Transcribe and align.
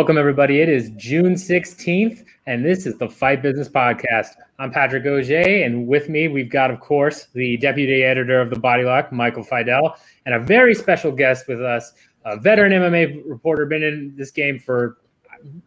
Welcome, 0.00 0.16
everybody. 0.16 0.62
It 0.62 0.70
is 0.70 0.92
June 0.96 1.34
16th, 1.34 2.24
and 2.46 2.64
this 2.64 2.86
is 2.86 2.96
the 2.96 3.06
Fight 3.06 3.42
Business 3.42 3.68
Podcast. 3.68 4.28
I'm 4.58 4.70
Patrick 4.70 5.04
Auger, 5.04 5.62
and 5.62 5.86
with 5.86 6.08
me, 6.08 6.26
we've 6.26 6.48
got, 6.48 6.70
of 6.70 6.80
course, 6.80 7.26
the 7.34 7.58
deputy 7.58 8.02
editor 8.02 8.40
of 8.40 8.48
the 8.48 8.58
Body 8.58 8.82
Lock, 8.82 9.12
Michael 9.12 9.44
Fidel, 9.44 9.94
and 10.24 10.34
a 10.34 10.40
very 10.40 10.74
special 10.74 11.12
guest 11.12 11.46
with 11.48 11.60
us, 11.60 11.92
a 12.24 12.38
veteran 12.38 12.72
MMA 12.72 13.24
reporter, 13.26 13.66
been 13.66 13.82
in 13.82 14.14
this 14.16 14.30
game 14.30 14.58
for 14.58 14.96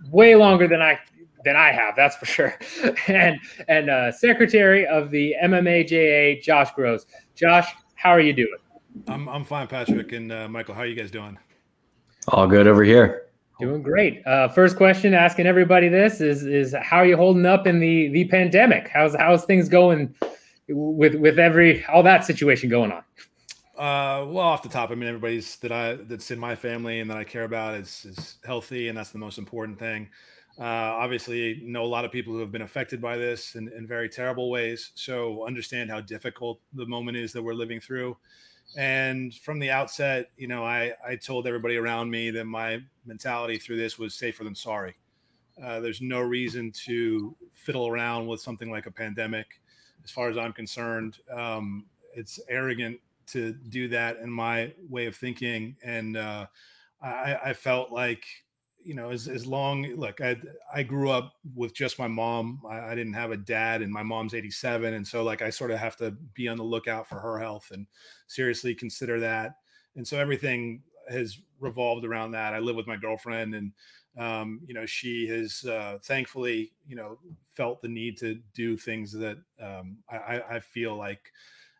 way 0.10 0.36
longer 0.36 0.68
than 0.68 0.82
I 0.82 0.98
than 1.46 1.56
I 1.56 1.72
have, 1.72 1.96
that's 1.96 2.16
for 2.16 2.26
sure. 2.26 2.58
and 3.08 3.40
and 3.68 3.92
uh, 3.92 4.12
secretary 4.12 4.88
of 4.88 5.12
the 5.12 5.36
MMAJA, 5.44 6.42
Josh 6.42 6.72
Gross. 6.72 7.06
Josh, 7.36 7.68
how 7.94 8.10
are 8.10 8.20
you 8.20 8.34
doing? 8.34 8.58
I'm 9.08 9.30
I'm 9.30 9.46
fine, 9.46 9.68
Patrick 9.68 10.12
and 10.12 10.32
uh, 10.32 10.50
Michael. 10.50 10.74
How 10.74 10.82
are 10.82 10.88
you 10.88 10.96
guys 10.96 11.12
doing? 11.12 11.38
All 12.30 12.48
good 12.48 12.66
over 12.66 12.84
here. 12.84 13.23
Doing 13.64 13.82
great. 13.82 14.28
Uh, 14.28 14.50
first 14.50 14.76
question, 14.76 15.14
asking 15.14 15.48
everybody 15.48 15.88
this 15.88 16.20
is 16.20 16.46
is 16.46 16.76
how 16.82 16.98
are 16.98 17.06
you 17.06 17.16
holding 17.16 17.46
up 17.46 17.66
in 17.66 17.80
the 17.80 18.10
the 18.10 18.26
pandemic? 18.26 18.90
How's 18.90 19.16
how's 19.16 19.46
things 19.46 19.70
going 19.70 20.14
with 20.68 21.16
with 21.16 21.40
every 21.40 21.86
all 21.86 22.04
that 22.04 22.26
situation 22.26 22.70
going 22.70 22.92
on? 22.92 23.04
Uh, 23.78 24.28
well, 24.28 24.40
off 24.40 24.64
the 24.64 24.70
top, 24.70 24.92
I 24.92 24.96
mean, 24.96 25.08
everybody's 25.08 25.56
that 25.60 25.72
I 25.72 25.96
that's 25.96 26.30
in 26.30 26.40
my 26.40 26.56
family 26.56 27.00
and 27.00 27.10
that 27.10 27.16
I 27.16 27.24
care 27.24 27.46
about 27.46 27.76
is 27.76 28.04
is 28.04 28.36
healthy, 28.46 28.90
and 28.90 28.98
that's 28.98 29.12
the 29.12 29.18
most 29.18 29.38
important 29.38 29.80
thing. 29.80 30.10
Uh, 30.60 30.64
obviously, 30.64 31.62
know 31.64 31.86
a 31.86 31.88
lot 31.88 32.04
of 32.04 32.12
people 32.12 32.34
who 32.34 32.40
have 32.40 32.52
been 32.52 32.64
affected 32.64 33.02
by 33.02 33.16
this 33.16 33.56
in, 33.56 33.70
in 33.70 33.88
very 33.88 34.10
terrible 34.10 34.52
ways. 34.52 34.92
So 34.96 35.48
understand 35.48 35.90
how 35.90 36.02
difficult 36.02 36.60
the 36.74 36.86
moment 36.86 37.16
is 37.16 37.32
that 37.32 37.42
we're 37.42 37.54
living 37.54 37.80
through. 37.80 38.18
And 38.78 39.34
from 39.34 39.60
the 39.60 39.70
outset, 39.70 40.32
you 40.38 40.48
know, 40.48 40.64
I, 40.64 40.94
I 41.06 41.16
told 41.16 41.48
everybody 41.48 41.78
around 41.78 42.10
me 42.10 42.32
that 42.32 42.46
my 42.46 42.82
mentality 43.06 43.58
through 43.58 43.78
this 43.78 44.00
was 44.00 44.16
safer 44.16 44.44
than 44.44 44.56
sorry. 44.56 44.96
Uh, 45.64 45.80
there's 45.80 46.02
no 46.02 46.20
reason 46.22 46.72
to 46.72 47.36
fiddle 47.52 47.88
around 47.88 48.28
with 48.28 48.42
something 48.42 48.72
like 48.72 48.86
a 48.86 48.92
pandemic. 48.92 49.62
As 50.04 50.10
far 50.12 50.30
as 50.30 50.38
I'm 50.38 50.54
concerned, 50.54 51.20
um, 51.32 51.86
it's 52.16 52.40
arrogant 52.50 53.00
to 53.28 53.54
do 53.54 53.88
that 53.90 54.18
in 54.18 54.30
my 54.30 54.74
way 54.90 55.06
of 55.06 55.16
thinking. 55.16 55.76
And 55.84 56.18
uh, 56.18 56.48
I, 57.02 57.38
I 57.46 57.54
felt 57.54 57.92
like 57.92 58.26
you 58.84 58.94
know, 58.96 59.10
as, 59.10 59.28
as 59.28 59.46
long 59.46 59.84
look, 59.96 60.22
I 60.22 60.38
I 60.74 60.84
grew 60.84 61.10
up 61.10 61.34
with 61.56 61.74
just 61.74 62.00
my 62.00 62.08
mom. 62.08 62.62
I, 62.70 62.92
I, 62.92 62.96
didn't 62.96 63.14
have 63.14 63.32
a 63.32 63.38
dad, 63.38 63.82
and 63.82 63.92
my 63.92 64.04
mom's 64.04 64.34
87, 64.34 64.94
and 64.94 65.08
so 65.08 65.24
like 65.24 65.42
I 65.42 65.50
sort 65.50 65.72
of 65.72 65.80
have 65.80 65.96
to 65.98 66.12
be 66.34 66.48
on 66.48 66.58
the 66.58 66.64
lookout 66.64 67.08
for 67.08 67.20
her 67.20 67.40
health 67.40 67.70
and 67.72 67.88
seriously 68.28 68.76
consider 68.76 69.20
that. 69.22 69.56
And 69.96 70.08
so 70.08 70.20
everything 70.20 70.84
has 71.10 71.40
revolved 71.60 72.06
around 72.06 72.32
that. 72.32 72.54
I 72.54 72.60
live 72.60 72.76
with 72.76 72.88
my 72.88 72.98
girlfriend, 72.98 73.56
and 73.56 73.72
um, 74.18 74.62
you 74.66 74.74
know, 74.74 74.86
she 74.86 75.28
has 75.28 75.64
uh, 75.66 75.98
thankfully, 76.04 76.72
you 76.88 76.96
know, 76.96 77.18
felt 77.54 77.82
the 77.82 77.88
need 77.88 78.18
to 78.20 78.40
do 78.54 78.78
things 78.78 79.12
that 79.14 79.38
um, 79.62 79.98
I, 80.10 80.42
I 80.50 80.60
feel 80.60 80.96
like 80.96 81.32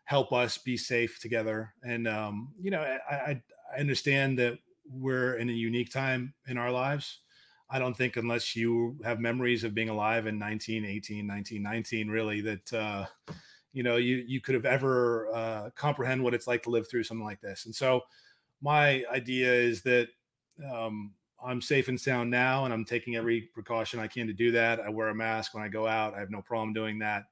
help 0.04 0.32
us 0.32 0.58
be 0.58 0.76
safe 0.76 1.18
together. 1.20 1.74
And 1.82 2.06
um, 2.06 2.52
you 2.60 2.70
know, 2.70 2.80
I, 2.80 3.40
I 3.74 3.80
understand 3.80 4.38
that 4.38 4.58
we're 4.88 5.34
in 5.36 5.48
a 5.48 5.52
unique 5.52 5.90
time 5.90 6.34
in 6.46 6.58
our 6.58 6.70
lives. 6.70 7.20
I 7.70 7.78
don't 7.78 7.96
think 7.96 8.16
unless 8.16 8.54
you 8.54 8.98
have 9.04 9.18
memories 9.18 9.64
of 9.64 9.74
being 9.74 9.88
alive 9.88 10.26
in 10.26 10.38
1918, 10.38 11.26
1919, 11.26 12.08
really, 12.08 12.40
that 12.42 12.72
uh, 12.72 13.06
you 13.72 13.82
know 13.82 13.96
you 13.96 14.24
you 14.26 14.40
could 14.40 14.54
have 14.54 14.66
ever 14.66 15.28
uh, 15.34 15.70
comprehend 15.74 16.22
what 16.22 16.34
it's 16.34 16.46
like 16.46 16.62
to 16.64 16.70
live 16.70 16.88
through 16.88 17.04
something 17.04 17.24
like 17.24 17.40
this. 17.40 17.64
And 17.66 17.74
so, 17.74 18.02
my 18.60 19.04
idea 19.10 19.52
is 19.52 19.82
that 19.82 20.08
um, 20.70 21.14
I'm 21.44 21.60
safe 21.60 21.88
and 21.88 22.00
sound 22.00 22.30
now, 22.30 22.64
and 22.64 22.72
I'm 22.72 22.84
taking 22.84 23.16
every 23.16 23.42
precaution 23.54 24.00
I 24.00 24.06
can 24.08 24.26
to 24.26 24.32
do 24.32 24.52
that. 24.52 24.80
I 24.80 24.90
wear 24.90 25.08
a 25.08 25.14
mask 25.14 25.54
when 25.54 25.64
I 25.64 25.68
go 25.68 25.86
out. 25.86 26.14
I 26.14 26.20
have 26.20 26.30
no 26.30 26.42
problem 26.42 26.72
doing 26.72 26.98
that. 27.00 27.24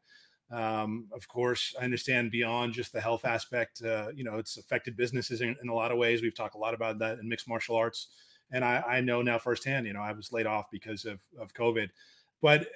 Um, 0.53 1.07
of 1.15 1.27
course, 1.29 1.75
I 1.81 1.85
understand 1.85 2.31
beyond 2.31 2.75
just 2.75 2.93
the 2.93 3.01
health 3.01 3.25
aspect, 3.25 3.83
uh, 3.83 4.09
you 4.15 4.23
know, 4.23 4.37
it's 4.37 4.59
affected 4.59 4.99
businesses 4.99 5.41
in, 5.41 5.57
in, 5.63 5.71
a 5.71 5.75
lot 5.75 5.91
of 5.91 5.97
ways. 5.97 6.21
We've 6.21 6.35
talked 6.35 6.55
a 6.55 6.59
lot 6.59 6.75
about 6.75 6.99
that 6.99 7.19
in 7.19 7.29
mixed 7.29 7.49
martial 7.49 7.75
arts. 7.75 8.09
And 8.51 8.63
I, 8.63 8.83
I 8.87 9.01
know 9.01 9.23
now 9.23 9.39
firsthand, 9.39 9.87
you 9.87 9.95
know, 9.95 10.03
I 10.03 10.13
was 10.13 10.31
laid 10.31 10.47
off 10.47 10.67
because 10.71 11.07
of, 11.07 11.21
of 11.41 11.55
COVID. 11.55 11.89
But, 12.43 12.63
uh, 12.63 12.67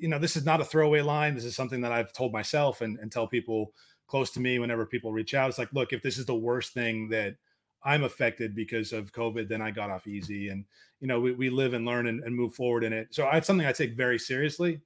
you 0.00 0.08
know, 0.08 0.18
this 0.18 0.34
is 0.36 0.44
not 0.44 0.60
a 0.60 0.64
throwaway 0.64 1.02
line. 1.02 1.36
This 1.36 1.44
is 1.44 1.54
something 1.54 1.82
that 1.82 1.92
I've 1.92 2.12
told 2.12 2.32
myself 2.32 2.80
and, 2.80 2.98
and 2.98 3.12
tell 3.12 3.28
people 3.28 3.74
close 4.08 4.30
to 4.32 4.40
me 4.40 4.58
whenever 4.58 4.84
people 4.84 5.12
reach 5.12 5.32
out. 5.32 5.48
It's 5.48 5.58
like, 5.58 5.72
look, 5.72 5.92
if 5.92 6.02
this 6.02 6.18
is 6.18 6.26
the 6.26 6.34
worst 6.34 6.74
thing 6.74 7.10
that 7.10 7.36
I'm 7.84 8.02
affected 8.02 8.56
because 8.56 8.92
of 8.92 9.12
COVID, 9.12 9.48
then 9.48 9.62
I 9.62 9.70
got 9.70 9.90
off 9.90 10.08
easy. 10.08 10.48
And, 10.48 10.64
you 10.98 11.06
know, 11.06 11.20
we, 11.20 11.30
we 11.30 11.48
live 11.48 11.74
and 11.74 11.86
learn 11.86 12.08
and, 12.08 12.24
and 12.24 12.34
move 12.34 12.54
forward 12.54 12.82
in 12.82 12.92
it. 12.92 13.08
So 13.12 13.28
it's 13.32 13.46
something 13.46 13.66
I 13.66 13.72
take 13.72 13.96
very 13.96 14.18
seriously 14.18 14.80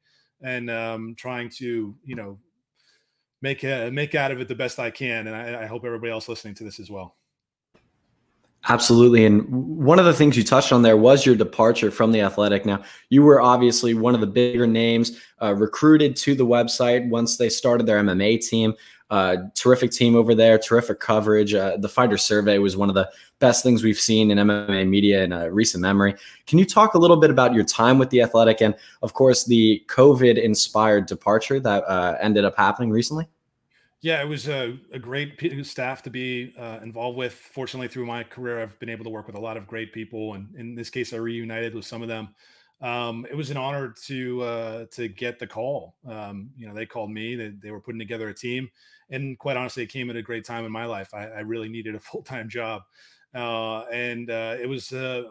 and 0.44 0.70
um, 0.70 1.14
trying 1.16 1.48
to 1.48 1.96
you 2.04 2.14
know 2.14 2.38
make 3.42 3.64
uh, 3.64 3.90
make 3.92 4.14
out 4.14 4.30
of 4.30 4.40
it 4.40 4.46
the 4.46 4.54
best 4.54 4.78
I 4.78 4.90
can. 4.90 5.26
And 5.26 5.34
I, 5.34 5.64
I 5.64 5.66
hope 5.66 5.84
everybody 5.84 6.12
else 6.12 6.28
listening 6.28 6.54
to 6.56 6.64
this 6.64 6.78
as 6.78 6.90
well. 6.90 7.16
Absolutely. 8.66 9.26
And 9.26 9.46
one 9.50 9.98
of 9.98 10.06
the 10.06 10.14
things 10.14 10.38
you 10.38 10.42
touched 10.42 10.72
on 10.72 10.80
there 10.80 10.96
was 10.96 11.26
your 11.26 11.36
departure 11.36 11.90
from 11.90 12.12
the 12.12 12.22
athletic. 12.22 12.64
Now, 12.64 12.82
you 13.10 13.22
were 13.22 13.38
obviously 13.38 13.92
one 13.92 14.14
of 14.14 14.22
the 14.22 14.26
bigger 14.26 14.66
names 14.66 15.20
uh, 15.42 15.54
recruited 15.54 16.16
to 16.16 16.34
the 16.34 16.46
website 16.46 17.06
once 17.10 17.36
they 17.36 17.50
started 17.50 17.86
their 17.86 18.02
MMA 18.02 18.40
team. 18.40 18.72
Uh, 19.14 19.36
terrific 19.54 19.92
team 19.92 20.16
over 20.16 20.34
there, 20.34 20.58
terrific 20.58 20.98
coverage. 20.98 21.54
Uh, 21.54 21.76
the 21.76 21.88
fighter 21.88 22.18
survey 22.18 22.58
was 22.58 22.76
one 22.76 22.88
of 22.88 22.96
the 22.96 23.08
best 23.38 23.62
things 23.62 23.84
we've 23.84 24.00
seen 24.00 24.28
in 24.28 24.38
MMA 24.38 24.88
media 24.88 25.22
in 25.22 25.30
a 25.32 25.52
recent 25.52 25.80
memory. 25.80 26.16
Can 26.48 26.58
you 26.58 26.64
talk 26.64 26.94
a 26.94 26.98
little 26.98 27.16
bit 27.16 27.30
about 27.30 27.54
your 27.54 27.62
time 27.62 27.96
with 27.96 28.10
the 28.10 28.20
Athletic 28.20 28.60
and, 28.60 28.74
of 29.02 29.14
course, 29.14 29.44
the 29.44 29.80
COVID 29.86 30.42
inspired 30.42 31.06
departure 31.06 31.60
that 31.60 31.84
uh, 31.84 32.16
ended 32.20 32.44
up 32.44 32.56
happening 32.56 32.90
recently? 32.90 33.28
Yeah, 34.00 34.20
it 34.20 34.26
was 34.26 34.48
a, 34.48 34.76
a 34.92 34.98
great 34.98 35.40
staff 35.64 36.02
to 36.02 36.10
be 36.10 36.52
uh, 36.58 36.80
involved 36.82 37.16
with. 37.16 37.34
Fortunately, 37.34 37.86
through 37.86 38.06
my 38.06 38.24
career, 38.24 38.60
I've 38.60 38.76
been 38.80 38.90
able 38.90 39.04
to 39.04 39.10
work 39.10 39.28
with 39.28 39.36
a 39.36 39.40
lot 39.40 39.56
of 39.56 39.68
great 39.68 39.92
people, 39.92 40.34
and 40.34 40.52
in 40.56 40.74
this 40.74 40.90
case, 40.90 41.12
I 41.12 41.18
reunited 41.18 41.72
with 41.72 41.84
some 41.84 42.02
of 42.02 42.08
them. 42.08 42.34
Um, 42.84 43.26
it 43.30 43.34
was 43.34 43.50
an 43.50 43.56
honor 43.56 43.94
to 44.04 44.42
uh, 44.42 44.84
to 44.90 45.08
get 45.08 45.38
the 45.38 45.46
call. 45.46 45.94
Um, 46.06 46.50
you 46.54 46.68
know, 46.68 46.74
they 46.74 46.84
called 46.84 47.10
me. 47.10 47.34
They, 47.34 47.48
they 47.48 47.70
were 47.70 47.80
putting 47.80 47.98
together 47.98 48.28
a 48.28 48.34
team, 48.34 48.68
and 49.08 49.38
quite 49.38 49.56
honestly, 49.56 49.82
it 49.82 49.86
came 49.86 50.10
at 50.10 50.16
a 50.16 50.22
great 50.22 50.44
time 50.44 50.66
in 50.66 50.70
my 50.70 50.84
life. 50.84 51.14
I, 51.14 51.28
I 51.28 51.40
really 51.40 51.70
needed 51.70 51.94
a 51.94 52.00
full 52.00 52.22
time 52.22 52.50
job, 52.50 52.82
uh, 53.34 53.84
and 53.90 54.30
uh, 54.30 54.56
it 54.60 54.68
was 54.68 54.92
a, 54.92 55.24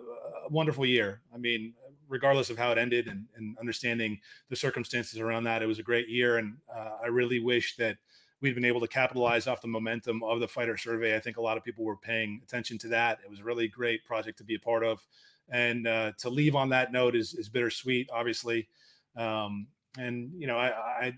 a, 0.46 0.50
wonderful 0.50 0.84
year. 0.84 1.22
I 1.32 1.38
mean, 1.38 1.76
regardless 2.10 2.50
of 2.50 2.58
how 2.58 2.72
it 2.72 2.80
ended 2.80 3.08
and, 3.08 3.26
and, 3.36 3.56
understanding 3.60 4.20
the 4.50 4.56
circumstances 4.56 5.20
around 5.20 5.44
that, 5.44 5.62
it 5.62 5.68
was 5.68 5.78
a 5.78 5.84
great 5.84 6.10
year. 6.10 6.38
And 6.38 6.58
uh, 6.76 6.98
I 7.04 7.08
really 7.08 7.40
wish 7.40 7.76
that 7.78 7.98
we'd 8.42 8.56
been 8.56 8.66
able 8.66 8.82
to 8.82 8.88
capitalize 8.88 9.48
off 9.48 9.62
the 9.62 9.68
momentum 9.68 10.22
of 10.24 10.40
the 10.40 10.48
fighter 10.48 10.76
survey. 10.76 11.16
I 11.16 11.20
think 11.20 11.38
a 11.38 11.42
lot 11.42 11.56
of 11.56 11.64
people 11.64 11.86
were 11.86 11.96
paying 11.96 12.42
attention 12.44 12.78
to 12.80 12.88
that. 12.90 13.20
It 13.24 13.30
was 13.30 13.40
a 13.40 13.44
really 13.44 13.68
great 13.68 14.04
project 14.06 14.40
to 14.40 14.44
be 14.44 14.56
a 14.56 14.60
part 14.60 14.84
of. 14.84 15.06
And 15.50 15.88
uh, 15.88 16.14
to 16.20 16.30
leave 16.30 16.56
on 16.56 16.70
that 16.70 16.92
note 16.92 17.16
is, 17.16 17.34
is 17.34 17.50
bittersweet, 17.50 18.10
obviously. 18.12 18.68
Um, 19.16 19.68
and, 19.98 20.32
you 20.36 20.48
know, 20.48 20.58
I, 20.58 20.70
I, 21.08 21.14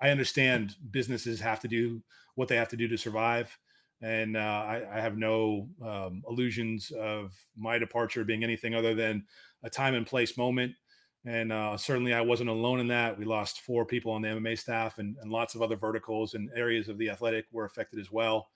I 0.00 0.10
understand 0.10 0.76
businesses 0.90 1.40
have 1.40 1.60
to 1.60 1.68
do 1.68 2.02
what 2.34 2.48
they 2.48 2.56
have 2.56 2.68
to 2.68 2.76
do 2.76 2.88
to 2.88 2.98
survive 2.98 3.56
and 4.02 4.36
uh, 4.36 4.40
I, 4.40 4.82
I, 4.94 5.00
have 5.00 5.18
no 5.18 5.68
um, 5.84 6.22
illusions 6.28 6.90
of 6.98 7.34
my 7.56 7.78
departure 7.78 8.24
being 8.24 8.42
anything 8.42 8.74
other 8.74 8.94
than 8.94 9.24
a 9.62 9.68
time 9.68 9.94
and 9.94 10.06
place 10.06 10.38
moment. 10.38 10.72
And 11.26 11.52
uh, 11.52 11.76
certainly, 11.76 12.14
I 12.14 12.22
wasn't 12.22 12.48
alone 12.48 12.80
in 12.80 12.88
that. 12.88 13.18
We 13.18 13.26
lost 13.26 13.60
four 13.60 13.84
people 13.84 14.10
on 14.12 14.22
the 14.22 14.28
MMA 14.28 14.58
staff, 14.58 14.98
and, 14.98 15.16
and 15.20 15.30
lots 15.30 15.54
of 15.54 15.60
other 15.60 15.76
verticals 15.76 16.32
and 16.32 16.48
areas 16.56 16.88
of 16.88 16.96
the 16.96 17.10
athletic 17.10 17.44
were 17.52 17.66
affected 17.66 18.00
as 18.00 18.10
well. 18.10 18.48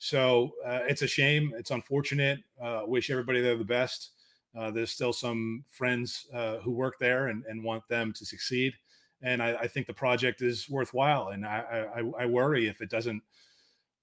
So 0.00 0.50
uh, 0.66 0.80
it's 0.88 1.02
a 1.02 1.06
shame. 1.06 1.52
It's 1.56 1.70
unfortunate. 1.70 2.40
Uh, 2.60 2.82
wish 2.86 3.08
everybody 3.10 3.40
there 3.40 3.56
the 3.56 3.64
best. 3.64 4.10
Uh, 4.56 4.70
there's 4.70 4.90
still 4.90 5.12
some 5.12 5.64
friends 5.68 6.26
uh, 6.32 6.58
who 6.58 6.72
work 6.72 6.98
there 6.98 7.28
and, 7.28 7.44
and 7.46 7.62
want 7.62 7.86
them 7.88 8.12
to 8.12 8.26
succeed. 8.26 8.74
And 9.20 9.42
I, 9.42 9.54
I 9.54 9.66
think 9.68 9.86
the 9.86 9.94
project 9.94 10.42
is 10.42 10.68
worthwhile. 10.68 11.28
And 11.28 11.44
I, 11.44 11.86
I, 11.96 12.22
I 12.22 12.26
worry 12.26 12.68
if 12.68 12.80
it 12.80 12.90
doesn't 12.90 13.22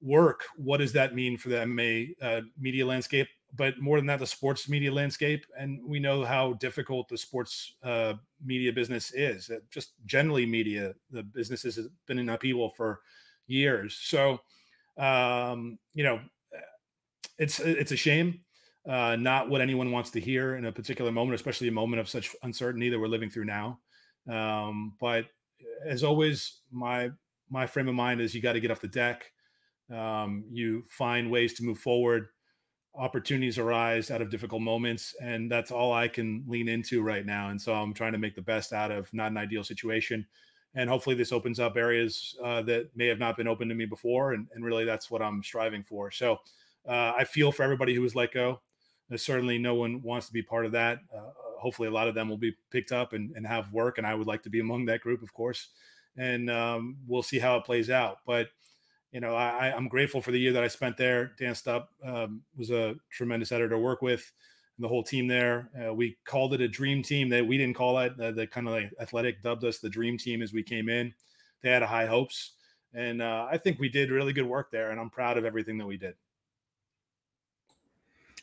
work, 0.01 0.43
what 0.55 0.77
does 0.77 0.93
that 0.93 1.15
mean 1.15 1.37
for 1.37 1.49
the 1.49 1.57
MMA 1.57 2.15
uh, 2.21 2.41
media 2.57 2.85
landscape? 2.85 3.27
But 3.53 3.79
more 3.79 3.97
than 3.97 4.07
that, 4.07 4.19
the 4.19 4.27
sports 4.27 4.67
media 4.67 4.91
landscape. 4.91 5.45
And 5.57 5.79
we 5.87 5.99
know 5.99 6.25
how 6.25 6.53
difficult 6.53 7.07
the 7.07 7.17
sports 7.17 7.73
uh, 7.83 8.15
media 8.43 8.73
business 8.73 9.13
is. 9.13 9.49
Just 9.71 9.93
generally, 10.05 10.45
media, 10.45 10.95
the 11.09 11.23
businesses 11.23 11.77
has 11.77 11.87
been 12.05 12.19
in 12.19 12.29
upheaval 12.29 12.69
for 12.69 13.01
years. 13.47 13.95
So, 13.95 14.39
um, 14.97 15.79
you 15.93 16.03
know, 16.03 16.21
it's 17.37 17.59
it's 17.59 17.91
a 17.91 17.97
shame. 17.97 18.44
Uh, 18.87 19.15
not 19.15 19.49
what 19.49 19.61
anyone 19.61 19.91
wants 19.91 20.11
to 20.11 20.19
hear 20.19 20.55
in 20.57 20.65
a 20.65 20.71
particular 20.71 21.11
moment, 21.11 21.35
especially 21.35 21.67
a 21.67 21.71
moment 21.71 21.99
of 21.99 22.07
such 22.07 22.35
uncertainty 22.43 22.89
that 22.89 22.99
we're 22.99 23.07
living 23.07 23.29
through 23.31 23.45
now. 23.45 23.79
Um, 24.29 24.93
but 24.99 25.25
as 25.87 26.03
always, 26.03 26.61
my 26.71 27.09
my 27.49 27.65
frame 27.67 27.87
of 27.87 27.95
mind 27.95 28.21
is 28.21 28.35
you 28.35 28.41
got 28.41 28.53
to 28.53 28.59
get 28.59 28.71
off 28.71 28.81
the 28.81 28.87
deck. 28.87 29.31
Um, 29.93 30.45
you 30.51 30.83
find 30.89 31.31
ways 31.31 31.53
to 31.55 31.63
move 31.63 31.79
forward. 31.79 32.27
opportunities 32.97 33.57
arise 33.57 34.09
out 34.09 34.21
of 34.21 34.29
difficult 34.29 34.61
moments 34.61 35.13
and 35.21 35.51
that's 35.51 35.69
all 35.69 35.91
i 35.93 36.07
can 36.07 36.43
lean 36.47 36.69
into 36.69 37.03
right 37.03 37.25
now. 37.25 37.49
And 37.49 37.61
so 37.61 37.73
i'm 37.73 37.93
trying 37.93 38.13
to 38.13 38.17
make 38.17 38.35
the 38.35 38.41
best 38.41 38.71
out 38.73 38.91
of 38.91 39.13
not 39.13 39.31
an 39.31 39.37
ideal 39.37 39.63
situation. 39.63 40.25
And 40.75 40.89
hopefully 40.89 41.15
this 41.15 41.31
opens 41.31 41.59
up 41.59 41.77
areas 41.77 42.35
uh, 42.43 42.61
that 42.63 42.89
may 42.95 43.07
have 43.07 43.19
not 43.19 43.37
been 43.37 43.47
open 43.47 43.69
to 43.69 43.75
me 43.75 43.85
before 43.85 44.33
and, 44.33 44.47
and 44.53 44.63
really 44.65 44.85
that's 44.85 45.11
what 45.11 45.21
i'm 45.21 45.43
striving 45.43 45.83
for. 45.83 46.09
So 46.11 46.39
uh, 46.87 47.13
i 47.17 47.23
feel 47.25 47.51
for 47.51 47.63
everybody 47.63 47.93
who 47.95 48.01
was 48.01 48.15
let 48.15 48.31
go 48.33 48.61
uh, 49.11 49.17
certainly 49.17 49.57
no 49.57 49.75
one 49.75 50.01
wants 50.01 50.27
to 50.27 50.33
be 50.33 50.41
part 50.41 50.65
of 50.65 50.71
that 50.71 50.99
uh, 51.15 51.31
hopefully 51.57 51.87
a 51.87 51.91
lot 51.91 52.07
of 52.07 52.15
them 52.15 52.29
will 52.29 52.37
be 52.37 52.55
picked 52.71 52.91
up 52.91 53.13
and, 53.13 53.31
and 53.35 53.45
have 53.45 53.71
work 53.71 53.97
and 53.97 54.05
i 54.05 54.13
would 54.13 54.27
like 54.27 54.43
to 54.43 54.49
be 54.49 54.59
among 54.59 54.85
that 54.85 55.01
group 55.01 55.21
of 55.21 55.33
course 55.33 55.69
and 56.17 56.49
um, 56.49 56.97
we'll 57.07 57.23
see 57.23 57.39
how 57.39 57.57
it 57.57 57.65
plays 57.65 57.89
out 57.89 58.17
but 58.25 58.47
you 59.15 59.21
know, 59.21 59.33
I, 59.33 59.73
I'm 59.73 59.87
grateful 59.87 60.21
for 60.21 60.31
the 60.31 60.37
year 60.37 60.51
that 60.51 60.61
I 60.61 60.67
spent 60.67 60.97
there. 60.97 61.31
Dan 61.39 61.53
Stupp 61.53 61.85
um, 62.03 62.41
was 62.57 62.69
a 62.69 62.95
tremendous 63.09 63.53
editor 63.53 63.69
to 63.69 63.79
work 63.79 64.01
with, 64.01 64.29
and 64.75 64.83
the 64.83 64.89
whole 64.89 65.03
team 65.03 65.25
there. 65.25 65.69
Uh, 65.81 65.93
we 65.93 66.17
called 66.25 66.53
it 66.53 66.59
a 66.59 66.67
dream 66.67 67.01
team. 67.01 67.29
That 67.29 67.47
we 67.47 67.57
didn't 67.57 67.77
call 67.77 67.97
it. 67.99 68.11
Uh, 68.19 68.31
the 68.31 68.45
kind 68.45 68.67
of 68.67 68.73
like 68.73 68.91
athletic 68.99 69.41
dubbed 69.41 69.63
us 69.63 69.79
the 69.79 69.89
dream 69.89 70.17
team 70.17 70.41
as 70.41 70.51
we 70.51 70.63
came 70.63 70.89
in. 70.89 71.13
They 71.61 71.69
had 71.69 71.81
high 71.81 72.07
hopes, 72.07 72.55
and 72.93 73.21
uh, 73.21 73.47
I 73.49 73.57
think 73.57 73.79
we 73.79 73.87
did 73.87 74.11
really 74.11 74.33
good 74.33 74.47
work 74.47 74.69
there. 74.69 74.91
And 74.91 74.99
I'm 74.99 75.09
proud 75.09 75.37
of 75.37 75.45
everything 75.45 75.77
that 75.77 75.87
we 75.87 75.95
did. 75.95 76.15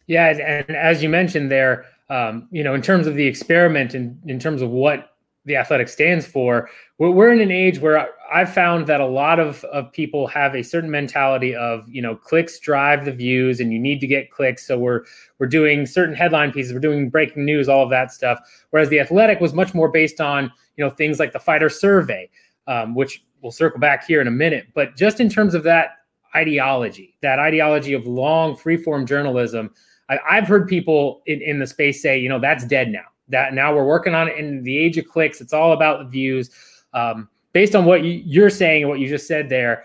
Yeah, 0.06 0.28
and 0.28 0.76
as 0.76 1.02
you 1.02 1.08
mentioned 1.08 1.50
there, 1.50 1.86
um, 2.10 2.48
you 2.50 2.62
know, 2.62 2.74
in 2.74 2.82
terms 2.82 3.06
of 3.06 3.14
the 3.14 3.26
experiment 3.26 3.94
and 3.94 4.18
in, 4.26 4.38
terms 4.38 4.60
of 4.60 4.70
what 4.70 5.12
the 5.44 5.56
athletic 5.56 5.88
stands 5.88 6.26
for 6.26 6.70
we're, 6.98 7.32
in 7.32 7.40
an 7.40 7.50
age 7.50 7.80
where 7.80 8.08
i've 8.32 8.52
found 8.52 8.86
that 8.86 9.00
a 9.00 9.06
lot 9.06 9.40
of, 9.40 9.64
of 9.64 9.92
people 9.92 10.26
have 10.26 10.54
a 10.54 10.62
certain 10.62 10.90
mentality 10.90 11.54
of 11.54 11.88
you 11.88 12.00
know 12.00 12.14
clicks 12.14 12.60
drive 12.60 13.04
the 13.04 13.12
views 13.12 13.58
and 13.58 13.72
you 13.72 13.78
need 13.78 14.00
to 14.00 14.06
get 14.06 14.30
clicks. 14.30 14.66
So 14.66 14.78
we're 14.78 15.04
we're 15.38 15.48
doing 15.48 15.86
certain 15.86 16.14
headline 16.14 16.52
pieces 16.52 16.72
we're 16.72 16.80
doing 16.80 17.10
breaking 17.10 17.44
news 17.44 17.68
all 17.68 17.82
of 17.82 17.90
that 17.90 18.12
stuff. 18.12 18.38
Whereas 18.70 18.88
the 18.88 19.00
athletic 19.00 19.40
was 19.40 19.52
much 19.52 19.74
more 19.74 19.88
based 19.88 20.20
on 20.20 20.52
you 20.76 20.84
know 20.84 20.90
things 20.90 21.18
like 21.18 21.32
the 21.32 21.40
fighter 21.40 21.68
survey 21.68 22.30
um, 22.66 22.94
which 22.94 23.24
we'll 23.40 23.52
circle 23.52 23.80
back 23.80 24.06
here 24.06 24.20
in 24.20 24.28
a 24.28 24.32
minute. 24.32 24.68
But 24.74 24.96
just 24.96 25.18
in 25.18 25.28
terms 25.28 25.54
of 25.54 25.64
that 25.64 25.96
ideology 26.36 27.16
that 27.20 27.38
ideology 27.38 27.94
of 27.94 28.06
long 28.06 28.56
free 28.56 28.76
form 28.76 29.06
journalism 29.06 29.70
I, 30.12 30.36
i've 30.36 30.48
heard 30.48 30.68
people 30.68 31.22
in, 31.26 31.40
in 31.40 31.58
the 31.58 31.66
space 31.66 32.02
say 32.02 32.18
you 32.18 32.28
know 32.28 32.38
that's 32.38 32.64
dead 32.64 32.90
now 32.90 33.04
that 33.32 33.54
now 33.54 33.74
we're 33.74 33.84
working 33.84 34.14
on 34.14 34.28
it 34.28 34.36
in 34.36 34.62
the 34.62 34.78
age 34.78 34.96
of 34.98 35.08
clicks. 35.08 35.40
It's 35.40 35.52
all 35.52 35.72
about 35.72 35.98
the 35.98 36.04
views. 36.04 36.50
Um, 36.94 37.28
based 37.52 37.74
on 37.74 37.84
what 37.84 38.04
you, 38.04 38.44
are 38.44 38.50
saying 38.50 38.82
and 38.82 38.90
what 38.90 39.00
you 39.00 39.08
just 39.08 39.26
said 39.26 39.48
there, 39.48 39.84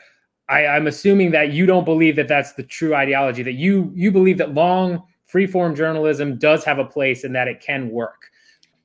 I, 0.49 0.67
I'm 0.67 0.87
assuming 0.87 1.31
that 1.31 1.51
you 1.51 1.65
don't 1.65 1.85
believe 1.85 2.15
that 2.17 2.27
that's 2.27 2.53
the 2.53 2.63
true 2.63 2.93
ideology. 2.93 3.43
That 3.43 3.53
you 3.53 3.91
you 3.95 4.11
believe 4.11 4.37
that 4.37 4.53
long 4.53 5.03
free 5.25 5.47
form 5.47 5.75
journalism 5.75 6.37
does 6.37 6.63
have 6.63 6.79
a 6.79 6.85
place 6.85 7.23
and 7.23 7.35
that 7.35 7.47
it 7.47 7.59
can 7.59 7.89
work. 7.89 8.29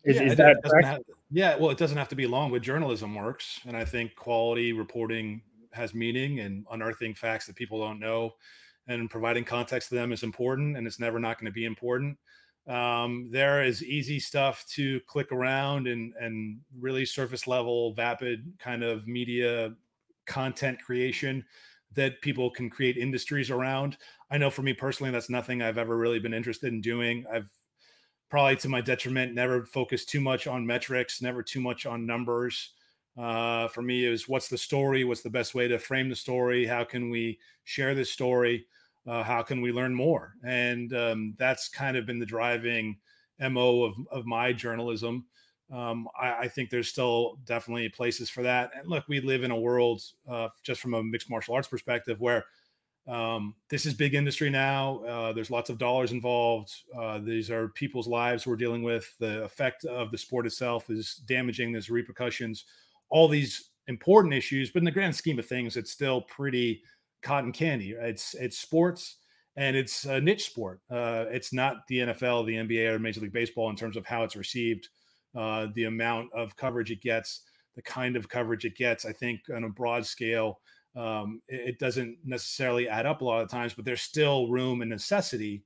Is, 0.04 0.16
yeah, 0.16 0.22
is 0.22 0.36
that 0.36 0.56
have, 0.82 1.00
yeah? 1.30 1.56
Well, 1.56 1.70
it 1.70 1.78
doesn't 1.78 1.98
have 1.98 2.08
to 2.08 2.16
be 2.16 2.26
long, 2.26 2.50
but 2.50 2.62
journalism 2.62 3.14
works, 3.14 3.60
and 3.66 3.76
I 3.76 3.84
think 3.84 4.16
quality 4.16 4.72
reporting 4.72 5.42
has 5.70 5.94
meaning 5.94 6.40
and 6.40 6.66
unearthing 6.70 7.14
facts 7.14 7.46
that 7.46 7.56
people 7.56 7.80
don't 7.80 8.00
know 8.00 8.34
and 8.88 9.10
providing 9.10 9.44
context 9.44 9.88
to 9.88 9.94
them 9.94 10.12
is 10.12 10.22
important 10.22 10.76
and 10.76 10.86
it's 10.86 11.00
never 11.00 11.18
not 11.18 11.38
going 11.38 11.46
to 11.46 11.52
be 11.52 11.64
important 11.64 12.16
um, 12.66 13.28
there 13.30 13.64
is 13.64 13.82
easy 13.82 14.20
stuff 14.20 14.64
to 14.74 15.00
click 15.00 15.32
around 15.32 15.88
and 15.88 16.12
and 16.20 16.60
really 16.78 17.04
surface 17.04 17.46
level, 17.46 17.92
vapid 17.94 18.52
kind 18.58 18.84
of 18.84 19.06
media 19.08 19.74
content 20.26 20.80
creation 20.80 21.44
that 21.94 22.20
people 22.22 22.50
can 22.50 22.70
create 22.70 22.96
industries 22.96 23.50
around. 23.50 23.98
I 24.30 24.38
know 24.38 24.48
for 24.48 24.62
me 24.62 24.72
personally, 24.72 25.10
that's 25.10 25.28
nothing 25.28 25.60
I've 25.60 25.76
ever 25.76 25.96
really 25.96 26.20
been 26.20 26.32
interested 26.32 26.72
in 26.72 26.80
doing. 26.80 27.24
I've 27.32 27.50
probably 28.30 28.56
to 28.56 28.68
my 28.68 28.80
detriment 28.80 29.34
never 29.34 29.66
focused 29.66 30.08
too 30.08 30.20
much 30.20 30.46
on 30.46 30.64
metrics, 30.64 31.20
never 31.20 31.42
too 31.42 31.60
much 31.60 31.84
on 31.84 32.06
numbers. 32.06 32.70
Uh, 33.18 33.68
for 33.68 33.82
me, 33.82 34.06
is 34.06 34.28
what's 34.28 34.48
the 34.48 34.58
story? 34.58 35.04
What's 35.04 35.22
the 35.22 35.30
best 35.30 35.54
way 35.54 35.68
to 35.68 35.78
frame 35.78 36.08
the 36.08 36.16
story? 36.16 36.66
How 36.66 36.84
can 36.84 37.10
we 37.10 37.38
share 37.64 37.94
this 37.94 38.10
story? 38.10 38.66
uh, 39.06 39.22
how 39.22 39.42
can 39.42 39.60
we 39.60 39.72
learn 39.72 39.94
more? 39.94 40.34
And 40.44 40.94
um, 40.94 41.34
that's 41.38 41.68
kind 41.68 41.96
of 41.96 42.06
been 42.06 42.18
the 42.18 42.26
driving 42.26 42.98
mo 43.40 43.82
of, 43.82 43.96
of 44.10 44.26
my 44.26 44.52
journalism. 44.52 45.26
Um, 45.72 46.06
I, 46.20 46.32
I, 46.34 46.48
think 46.48 46.68
there's 46.68 46.88
still 46.88 47.38
definitely 47.46 47.88
places 47.88 48.28
for 48.28 48.42
that. 48.42 48.72
And 48.76 48.88
look, 48.88 49.04
we 49.08 49.20
live 49.20 49.42
in 49.42 49.50
a 49.50 49.58
world, 49.58 50.02
uh, 50.30 50.48
just 50.62 50.82
from 50.82 50.92
a 50.92 51.02
mixed 51.02 51.30
martial 51.30 51.54
arts 51.54 51.66
perspective, 51.66 52.20
where 52.20 52.44
um, 53.08 53.54
this 53.70 53.86
is 53.86 53.94
big 53.94 54.14
industry 54.14 54.50
now. 54.50 54.98
Uh, 55.04 55.32
there's 55.32 55.50
lots 55.50 55.70
of 55.70 55.78
dollars 55.78 56.12
involved. 56.12 56.70
Uh, 56.96 57.18
these 57.18 57.50
are 57.50 57.68
people's 57.68 58.06
lives 58.06 58.46
we're 58.46 58.54
dealing 58.54 58.82
with. 58.82 59.12
The 59.18 59.42
effect 59.44 59.86
of 59.86 60.10
the 60.10 60.18
sport 60.18 60.46
itself 60.46 60.90
is 60.90 61.22
damaging. 61.26 61.72
There's 61.72 61.90
repercussions. 61.90 62.66
All 63.12 63.28
these 63.28 63.70
important 63.86 64.34
issues, 64.34 64.70
but 64.70 64.80
in 64.80 64.84
the 64.84 64.90
grand 64.90 65.14
scheme 65.14 65.38
of 65.38 65.46
things, 65.46 65.76
it's 65.76 65.92
still 65.92 66.22
pretty 66.22 66.82
cotton 67.22 67.52
candy. 67.52 67.94
It's 67.98 68.34
it's 68.34 68.58
sports 68.58 69.18
and 69.56 69.76
it's 69.76 70.04
a 70.04 70.20
niche 70.20 70.46
sport. 70.46 70.80
Uh, 70.90 71.26
it's 71.28 71.52
not 71.52 71.86
the 71.88 71.98
NFL, 71.98 72.46
the 72.46 72.54
NBA, 72.54 72.90
or 72.90 72.98
Major 72.98 73.20
League 73.20 73.32
Baseball 73.32 73.70
in 73.70 73.76
terms 73.76 73.96
of 73.96 74.06
how 74.06 74.22
it's 74.22 74.36
received, 74.36 74.88
uh, 75.36 75.66
the 75.74 75.84
amount 75.84 76.30
of 76.32 76.56
coverage 76.56 76.90
it 76.90 77.02
gets, 77.02 77.42
the 77.74 77.82
kind 77.82 78.16
of 78.16 78.28
coverage 78.28 78.64
it 78.64 78.76
gets. 78.76 79.04
I 79.04 79.12
think 79.12 79.40
on 79.54 79.64
a 79.64 79.68
broad 79.68 80.06
scale, 80.06 80.60
um, 80.96 81.42
it, 81.48 81.68
it, 81.68 81.78
doesn't 81.78 82.18
necessarily 82.24 82.88
add 82.88 83.06
up 83.06 83.20
a 83.20 83.24
lot 83.24 83.42
of 83.42 83.50
times, 83.50 83.74
but 83.74 83.84
there's 83.84 84.02
still 84.02 84.48
room 84.48 84.82
and 84.82 84.90
necessity 84.90 85.64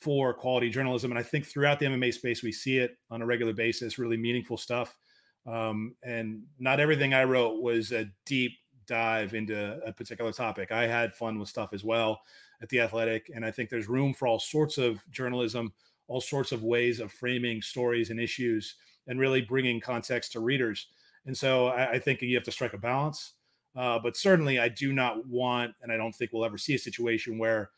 for 0.00 0.34
quality 0.34 0.68
journalism. 0.68 1.12
And 1.12 1.18
I 1.18 1.22
think 1.22 1.46
throughout 1.46 1.78
the 1.78 1.86
MMA 1.86 2.12
space, 2.12 2.42
we 2.42 2.52
see 2.52 2.78
it 2.78 2.96
on 3.10 3.22
a 3.22 3.26
regular 3.26 3.52
basis, 3.52 3.98
really 3.98 4.16
meaningful 4.16 4.56
stuff. 4.56 4.96
Um, 5.46 5.94
and 6.02 6.42
not 6.58 6.80
everything 6.80 7.12
I 7.12 7.24
wrote 7.24 7.60
was 7.60 7.92
a 7.92 8.10
deep 8.24 8.52
dive 8.86 9.34
into 9.34 9.80
a 9.84 9.92
particular 9.92 10.32
topic. 10.32 10.72
I 10.72 10.86
had 10.86 11.14
fun 11.14 11.38
with 11.38 11.48
stuff 11.48 11.72
as 11.72 11.84
well 11.84 12.20
at 12.62 12.68
the 12.68 12.80
Athletic, 12.80 13.30
and 13.34 13.44
I 13.44 13.50
think 13.50 13.68
there's 13.68 13.88
room 13.88 14.14
for 14.14 14.26
all 14.26 14.38
sorts 14.38 14.78
of 14.78 15.00
journalism, 15.10 15.72
all 16.08 16.20
sorts 16.20 16.52
of 16.52 16.62
ways 16.62 17.00
of 17.00 17.12
framing 17.12 17.62
stories 17.62 18.10
and 18.10 18.20
issues, 18.20 18.76
and 19.06 19.18
really 19.18 19.42
bringing 19.42 19.80
context 19.80 20.32
to 20.32 20.40
readers. 20.40 20.86
And 21.26 21.36
so 21.36 21.68
I, 21.68 21.92
I 21.92 21.98
think 21.98 22.22
you 22.22 22.34
have 22.36 22.44
to 22.44 22.52
strike 22.52 22.74
a 22.74 22.78
balance. 22.78 23.34
Uh, 23.76 23.98
but 23.98 24.16
certainly, 24.16 24.58
I 24.60 24.68
do 24.68 24.92
not 24.92 25.26
want, 25.26 25.72
and 25.82 25.90
I 25.90 25.96
don't 25.96 26.14
think 26.14 26.32
we'll 26.32 26.44
ever 26.44 26.58
see 26.58 26.74
a 26.74 26.78
situation 26.78 27.38
where 27.38 27.70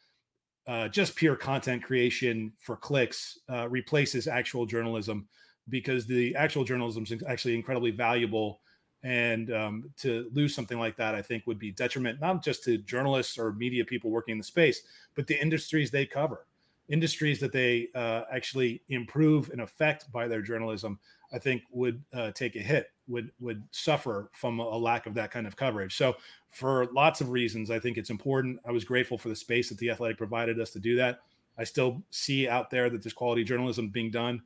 uh, 0.66 0.88
just 0.88 1.16
pure 1.16 1.36
content 1.36 1.82
creation 1.82 2.52
for 2.60 2.76
clicks 2.76 3.38
uh, 3.48 3.68
replaces 3.68 4.28
actual 4.28 4.66
journalism 4.66 5.28
because 5.68 6.06
the 6.06 6.34
actual 6.36 6.64
journalism 6.64 7.04
is 7.04 7.22
actually 7.26 7.54
incredibly 7.54 7.90
valuable 7.90 8.60
and 9.02 9.52
um, 9.52 9.90
to 9.98 10.28
lose 10.32 10.52
something 10.52 10.78
like 10.78 10.96
that, 10.96 11.14
I 11.14 11.22
think 11.22 11.46
would 11.46 11.60
be 11.60 11.70
detriment 11.70 12.20
not 12.20 12.42
just 12.42 12.64
to 12.64 12.78
journalists 12.78 13.38
or 13.38 13.52
media 13.52 13.84
people 13.84 14.10
working 14.10 14.32
in 14.32 14.38
the 14.38 14.44
space, 14.44 14.82
but 15.14 15.28
the 15.28 15.40
industries 15.40 15.92
they 15.92 16.06
cover, 16.06 16.46
industries 16.88 17.38
that 17.38 17.52
they 17.52 17.88
uh, 17.94 18.22
actually 18.32 18.82
improve 18.88 19.50
and 19.50 19.60
affect 19.60 20.10
by 20.10 20.26
their 20.26 20.42
journalism. 20.42 20.98
I 21.32 21.38
think 21.38 21.62
would 21.70 22.02
uh, 22.12 22.30
take 22.32 22.56
a 22.56 22.60
hit, 22.60 22.90
would 23.08 23.30
would 23.40 23.62
suffer 23.70 24.30
from 24.32 24.60
a 24.60 24.76
lack 24.76 25.06
of 25.06 25.14
that 25.14 25.30
kind 25.30 25.46
of 25.46 25.56
coverage. 25.56 25.96
So, 25.96 26.16
for 26.50 26.86
lots 26.92 27.20
of 27.20 27.30
reasons, 27.30 27.70
I 27.70 27.78
think 27.78 27.98
it's 27.98 28.10
important. 28.10 28.60
I 28.66 28.70
was 28.72 28.84
grateful 28.84 29.18
for 29.18 29.28
the 29.28 29.36
space 29.36 29.68
that 29.68 29.78
the 29.78 29.90
Athletic 29.90 30.18
provided 30.18 30.60
us 30.60 30.70
to 30.70 30.80
do 30.80 30.96
that. 30.96 31.20
I 31.58 31.64
still 31.64 32.02
see 32.10 32.48
out 32.48 32.70
there 32.70 32.90
that 32.90 33.02
there's 33.02 33.12
quality 33.12 33.44
journalism 33.44 33.88
being 33.88 34.10
done 34.10 34.42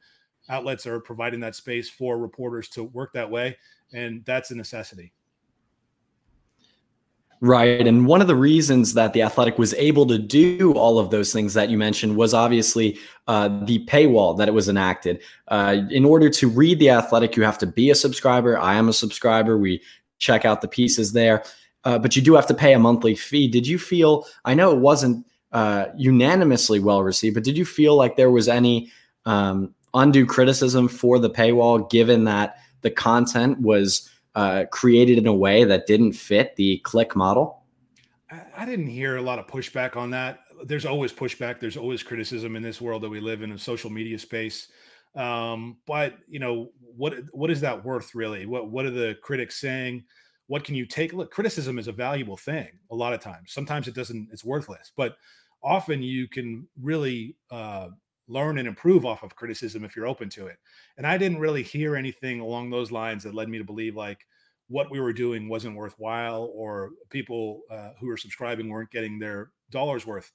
outlets 0.48 0.86
are 0.86 1.00
providing 1.00 1.40
that 1.40 1.54
space 1.54 1.88
for 1.88 2.18
reporters 2.18 2.68
to 2.68 2.84
work 2.84 3.12
that 3.12 3.30
way 3.30 3.56
and 3.92 4.24
that's 4.24 4.50
a 4.50 4.54
necessity 4.54 5.12
Right. 7.42 7.86
And 7.86 8.06
one 8.06 8.20
of 8.20 8.26
the 8.26 8.36
reasons 8.36 8.92
that 8.94 9.14
the 9.14 9.22
Athletic 9.22 9.58
was 9.58 9.72
able 9.74 10.06
to 10.08 10.18
do 10.18 10.74
all 10.74 10.98
of 10.98 11.08
those 11.08 11.32
things 11.32 11.54
that 11.54 11.70
you 11.70 11.78
mentioned 11.78 12.16
was 12.16 12.34
obviously 12.34 12.98
uh, 13.28 13.48
the 13.64 13.84
paywall 13.86 14.36
that 14.36 14.46
it 14.46 14.52
was 14.52 14.68
enacted. 14.68 15.22
Uh, 15.48 15.78
in 15.90 16.04
order 16.04 16.28
to 16.28 16.48
read 16.50 16.78
the 16.78 16.90
Athletic, 16.90 17.36
you 17.36 17.42
have 17.42 17.56
to 17.58 17.66
be 17.66 17.88
a 17.88 17.94
subscriber. 17.94 18.58
I 18.58 18.74
am 18.74 18.90
a 18.90 18.92
subscriber. 18.92 19.56
We 19.56 19.82
check 20.18 20.44
out 20.44 20.60
the 20.60 20.68
pieces 20.68 21.14
there, 21.14 21.42
uh, 21.84 21.98
but 21.98 22.14
you 22.14 22.20
do 22.20 22.34
have 22.34 22.46
to 22.46 22.54
pay 22.54 22.74
a 22.74 22.78
monthly 22.78 23.14
fee. 23.14 23.48
Did 23.48 23.66
you 23.66 23.78
feel, 23.78 24.26
I 24.44 24.52
know 24.52 24.70
it 24.72 24.78
wasn't 24.78 25.26
uh, 25.52 25.86
unanimously 25.96 26.78
well 26.78 27.02
received, 27.02 27.36
but 27.36 27.44
did 27.44 27.56
you 27.56 27.64
feel 27.64 27.96
like 27.96 28.16
there 28.16 28.30
was 28.30 28.48
any 28.48 28.92
um, 29.24 29.74
undue 29.94 30.26
criticism 30.26 30.88
for 30.88 31.18
the 31.18 31.30
paywall, 31.30 31.88
given 31.90 32.24
that 32.24 32.56
the 32.82 32.90
content 32.90 33.60
was 33.60 34.08
uh, 34.34 34.64
created 34.70 35.18
in 35.18 35.26
a 35.26 35.34
way 35.34 35.64
that 35.64 35.86
didn't 35.86 36.12
fit 36.12 36.56
the 36.56 36.78
click 36.78 37.16
model? 37.16 37.62
I 38.56 38.64
didn't 38.64 38.86
hear 38.86 39.16
a 39.16 39.22
lot 39.22 39.38
of 39.38 39.46
pushback 39.46 39.96
on 39.96 40.10
that. 40.10 40.40
There's 40.64 40.86
always 40.86 41.12
pushback. 41.12 41.58
There's 41.58 41.76
always 41.76 42.02
criticism 42.02 42.54
in 42.54 42.62
this 42.62 42.80
world 42.80 43.02
that 43.02 43.08
we 43.08 43.18
live 43.20 43.42
in, 43.42 43.50
a 43.52 43.58
social 43.58 43.90
media 43.90 44.18
space. 44.18 44.68
Um, 45.16 45.78
but 45.86 46.14
you 46.28 46.38
know, 46.38 46.70
what 46.96 47.14
what 47.32 47.50
is 47.50 47.60
that 47.62 47.84
worth 47.84 48.14
really? 48.14 48.46
What 48.46 48.70
what 48.70 48.86
are 48.86 48.90
the 48.90 49.16
critics 49.22 49.60
saying? 49.60 50.04
What 50.46 50.64
can 50.64 50.74
you 50.74 50.86
take? 50.86 51.12
Look, 51.12 51.32
criticism 51.32 51.78
is 51.78 51.88
a 51.88 51.92
valuable 51.92 52.36
thing. 52.36 52.68
A 52.90 52.94
lot 52.94 53.12
of 53.12 53.20
times, 53.20 53.52
sometimes 53.52 53.88
it 53.88 53.94
doesn't. 53.94 54.28
It's 54.32 54.44
worthless. 54.44 54.92
But 54.96 55.16
often 55.62 56.02
you 56.02 56.28
can 56.28 56.68
really 56.80 57.36
uh, 57.50 57.88
learn 58.30 58.58
and 58.58 58.68
improve 58.68 59.04
off 59.04 59.22
of 59.22 59.34
criticism 59.34 59.84
if 59.84 59.96
you're 59.96 60.06
open 60.06 60.28
to 60.30 60.46
it. 60.46 60.56
And 60.96 61.06
I 61.06 61.18
didn't 61.18 61.40
really 61.40 61.62
hear 61.62 61.96
anything 61.96 62.40
along 62.40 62.70
those 62.70 62.92
lines 62.92 63.24
that 63.24 63.34
led 63.34 63.48
me 63.48 63.58
to 63.58 63.64
believe 63.64 63.96
like 63.96 64.24
what 64.68 64.90
we 64.90 65.00
were 65.00 65.12
doing 65.12 65.48
wasn't 65.48 65.76
worthwhile 65.76 66.50
or 66.54 66.90
people 67.10 67.62
uh, 67.70 67.90
who 67.98 68.06
were 68.06 68.16
subscribing 68.16 68.68
weren't 68.68 68.92
getting 68.92 69.18
their 69.18 69.50
dollars 69.70 70.06
worth. 70.06 70.30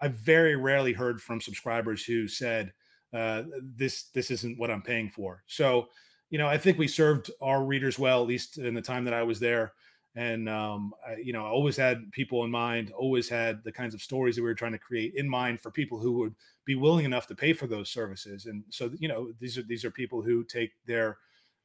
I 0.00 0.08
very 0.08 0.56
rarely 0.56 0.94
heard 0.94 1.20
from 1.20 1.40
subscribers 1.40 2.02
who 2.02 2.26
said 2.26 2.72
uh, 3.12 3.42
this 3.62 4.04
this 4.14 4.30
isn't 4.30 4.58
what 4.58 4.70
I'm 4.70 4.82
paying 4.82 5.10
for. 5.10 5.44
So, 5.46 5.88
you 6.30 6.38
know, 6.38 6.48
I 6.48 6.58
think 6.58 6.78
we 6.78 6.88
served 6.88 7.30
our 7.42 7.62
readers 7.62 7.98
well, 7.98 8.22
at 8.22 8.28
least 8.28 8.58
in 8.58 8.74
the 8.74 8.82
time 8.82 9.04
that 9.04 9.14
I 9.14 9.22
was 9.22 9.38
there. 9.38 9.74
And 10.16 10.48
um, 10.48 10.94
I, 11.06 11.16
you 11.16 11.32
know, 11.32 11.44
I 11.44 11.48
always 11.48 11.76
had 11.76 12.10
people 12.12 12.44
in 12.44 12.50
mind, 12.50 12.92
always 12.92 13.28
had 13.28 13.64
the 13.64 13.72
kinds 13.72 13.94
of 13.94 14.02
stories 14.02 14.36
that 14.36 14.42
we 14.42 14.48
were 14.48 14.54
trying 14.54 14.72
to 14.72 14.78
create 14.78 15.14
in 15.16 15.28
mind 15.28 15.60
for 15.60 15.70
people 15.70 15.98
who 15.98 16.12
would 16.12 16.34
be 16.64 16.76
willing 16.76 17.04
enough 17.04 17.26
to 17.28 17.34
pay 17.34 17.52
for 17.52 17.66
those 17.66 17.90
services. 17.90 18.46
And 18.46 18.62
so, 18.70 18.90
you 18.98 19.08
know, 19.08 19.32
these 19.40 19.58
are 19.58 19.62
these 19.62 19.84
are 19.84 19.90
people 19.90 20.22
who 20.22 20.44
take 20.44 20.70
their 20.86 21.18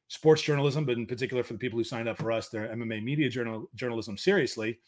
sports 0.07 0.41
journalism, 0.41 0.83
but 0.83 0.97
in 0.97 1.05
particular 1.05 1.43
for 1.43 1.53
the 1.53 1.59
people 1.59 1.77
who 1.77 1.83
signed 1.83 2.09
up 2.09 2.17
for 2.17 2.31
us, 2.31 2.49
their 2.49 2.67
MMA 2.67 3.03
media 3.03 3.29
journal, 3.29 3.69
journalism 3.75 4.17
seriously. 4.17 4.79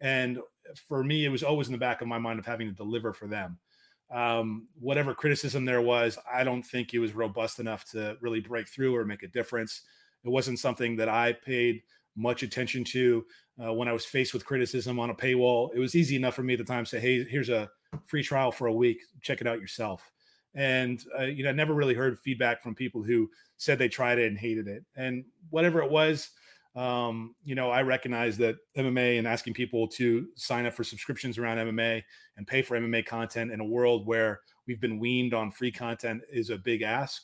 And 0.00 0.38
for 0.76 1.02
me, 1.02 1.24
it 1.24 1.30
was 1.30 1.42
always 1.42 1.66
in 1.66 1.72
the 1.72 1.78
back 1.78 2.00
of 2.00 2.08
my 2.08 2.18
mind 2.18 2.38
of 2.38 2.46
having 2.46 2.68
to 2.68 2.74
deliver 2.74 3.12
for 3.12 3.26
them. 3.26 3.58
Um, 4.10 4.68
whatever 4.78 5.12
criticism 5.12 5.64
there 5.64 5.82
was, 5.82 6.16
I 6.32 6.44
don't 6.44 6.62
think 6.62 6.94
it 6.94 7.00
was 7.00 7.12
robust 7.14 7.58
enough 7.58 7.84
to 7.90 8.16
really 8.20 8.40
break 8.40 8.68
through 8.68 8.94
or 8.94 9.04
make 9.04 9.24
a 9.24 9.28
difference. 9.28 9.82
It 10.24 10.30
wasn't 10.30 10.60
something 10.60 10.96
that 10.96 11.08
I 11.08 11.32
paid 11.32 11.82
much 12.18 12.42
attention 12.42 12.84
to 12.84 13.24
uh, 13.64 13.72
when 13.72 13.88
I 13.88 13.92
was 13.92 14.04
faced 14.04 14.34
with 14.34 14.44
criticism 14.44 14.98
on 14.98 15.10
a 15.10 15.14
paywall. 15.14 15.70
It 15.74 15.78
was 15.78 15.94
easy 15.94 16.16
enough 16.16 16.34
for 16.34 16.42
me 16.42 16.54
at 16.54 16.58
the 16.58 16.64
time 16.64 16.84
to 16.84 16.90
say, 16.90 17.00
"Hey, 17.00 17.24
here's 17.24 17.48
a 17.48 17.70
free 18.04 18.22
trial 18.22 18.52
for 18.52 18.66
a 18.66 18.72
week. 18.72 18.98
Check 19.22 19.40
it 19.40 19.46
out 19.46 19.60
yourself." 19.60 20.10
And 20.54 21.02
uh, 21.18 21.24
you 21.24 21.44
know, 21.44 21.50
I 21.50 21.52
never 21.52 21.74
really 21.74 21.94
heard 21.94 22.18
feedback 22.18 22.62
from 22.62 22.74
people 22.74 23.02
who 23.02 23.30
said 23.56 23.78
they 23.78 23.88
tried 23.88 24.18
it 24.18 24.28
and 24.28 24.38
hated 24.38 24.68
it. 24.68 24.84
And 24.96 25.24
whatever 25.50 25.82
it 25.82 25.90
was, 25.90 26.30
um, 26.76 27.34
you 27.44 27.54
know, 27.54 27.70
I 27.70 27.82
recognize 27.82 28.36
that 28.38 28.56
MMA 28.76 29.18
and 29.18 29.26
asking 29.26 29.54
people 29.54 29.88
to 29.88 30.28
sign 30.36 30.66
up 30.66 30.74
for 30.74 30.84
subscriptions 30.84 31.38
around 31.38 31.58
MMA 31.58 32.02
and 32.36 32.46
pay 32.46 32.62
for 32.62 32.78
MMA 32.78 33.04
content 33.06 33.50
in 33.50 33.60
a 33.60 33.64
world 33.64 34.06
where 34.06 34.40
we've 34.66 34.80
been 34.80 34.98
weaned 34.98 35.34
on 35.34 35.50
free 35.50 35.72
content 35.72 36.22
is 36.30 36.50
a 36.50 36.58
big 36.58 36.82
ask. 36.82 37.22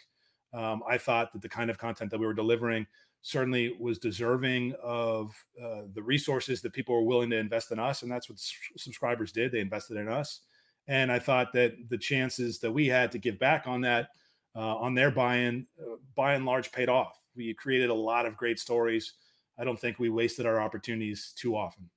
Um, 0.53 0.83
I 0.89 0.99
thought 0.99 1.33
that 1.33 1.43
the 1.43 1.49
kind 1.49 1.71
of 1.71 1.79
content 1.79 2.11
that 2.11 2.19
we 2.19 2.27
were 2.27 2.35
delivering 2.35 2.87
certainly 3.25 3.75
was 3.81 3.99
deserving 3.99 4.75
of 4.83 5.35
uh, 5.61 5.81
the 5.95 6.03
resources 6.03 6.61
that 6.61 6.75
people 6.75 6.95
were 6.95 7.03
willing 7.03 7.31
to 7.31 7.39
invest 7.39 7.73
in 7.73 7.79
us. 7.79 8.03
And 8.03 8.13
that's 8.13 8.29
what 8.29 8.39
subscribers 8.77 9.33
did. 9.33 9.51
They 9.51 9.61
invested 9.61 9.97
in 9.97 10.09
us. 10.09 10.41
And 10.89 11.11
I 11.11 11.19
thought 11.19 11.51
that 11.55 11.73
the 11.89 11.97
chances 11.97 12.59
that 12.59 12.71
we 12.71 12.87
had 12.87 13.11
to 13.13 13.19
give 13.19 13.39
back 13.39 13.67
on 13.67 13.81
that, 13.81 14.11
uh, 14.55 14.77
on 14.77 14.95
their 14.95 15.11
buy 15.11 15.37
in, 15.37 15.67
uh, 15.81 15.97
by 16.15 16.35
and 16.35 16.45
large, 16.45 16.71
paid 16.71 16.91
off. 16.91 17.19
We 17.35 17.55
created 17.55 17.89
a 17.89 17.95
lot 17.95 18.27
of 18.27 18.37
great 18.37 18.59
stories. 18.59 19.15
I 19.59 19.65
don't 19.65 19.81
think 19.81 19.99
we 19.99 20.11
wasted 20.11 20.45
our 20.45 20.61
opportunities 20.61 21.33
too 21.35 21.57
often. 21.57 21.89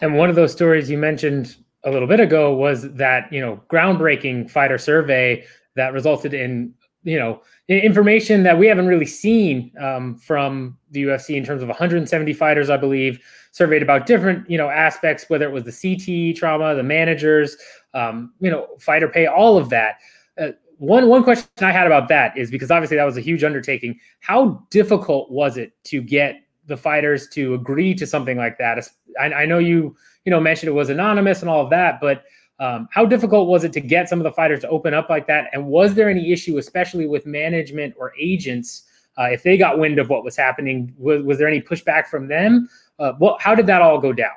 And 0.00 0.16
one 0.16 0.30
of 0.30 0.36
those 0.36 0.52
stories 0.52 0.88
you 0.88 0.96
mentioned 0.96 1.56
a 1.84 1.90
little 1.90 2.08
bit 2.08 2.20
ago 2.20 2.54
was 2.54 2.90
that, 2.94 3.30
you 3.30 3.42
know, 3.42 3.60
groundbreaking 3.68 4.50
fighter 4.50 4.78
survey 4.78 5.44
that 5.74 5.92
resulted 5.92 6.32
in 6.32 6.72
you 7.06 7.18
know 7.18 7.40
information 7.68 8.42
that 8.42 8.58
we 8.58 8.66
haven't 8.66 8.86
really 8.86 9.06
seen 9.06 9.72
um, 9.80 10.16
from 10.16 10.76
the 10.90 11.04
UFC 11.04 11.36
in 11.36 11.44
terms 11.44 11.62
of 11.62 11.68
170 11.68 12.32
fighters, 12.32 12.68
I 12.68 12.76
believe, 12.76 13.18
surveyed 13.52 13.82
about 13.82 14.06
different 14.06 14.48
you 14.50 14.58
know 14.58 14.68
aspects, 14.68 15.24
whether 15.28 15.46
it 15.48 15.52
was 15.52 15.64
the 15.64 15.72
CT 15.72 16.36
trauma, 16.36 16.74
the 16.74 16.82
managers, 16.82 17.56
um, 17.94 18.34
you 18.40 18.50
know, 18.50 18.66
fighter 18.80 19.08
pay, 19.08 19.26
all 19.26 19.56
of 19.56 19.70
that. 19.70 19.96
Uh, 20.38 20.48
one 20.78 21.08
one 21.08 21.22
question 21.22 21.48
I 21.60 21.70
had 21.70 21.86
about 21.86 22.08
that 22.08 22.36
is 22.36 22.50
because 22.50 22.70
obviously 22.70 22.96
that 22.96 23.04
was 23.04 23.16
a 23.16 23.22
huge 23.22 23.44
undertaking. 23.44 23.98
How 24.20 24.66
difficult 24.70 25.30
was 25.30 25.56
it 25.56 25.72
to 25.84 26.02
get 26.02 26.42
the 26.66 26.76
fighters 26.76 27.28
to 27.28 27.54
agree 27.54 27.94
to 27.94 28.06
something 28.06 28.36
like 28.36 28.58
that? 28.58 28.84
I, 29.18 29.32
I 29.32 29.46
know 29.46 29.58
you 29.58 29.96
you 30.24 30.30
know 30.30 30.40
mentioned 30.40 30.68
it 30.68 30.72
was 30.72 30.90
anonymous 30.90 31.40
and 31.40 31.48
all 31.48 31.62
of 31.62 31.70
that, 31.70 32.00
but 32.00 32.24
um, 32.58 32.88
how 32.90 33.04
difficult 33.04 33.48
was 33.48 33.64
it 33.64 33.72
to 33.74 33.80
get 33.80 34.08
some 34.08 34.18
of 34.18 34.24
the 34.24 34.32
fighters 34.32 34.60
to 34.60 34.68
open 34.68 34.94
up 34.94 35.10
like 35.10 35.26
that? 35.26 35.50
And 35.52 35.66
was 35.66 35.94
there 35.94 36.08
any 36.08 36.32
issue, 36.32 36.58
especially 36.58 37.06
with 37.06 37.26
management 37.26 37.94
or 37.98 38.12
agents, 38.18 38.84
uh, 39.18 39.24
if 39.24 39.42
they 39.42 39.56
got 39.56 39.78
wind 39.78 39.98
of 39.98 40.08
what 40.08 40.24
was 40.24 40.36
happening? 40.36 40.94
Was, 40.98 41.22
was 41.22 41.38
there 41.38 41.48
any 41.48 41.60
pushback 41.60 42.06
from 42.06 42.28
them? 42.28 42.68
Uh, 42.98 43.12
well, 43.18 43.36
how 43.40 43.54
did 43.54 43.66
that 43.66 43.82
all 43.82 43.98
go 43.98 44.12
down? 44.12 44.32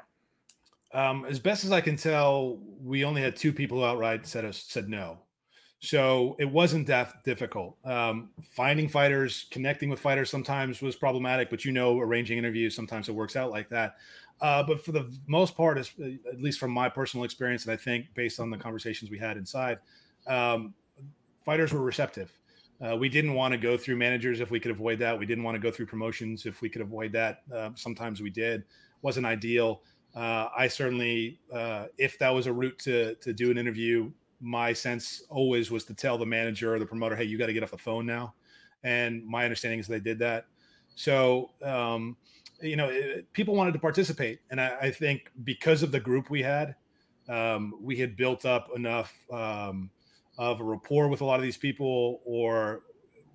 Um, 0.93 1.25
as 1.25 1.39
best 1.39 1.63
as 1.63 1.71
I 1.71 1.81
can 1.81 1.95
tell, 1.95 2.59
we 2.83 3.05
only 3.05 3.21
had 3.21 3.35
two 3.35 3.53
people 3.53 3.83
outright 3.83 4.25
said 4.25 4.43
us 4.43 4.65
said 4.67 4.89
no. 4.89 5.19
So 5.81 6.35
it 6.39 6.49
wasn't 6.49 6.87
that 6.87 7.23
difficult. 7.23 7.77
Um, 7.85 8.31
finding 8.51 8.89
fighters, 8.89 9.45
connecting 9.49 9.89
with 9.89 9.99
fighters 9.99 10.29
sometimes 10.29 10.81
was 10.81 10.97
problematic, 10.97 11.49
but 11.49 11.63
you 11.63 11.71
know, 11.71 11.99
arranging 11.99 12.37
interviews 12.37 12.75
sometimes 12.75 13.07
it 13.07 13.15
works 13.15 13.37
out 13.37 13.49
like 13.49 13.69
that. 13.69 13.95
Uh, 14.41 14.63
but 14.63 14.83
for 14.83 14.91
the 14.91 15.11
most 15.27 15.55
part, 15.55 15.77
uh, 15.77 16.05
at 16.31 16.41
least 16.41 16.59
from 16.59 16.71
my 16.71 16.87
personal 16.87 17.23
experience, 17.23 17.65
and 17.65 17.73
I 17.73 17.77
think 17.77 18.13
based 18.13 18.39
on 18.39 18.49
the 18.49 18.57
conversations 18.57 19.11
we 19.11 19.19
had 19.19 19.37
inside, 19.37 19.79
um, 20.27 20.73
fighters 21.43 21.73
were 21.73 21.81
receptive. 21.81 22.37
Uh, 22.81 22.95
we 22.95 23.09
didn't 23.09 23.33
want 23.33 23.51
to 23.51 23.57
go 23.57 23.75
through 23.75 23.97
managers 23.97 24.39
if 24.39 24.51
we 24.51 24.59
could 24.59 24.71
avoid 24.71 24.99
that. 24.99 25.17
We 25.17 25.25
didn't 25.25 25.43
want 25.43 25.55
to 25.55 25.59
go 25.59 25.71
through 25.71 25.87
promotions 25.87 26.45
if 26.45 26.61
we 26.61 26.69
could 26.69 26.81
avoid 26.81 27.11
that. 27.11 27.41
Uh, 27.53 27.71
sometimes 27.75 28.21
we 28.21 28.29
did. 28.29 28.63
wasn't 29.01 29.25
ideal. 29.25 29.81
Uh, 30.15 30.47
I 30.57 30.67
certainly, 30.67 31.39
uh, 31.53 31.87
if 31.97 32.17
that 32.19 32.29
was 32.29 32.47
a 32.47 32.53
route 32.53 32.79
to 32.79 33.15
to 33.15 33.33
do 33.33 33.51
an 33.51 33.57
interview, 33.57 34.11
my 34.39 34.73
sense 34.73 35.23
always 35.29 35.69
was 35.69 35.83
to 35.85 35.93
tell 35.93 36.17
the 36.17 36.25
manager 36.25 36.73
or 36.73 36.79
the 36.79 36.85
promoter, 36.85 37.15
"Hey, 37.15 37.25
you 37.25 37.37
got 37.37 37.47
to 37.47 37.53
get 37.53 37.63
off 37.63 37.71
the 37.71 37.77
phone 37.77 38.05
now." 38.05 38.33
And 38.83 39.25
my 39.25 39.43
understanding 39.43 39.79
is 39.79 39.87
they 39.87 39.99
did 39.99 40.19
that. 40.19 40.45
So 40.95 41.51
um, 41.61 42.17
you 42.61 42.75
know, 42.75 42.89
it, 42.89 43.31
people 43.33 43.55
wanted 43.55 43.73
to 43.73 43.79
participate, 43.79 44.39
and 44.49 44.59
I, 44.59 44.77
I, 44.81 44.91
think 44.91 45.31
because 45.43 45.83
of 45.83 45.91
the 45.91 45.99
group 45.99 46.29
we 46.29 46.41
had, 46.41 46.75
um, 47.27 47.73
we 47.81 47.97
had 47.97 48.15
built 48.15 48.45
up 48.45 48.69
enough 48.75 49.13
um, 49.31 49.89
of 50.37 50.59
a 50.59 50.63
rapport 50.63 51.07
with 51.07 51.21
a 51.21 51.25
lot 51.25 51.35
of 51.35 51.43
these 51.43 51.57
people, 51.57 52.21
or 52.25 52.81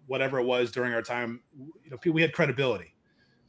whatever 0.06 0.38
it 0.38 0.44
was 0.44 0.70
during 0.70 0.92
our 0.92 1.02
time. 1.02 1.40
You 1.84 1.90
know, 1.90 2.12
we 2.12 2.22
had 2.22 2.32
credibility. 2.32 2.94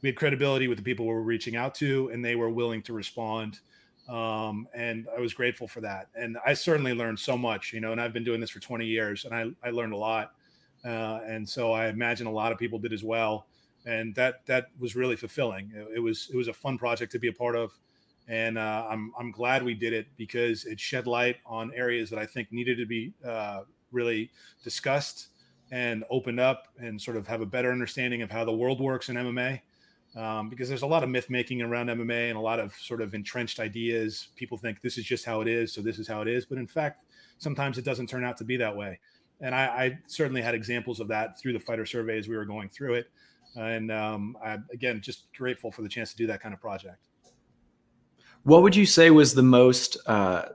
We 0.02 0.08
had 0.08 0.16
credibility 0.16 0.68
with 0.68 0.78
the 0.78 0.84
people 0.84 1.06
we 1.06 1.12
were 1.12 1.22
reaching 1.22 1.56
out 1.56 1.74
to, 1.76 2.10
and 2.12 2.24
they 2.24 2.36
were 2.36 2.50
willing 2.50 2.82
to 2.82 2.92
respond. 2.92 3.60
Um, 4.08 4.68
and 4.74 5.06
I 5.16 5.20
was 5.20 5.34
grateful 5.34 5.66
for 5.66 5.80
that. 5.80 6.08
And 6.14 6.36
I 6.46 6.54
certainly 6.54 6.94
learned 6.94 7.18
so 7.18 7.36
much, 7.36 7.72
you 7.72 7.80
know. 7.80 7.92
And 7.92 8.00
I've 8.00 8.12
been 8.12 8.24
doing 8.24 8.40
this 8.40 8.50
for 8.50 8.60
20 8.60 8.86
years, 8.86 9.24
and 9.24 9.34
I, 9.34 9.66
I 9.66 9.70
learned 9.70 9.94
a 9.94 9.96
lot. 9.96 10.32
Uh, 10.84 11.20
and 11.26 11.48
so 11.48 11.72
I 11.72 11.88
imagine 11.88 12.26
a 12.26 12.32
lot 12.32 12.52
of 12.52 12.58
people 12.58 12.78
did 12.78 12.92
as 12.92 13.02
well 13.02 13.46
and 13.86 14.14
that 14.16 14.44
that 14.46 14.66
was 14.78 14.96
really 14.96 15.16
fulfilling. 15.16 15.72
It, 15.74 15.96
it 15.96 16.00
was 16.00 16.28
it 16.30 16.36
was 16.36 16.48
a 16.48 16.52
fun 16.52 16.76
project 16.76 17.12
to 17.12 17.18
be 17.18 17.28
a 17.28 17.32
part 17.32 17.56
of, 17.56 17.78
and 18.28 18.58
uh, 18.58 18.86
I'm 18.90 19.12
I'm 19.18 19.30
glad 19.30 19.62
we 19.62 19.74
did 19.74 19.92
it 19.92 20.08
because 20.16 20.64
it 20.64 20.78
shed 20.78 21.06
light 21.06 21.36
on 21.46 21.72
areas 21.74 22.10
that 22.10 22.18
I 22.18 22.26
think 22.26 22.52
needed 22.52 22.76
to 22.78 22.86
be 22.86 23.14
uh, 23.24 23.60
really 23.92 24.30
discussed 24.62 25.28
and 25.70 26.04
opened 26.10 26.40
up 26.40 26.68
and 26.78 27.00
sort 27.00 27.16
of 27.16 27.26
have 27.26 27.40
a 27.40 27.46
better 27.46 27.72
understanding 27.72 28.22
of 28.22 28.30
how 28.30 28.44
the 28.44 28.52
world 28.52 28.80
works 28.80 29.08
in 29.08 29.16
MMA. 29.16 29.60
Um, 30.14 30.48
because 30.48 30.70
there's 30.70 30.82
a 30.82 30.86
lot 30.86 31.02
of 31.02 31.10
myth 31.10 31.28
making 31.28 31.60
around 31.60 31.88
MMA 31.88 32.30
and 32.30 32.38
a 32.38 32.40
lot 32.40 32.58
of 32.58 32.72
sort 32.74 33.02
of 33.02 33.12
entrenched 33.12 33.60
ideas. 33.60 34.28
People 34.34 34.56
think 34.56 34.80
this 34.80 34.96
is 34.96 35.04
just 35.04 35.26
how 35.26 35.42
it 35.42 35.48
is, 35.48 35.74
so 35.74 35.82
this 35.82 35.98
is 35.98 36.08
how 36.08 36.22
it 36.22 36.28
is. 36.28 36.46
But 36.46 36.56
in 36.56 36.66
fact, 36.66 37.04
sometimes 37.36 37.76
it 37.76 37.84
doesn't 37.84 38.08
turn 38.08 38.24
out 38.24 38.38
to 38.38 38.44
be 38.44 38.56
that 38.56 38.74
way. 38.74 38.98
And 39.42 39.54
I, 39.54 39.66
I 39.66 39.98
certainly 40.06 40.40
had 40.40 40.54
examples 40.54 41.00
of 41.00 41.08
that 41.08 41.38
through 41.38 41.52
the 41.52 41.60
fighter 41.60 41.84
survey 41.84 42.18
as 42.18 42.28
we 42.28 42.36
were 42.36 42.46
going 42.46 42.70
through 42.70 42.94
it 42.94 43.10
and 43.56 43.90
um, 43.90 44.36
I, 44.44 44.58
again, 44.72 45.00
just 45.00 45.32
grateful 45.36 45.72
for 45.72 45.82
the 45.82 45.88
chance 45.88 46.10
to 46.10 46.16
do 46.16 46.26
that 46.28 46.40
kind 46.40 46.54
of 46.54 46.60
project. 46.60 47.06
What 48.44 48.62
would 48.62 48.76
you 48.76 48.86
say 48.86 49.10
was 49.10 49.34
the 49.34 49.42
most 49.42 49.96
uh, 50.06 50.50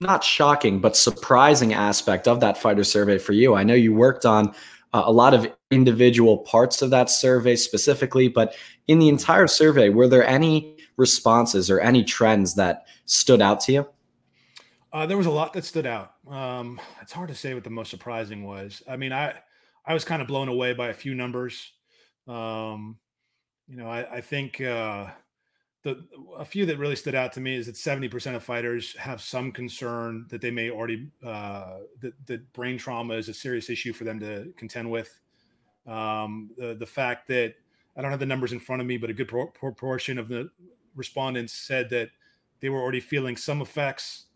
not 0.00 0.22
shocking 0.22 0.80
but 0.80 0.96
surprising 0.96 1.72
aspect 1.72 2.28
of 2.28 2.40
that 2.40 2.58
fighter 2.58 2.84
survey 2.84 3.18
for 3.18 3.32
you? 3.32 3.54
I 3.54 3.62
know 3.62 3.74
you 3.74 3.94
worked 3.94 4.26
on 4.26 4.48
uh, 4.92 5.02
a 5.06 5.12
lot 5.12 5.32
of 5.32 5.46
individual 5.70 6.38
parts 6.38 6.82
of 6.82 6.90
that 6.90 7.08
survey 7.08 7.56
specifically, 7.56 8.28
but 8.28 8.54
in 8.86 8.98
the 8.98 9.08
entire 9.08 9.46
survey, 9.46 9.88
were 9.88 10.08
there 10.08 10.26
any 10.26 10.76
responses 10.96 11.70
or 11.70 11.80
any 11.80 12.04
trends 12.04 12.54
that 12.56 12.86
stood 13.06 13.40
out 13.40 13.60
to 13.60 13.72
you? 13.72 13.88
Uh, 14.92 15.06
there 15.06 15.16
was 15.16 15.26
a 15.26 15.30
lot 15.30 15.54
that 15.54 15.64
stood 15.64 15.86
out. 15.86 16.12
Um, 16.28 16.78
it's 17.00 17.12
hard 17.12 17.30
to 17.30 17.34
say 17.34 17.54
what 17.54 17.64
the 17.64 17.70
most 17.70 17.90
surprising 17.90 18.44
was. 18.44 18.82
I 18.86 18.96
mean, 18.96 19.12
I 19.12 19.34
I 19.86 19.94
was 19.94 20.04
kind 20.04 20.20
of 20.20 20.28
blown 20.28 20.48
away 20.48 20.74
by 20.74 20.88
a 20.88 20.94
few 20.94 21.14
numbers. 21.14 21.72
Um, 22.26 22.98
you 23.68 23.76
know, 23.76 23.88
I, 23.88 24.16
I 24.16 24.20
think 24.20 24.60
uh, 24.60 25.08
the 25.82 26.04
a 26.38 26.44
few 26.44 26.66
that 26.66 26.78
really 26.78 26.96
stood 26.96 27.14
out 27.14 27.32
to 27.34 27.40
me 27.40 27.56
is 27.56 27.66
that 27.66 27.74
70% 27.74 28.34
of 28.36 28.42
fighters 28.42 28.96
have 28.96 29.20
some 29.20 29.52
concern 29.52 30.26
that 30.28 30.40
they 30.40 30.50
may 30.50 30.70
already 30.70 31.08
uh, 31.24 31.78
that, 32.00 32.14
that 32.26 32.52
brain 32.52 32.78
trauma 32.78 33.14
is 33.14 33.28
a 33.28 33.34
serious 33.34 33.68
issue 33.68 33.92
for 33.92 34.04
them 34.04 34.20
to 34.20 34.52
contend 34.56 34.90
with. 34.90 35.20
Um, 35.86 36.50
the 36.56 36.74
the 36.74 36.86
fact 36.86 37.26
that 37.28 37.54
I 37.96 38.02
don't 38.02 38.10
have 38.10 38.20
the 38.20 38.26
numbers 38.26 38.52
in 38.52 38.60
front 38.60 38.80
of 38.80 38.86
me, 38.86 38.96
but 38.96 39.10
a 39.10 39.14
good 39.14 39.28
pro- 39.28 39.48
proportion 39.48 40.18
of 40.18 40.28
the 40.28 40.50
respondents 40.94 41.52
said 41.52 41.90
that 41.90 42.10
they 42.60 42.68
were 42.68 42.80
already 42.80 43.00
feeling 43.00 43.36
some 43.36 43.60
effects 43.60 44.26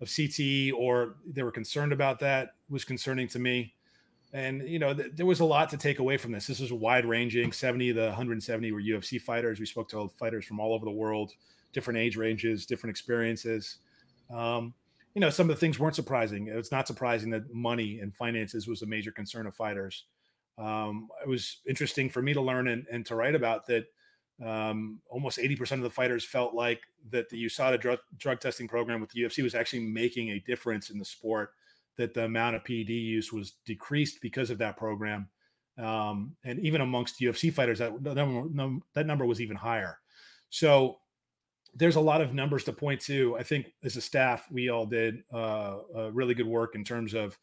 of 0.00 0.08
CTE 0.08 0.72
or 0.72 1.16
they 1.26 1.42
were 1.42 1.52
concerned 1.52 1.92
about 1.92 2.18
that 2.20 2.54
was 2.70 2.84
concerning 2.84 3.28
to 3.28 3.38
me. 3.38 3.74
And 4.32 4.66
you 4.66 4.78
know, 4.78 4.94
th- 4.94 5.12
there 5.14 5.26
was 5.26 5.40
a 5.40 5.44
lot 5.44 5.68
to 5.70 5.76
take 5.76 5.98
away 5.98 6.16
from 6.16 6.32
this. 6.32 6.46
This 6.46 6.60
was 6.60 6.72
wide 6.72 7.04
ranging. 7.04 7.52
70 7.52 7.90
of 7.90 7.96
the 7.96 8.06
170 8.06 8.72
were 8.72 8.80
UFC 8.80 9.20
fighters. 9.20 9.60
We 9.60 9.66
spoke 9.66 9.88
to 9.90 10.08
fighters 10.18 10.46
from 10.46 10.58
all 10.58 10.72
over 10.72 10.84
the 10.84 10.90
world, 10.90 11.32
different 11.72 11.98
age 11.98 12.16
ranges, 12.16 12.64
different 12.64 12.90
experiences. 12.90 13.78
Um, 14.34 14.72
you 15.14 15.20
know, 15.20 15.28
some 15.28 15.50
of 15.50 15.56
the 15.56 15.60
things 15.60 15.78
weren't 15.78 15.94
surprising. 15.94 16.48
It's 16.48 16.72
not 16.72 16.86
surprising 16.86 17.30
that 17.30 17.52
money 17.52 18.00
and 18.00 18.14
finances 18.14 18.66
was 18.66 18.80
a 18.80 18.86
major 18.86 19.12
concern 19.12 19.46
of 19.46 19.54
fighters. 19.54 20.04
Um, 20.58 21.08
it 21.22 21.28
was 21.28 21.58
interesting 21.66 22.08
for 22.08 22.22
me 22.22 22.32
to 22.32 22.40
learn 22.40 22.68
and, 22.68 22.86
and 22.90 23.04
to 23.06 23.14
write 23.14 23.34
about 23.34 23.66
that. 23.66 23.86
Um, 24.42 25.00
almost 25.08 25.38
80% 25.38 25.72
of 25.72 25.82
the 25.82 25.90
fighters 25.90 26.24
felt 26.24 26.52
like 26.52 26.80
that 27.10 27.28
the 27.28 27.44
USADA 27.44 27.80
drug, 27.80 27.98
drug 28.18 28.40
testing 28.40 28.66
program 28.66 29.00
with 29.00 29.10
the 29.10 29.20
UFC 29.20 29.42
was 29.42 29.54
actually 29.54 29.80
making 29.80 30.30
a 30.30 30.40
difference 30.40 30.90
in 30.90 30.98
the 30.98 31.04
sport, 31.04 31.50
that 31.98 32.14
the 32.14 32.24
amount 32.24 32.56
of 32.56 32.64
PED 32.64 32.88
use 32.88 33.32
was 33.32 33.54
decreased 33.66 34.20
because 34.20 34.50
of 34.50 34.58
that 34.58 34.76
program. 34.76 35.28
Um, 35.78 36.36
and 36.44 36.58
even 36.60 36.80
amongst 36.80 37.20
UFC 37.20 37.52
fighters, 37.52 37.78
that, 37.78 38.02
that, 38.04 38.14
number, 38.14 38.84
that 38.94 39.06
number 39.06 39.24
was 39.24 39.40
even 39.40 39.56
higher. 39.56 39.98
So 40.50 40.98
there's 41.74 41.96
a 41.96 42.00
lot 42.00 42.20
of 42.20 42.34
numbers 42.34 42.64
to 42.64 42.72
point 42.72 43.00
to. 43.02 43.36
I 43.38 43.42
think 43.42 43.72
as 43.82 43.96
a 43.96 44.00
staff, 44.00 44.46
we 44.50 44.68
all 44.68 44.86
did 44.86 45.22
uh, 45.32 45.78
really 46.12 46.34
good 46.34 46.46
work 46.46 46.74
in 46.74 46.84
terms 46.84 47.14
of 47.14 47.38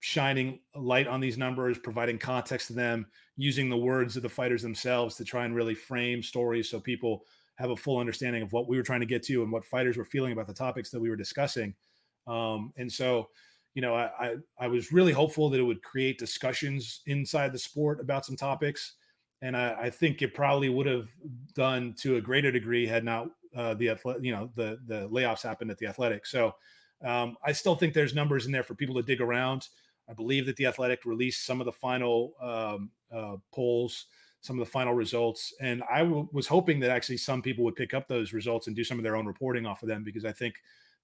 shining 0.00 0.60
light 0.74 1.06
on 1.06 1.20
these 1.20 1.38
numbers, 1.38 1.78
providing 1.78 2.18
context 2.18 2.66
to 2.68 2.72
them, 2.74 3.06
using 3.36 3.70
the 3.70 3.76
words 3.76 4.16
of 4.16 4.22
the 4.22 4.28
fighters 4.28 4.62
themselves 4.62 5.16
to 5.16 5.24
try 5.24 5.44
and 5.44 5.54
really 5.54 5.74
frame 5.74 6.22
stories 6.22 6.68
so 6.68 6.78
people 6.78 7.24
have 7.56 7.70
a 7.70 7.76
full 7.76 7.98
understanding 7.98 8.42
of 8.42 8.52
what 8.52 8.68
we 8.68 8.76
were 8.76 8.82
trying 8.82 9.00
to 9.00 9.06
get 9.06 9.22
to 9.22 9.42
and 9.42 9.52
what 9.52 9.64
fighters 9.64 9.96
were 9.96 10.04
feeling 10.04 10.32
about 10.32 10.46
the 10.46 10.54
topics 10.54 10.90
that 10.90 11.00
we 11.00 11.08
were 11.08 11.16
discussing. 11.16 11.74
Um, 12.26 12.72
and 12.76 12.92
so, 12.92 13.28
you 13.74 13.82
know, 13.82 13.94
I, 13.94 14.10
I, 14.18 14.34
I 14.58 14.66
was 14.68 14.92
really 14.92 15.12
hopeful 15.12 15.50
that 15.50 15.60
it 15.60 15.64
would 15.64 15.82
create 15.82 16.18
discussions 16.18 17.00
inside 17.06 17.52
the 17.52 17.58
sport 17.58 18.00
about 18.00 18.24
some 18.24 18.36
topics 18.36 18.94
and 19.44 19.56
I, 19.56 19.76
I, 19.82 19.90
think 19.90 20.22
it 20.22 20.32
probably 20.32 20.70
would 20.70 20.86
have 20.86 21.08
done 21.54 21.94
to 21.98 22.16
a 22.16 22.20
greater 22.20 22.50
degree 22.50 22.86
had 22.86 23.04
not 23.04 23.28
uh, 23.54 23.74
the 23.74 23.96
you 24.20 24.32
know 24.32 24.50
the 24.56 24.78
the 24.86 25.08
layoffs 25.10 25.42
happened 25.42 25.70
at 25.70 25.76
the 25.76 25.86
athletic. 25.86 26.24
So 26.24 26.54
um, 27.04 27.36
I 27.44 27.52
still 27.52 27.76
think 27.76 27.92
there's 27.92 28.14
numbers 28.14 28.46
in 28.46 28.52
there 28.52 28.62
for 28.62 28.74
people 28.74 28.94
to 28.96 29.02
dig 29.02 29.20
around. 29.20 29.68
I 30.08 30.14
believe 30.14 30.46
that 30.46 30.56
the 30.56 30.66
athletic 30.66 31.04
released 31.04 31.44
some 31.44 31.60
of 31.60 31.66
the 31.66 31.72
final 31.72 32.32
um, 32.40 32.90
uh, 33.14 33.36
polls, 33.52 34.06
some 34.40 34.58
of 34.58 34.64
the 34.64 34.70
final 34.70 34.94
results, 34.94 35.52
and 35.60 35.82
I 35.90 36.00
w- 36.00 36.28
was 36.32 36.46
hoping 36.46 36.80
that 36.80 36.90
actually 36.90 37.18
some 37.18 37.42
people 37.42 37.64
would 37.64 37.76
pick 37.76 37.92
up 37.92 38.08
those 38.08 38.32
results 38.32 38.66
and 38.66 38.74
do 38.74 38.84
some 38.84 38.98
of 38.98 39.04
their 39.04 39.16
own 39.16 39.26
reporting 39.26 39.66
off 39.66 39.82
of 39.82 39.88
them 39.88 40.04
because 40.04 40.24
I 40.24 40.32
think 40.32 40.54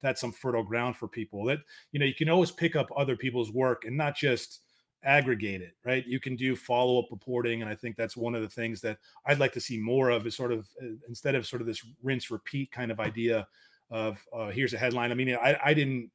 that's 0.03 0.21
some 0.21 0.33
fertile 0.33 0.63
ground 0.63 0.97
for 0.97 1.09
people. 1.09 1.45
That 1.45 1.61
you 1.93 2.01
know 2.01 2.07
you 2.07 2.15
can 2.15 2.29
always 2.29 2.51
pick 2.51 2.77
up 2.77 2.89
other 2.97 3.17
people's 3.17 3.53
work 3.53 3.85
and 3.85 3.97
not 3.97 4.17
just 4.17 4.61
aggregate 5.03 5.63
it, 5.63 5.75
right? 5.85 6.07
You 6.07 6.21
can 6.21 6.37
do 6.37 6.55
follow 6.55 6.99
up 6.99 7.07
reporting. 7.11 7.63
And 7.63 7.71
I 7.71 7.75
think 7.75 7.97
that's 7.97 8.17
one 8.17 8.35
of 8.35 8.43
the 8.43 8.49
things 8.49 8.81
that 8.83 8.99
I'd 9.27 9.39
like 9.39 9.53
to 9.53 9.61
see 9.61 9.79
more 9.79 10.11
of 10.11 10.27
is 10.27 10.37
sort 10.37 10.53
of 10.53 10.69
uh, 10.83 10.89
instead 11.09 11.35
of 11.35 11.47
sort 11.47 11.63
of 11.63 11.67
this 11.67 11.85
rinse 12.03 12.31
repeat 12.31 12.71
kind 12.71 12.91
of 12.91 13.01
idea 13.01 13.47
of 13.91 14.25
uh, 14.33 14.49
here's 14.49 14.75
a 14.75 14.79
headline. 14.79 15.11
I 15.11 15.15
mean, 15.15 15.35
I, 15.35 15.59
I 15.65 15.75
didn't 15.75 16.11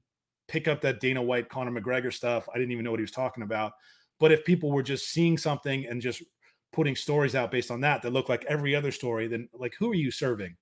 pick 0.48 0.68
up 0.68 0.82
that 0.82 1.00
Dana 1.00 1.22
White, 1.22 1.50
Conor 1.50 1.72
McGregor 1.72 2.14
stuff. 2.14 2.48
I 2.54 2.58
didn't 2.58 2.72
even 2.72 2.86
know 2.86 2.92
what 2.92 3.00
he 3.00 3.04
was 3.04 3.12
talking 3.12 3.44
about. 3.44 3.74
But 4.20 4.32
if 4.32 4.46
people 4.46 4.72
were 4.72 4.84
just 4.84 5.10
seeing 5.10 5.38
something 5.38 5.86
and 5.88 6.02
just 6.02 6.24
putting 6.72 6.96
stories 6.96 7.36
out 7.36 7.52
based 7.52 7.72
on 7.72 7.82
that 7.82 8.02
that 8.02 8.14
look 8.14 8.30
like 8.30 8.46
every 8.46 8.76
other 8.76 8.92
story, 8.92 9.28
then 9.28 9.50
like 9.54 9.74
who 9.78 9.92
are 9.92 9.96
you 9.96 10.12
serving? 10.12 10.56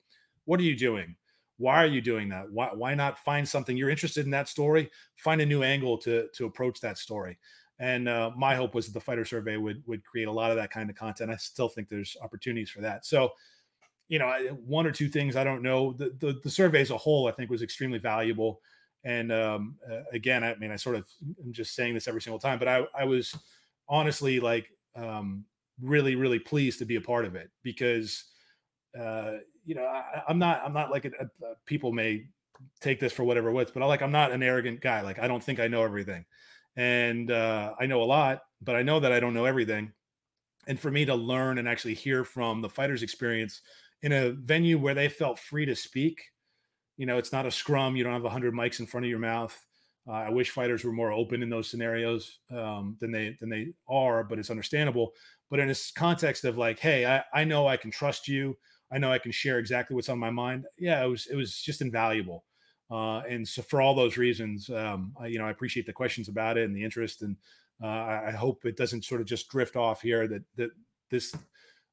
What 0.46 0.60
are 0.60 0.64
you 0.64 0.76
doing? 0.76 1.16
Why 1.64 1.82
are 1.82 1.88
you 1.88 2.02
doing 2.02 2.28
that? 2.28 2.52
Why, 2.52 2.72
why 2.74 2.94
not 2.94 3.20
find 3.20 3.48
something 3.48 3.78
you're 3.78 3.90
interested 3.90 4.26
in 4.26 4.32
that 4.32 4.50
story? 4.50 4.92
Find 5.16 5.40
a 5.40 5.46
new 5.46 5.64
angle 5.64 5.98
to 6.00 6.28
to 6.36 6.46
approach 6.46 6.82
that 6.82 6.98
story. 6.98 7.40
And 7.80 8.10
uh, 8.10 8.32
my 8.36 8.54
hope 8.54 8.76
was 8.76 8.86
that 8.86 8.94
the 8.94 9.00
fighter 9.00 9.24
survey 9.24 9.56
would 9.56 9.82
would 9.88 10.04
create 10.04 10.28
a 10.28 10.32
lot 10.32 10.52
of 10.52 10.58
that 10.58 10.72
kind 10.72 10.90
of 10.90 10.98
content. 10.98 11.32
I 11.32 11.38
still 11.38 11.70
think 11.70 11.88
there's 11.88 12.18
opportunities 12.22 12.70
for 12.70 12.82
that. 12.82 13.06
So, 13.06 13.30
you 14.10 14.20
know, 14.20 14.30
one 14.66 14.86
or 14.86 14.92
two 14.92 15.08
things 15.08 15.38
I 15.38 15.46
don't 15.46 15.64
know. 15.64 15.94
The 15.94 16.10
the, 16.20 16.42
the 16.44 16.50
survey 16.50 16.82
as 16.82 16.92
a 16.92 16.98
whole, 16.98 17.30
I 17.30 17.32
think, 17.32 17.50
was 17.50 17.62
extremely 17.62 17.98
valuable. 17.98 18.60
And 19.06 19.32
um, 19.32 19.78
uh, 19.90 20.04
again, 20.12 20.44
I 20.44 20.56
mean, 20.56 20.72
I 20.72 20.76
sort 20.76 20.98
of 20.98 21.08
I'm 21.42 21.54
just 21.54 21.76
saying 21.76 21.94
this 21.94 22.10
every 22.10 22.22
single 22.22 22.40
time, 22.40 22.60
but 22.60 22.68
I 22.68 22.86
I 22.94 23.06
was 23.06 23.34
honestly 23.88 24.42
like 24.42 24.70
um, 24.98 25.46
really 25.82 26.16
really 26.16 26.40
pleased 26.40 26.80
to 26.80 26.86
be 26.86 26.98
a 26.98 27.02
part 27.02 27.24
of 27.24 27.36
it 27.36 27.52
because 27.64 28.26
uh, 29.00 29.38
you 29.66 29.76
know 29.76 29.86
I, 29.86 30.24
am 30.30 30.40
not 30.40 30.62
I'm 30.64 30.74
not 30.74 30.92
like 30.92 31.06
a, 31.06 31.12
a, 31.20 31.56
people 31.66 31.92
may 31.92 32.26
take 32.80 33.00
this 33.00 33.14
for 33.14 33.24
whatever 33.24 33.60
it's, 33.62 33.72
but 33.72 33.84
I 33.84 33.86
like 33.86 34.02
I'm 34.02 34.12
not 34.12 34.32
an 34.32 34.44
arrogant 34.44 34.82
guy. 34.82 35.02
Like 35.02 35.20
I 35.20 35.28
don't 35.28 35.44
think 35.44 35.60
I 35.60 35.68
know 35.68 35.84
everything 35.84 36.26
and 36.76 37.32
uh, 37.32 37.74
I 37.80 37.86
know 37.86 38.02
a 38.02 38.06
lot, 38.06 38.42
but 38.62 38.76
I 38.76 38.84
know 38.84 39.00
that 39.00 39.12
I 39.12 39.20
don't 39.20 39.34
know 39.34 39.46
everything. 39.46 39.92
And 40.68 40.80
for 40.80 40.90
me 40.90 41.06
to 41.06 41.16
learn 41.16 41.58
and 41.58 41.68
actually 41.68 41.94
hear 41.94 42.24
from 42.24 42.62
the 42.62 42.70
fighters' 42.70 43.04
experience 43.04 43.62
in 44.02 44.12
a 44.12 44.32
venue 44.32 44.80
where 44.80 44.94
they 44.94 45.10
felt 45.10 45.40
free 45.40 45.66
to 45.66 45.76
speak, 45.76 46.22
you 46.98 47.06
know, 47.06 47.18
it's 47.18 47.32
not 47.32 47.46
a 47.46 47.52
scrum. 47.52 47.96
You 47.96 48.04
don't 48.04 48.14
have 48.14 48.32
hundred 48.32 48.54
mics 48.54 48.80
in 48.80 48.86
front 48.86 49.06
of 49.06 49.10
your 49.10 49.20
mouth. 49.20 49.58
Uh, 50.08 50.12
I 50.12 50.30
wish 50.30 50.52
fighters 50.52 50.84
were 50.84 50.92
more 50.92 51.12
open 51.12 51.44
in 51.44 51.50
those 51.50 51.70
scenarios 51.70 52.40
um, 52.52 52.98
than 53.00 53.12
they 53.12 53.38
than 53.40 53.50
they 53.50 53.74
are, 53.88 54.24
but 54.24 54.40
it's 54.40 54.50
understandable. 54.50 55.14
But 55.50 55.60
in 55.60 55.68
this 55.68 55.92
context 55.92 56.46
of 56.46 56.58
like, 56.58 56.80
hey, 56.80 57.06
I, 57.06 57.24
I 57.34 57.44
know 57.44 57.68
I 57.68 57.78
can 57.78 57.92
trust 57.92 58.28
you. 58.28 58.58
I 58.94 59.00
know 59.00 59.12
I 59.12 59.20
can 59.20 59.32
share 59.32 59.60
exactly 59.60 59.96
what's 59.96 60.10
on 60.10 60.20
my 60.20 60.30
mind. 60.30 60.66
Yeah, 60.78 61.04
it 61.04 61.08
was 61.08 61.28
it 61.28 61.36
was 61.36 61.60
just 61.62 61.82
invaluable. 61.82 62.46
Uh, 62.92 63.20
and 63.22 63.48
so 63.48 63.62
for 63.62 63.82
all 63.82 63.96
those 63.96 64.18
reasons, 64.18 64.70
um, 64.70 65.14
I, 65.20 65.28
you 65.28 65.40
know, 65.40 65.48
I 65.48 65.52
appreciate 65.52 65.86
the 65.88 65.94
questions 65.94 66.28
about 66.30 66.58
it 66.58 66.66
and 66.66 66.76
the 66.76 66.84
interest, 66.84 67.24
and 67.24 67.38
uh, 67.82 67.88
I 67.88 68.32
hope 68.32 68.66
it 68.66 68.78
doesn't 68.78 69.06
sort 69.06 69.22
of 69.22 69.28
just 69.28 69.50
drift 69.50 69.76
off 69.76 70.02
here. 70.02 70.28
That 70.28 70.44
that 70.58 70.72
this 71.10 71.36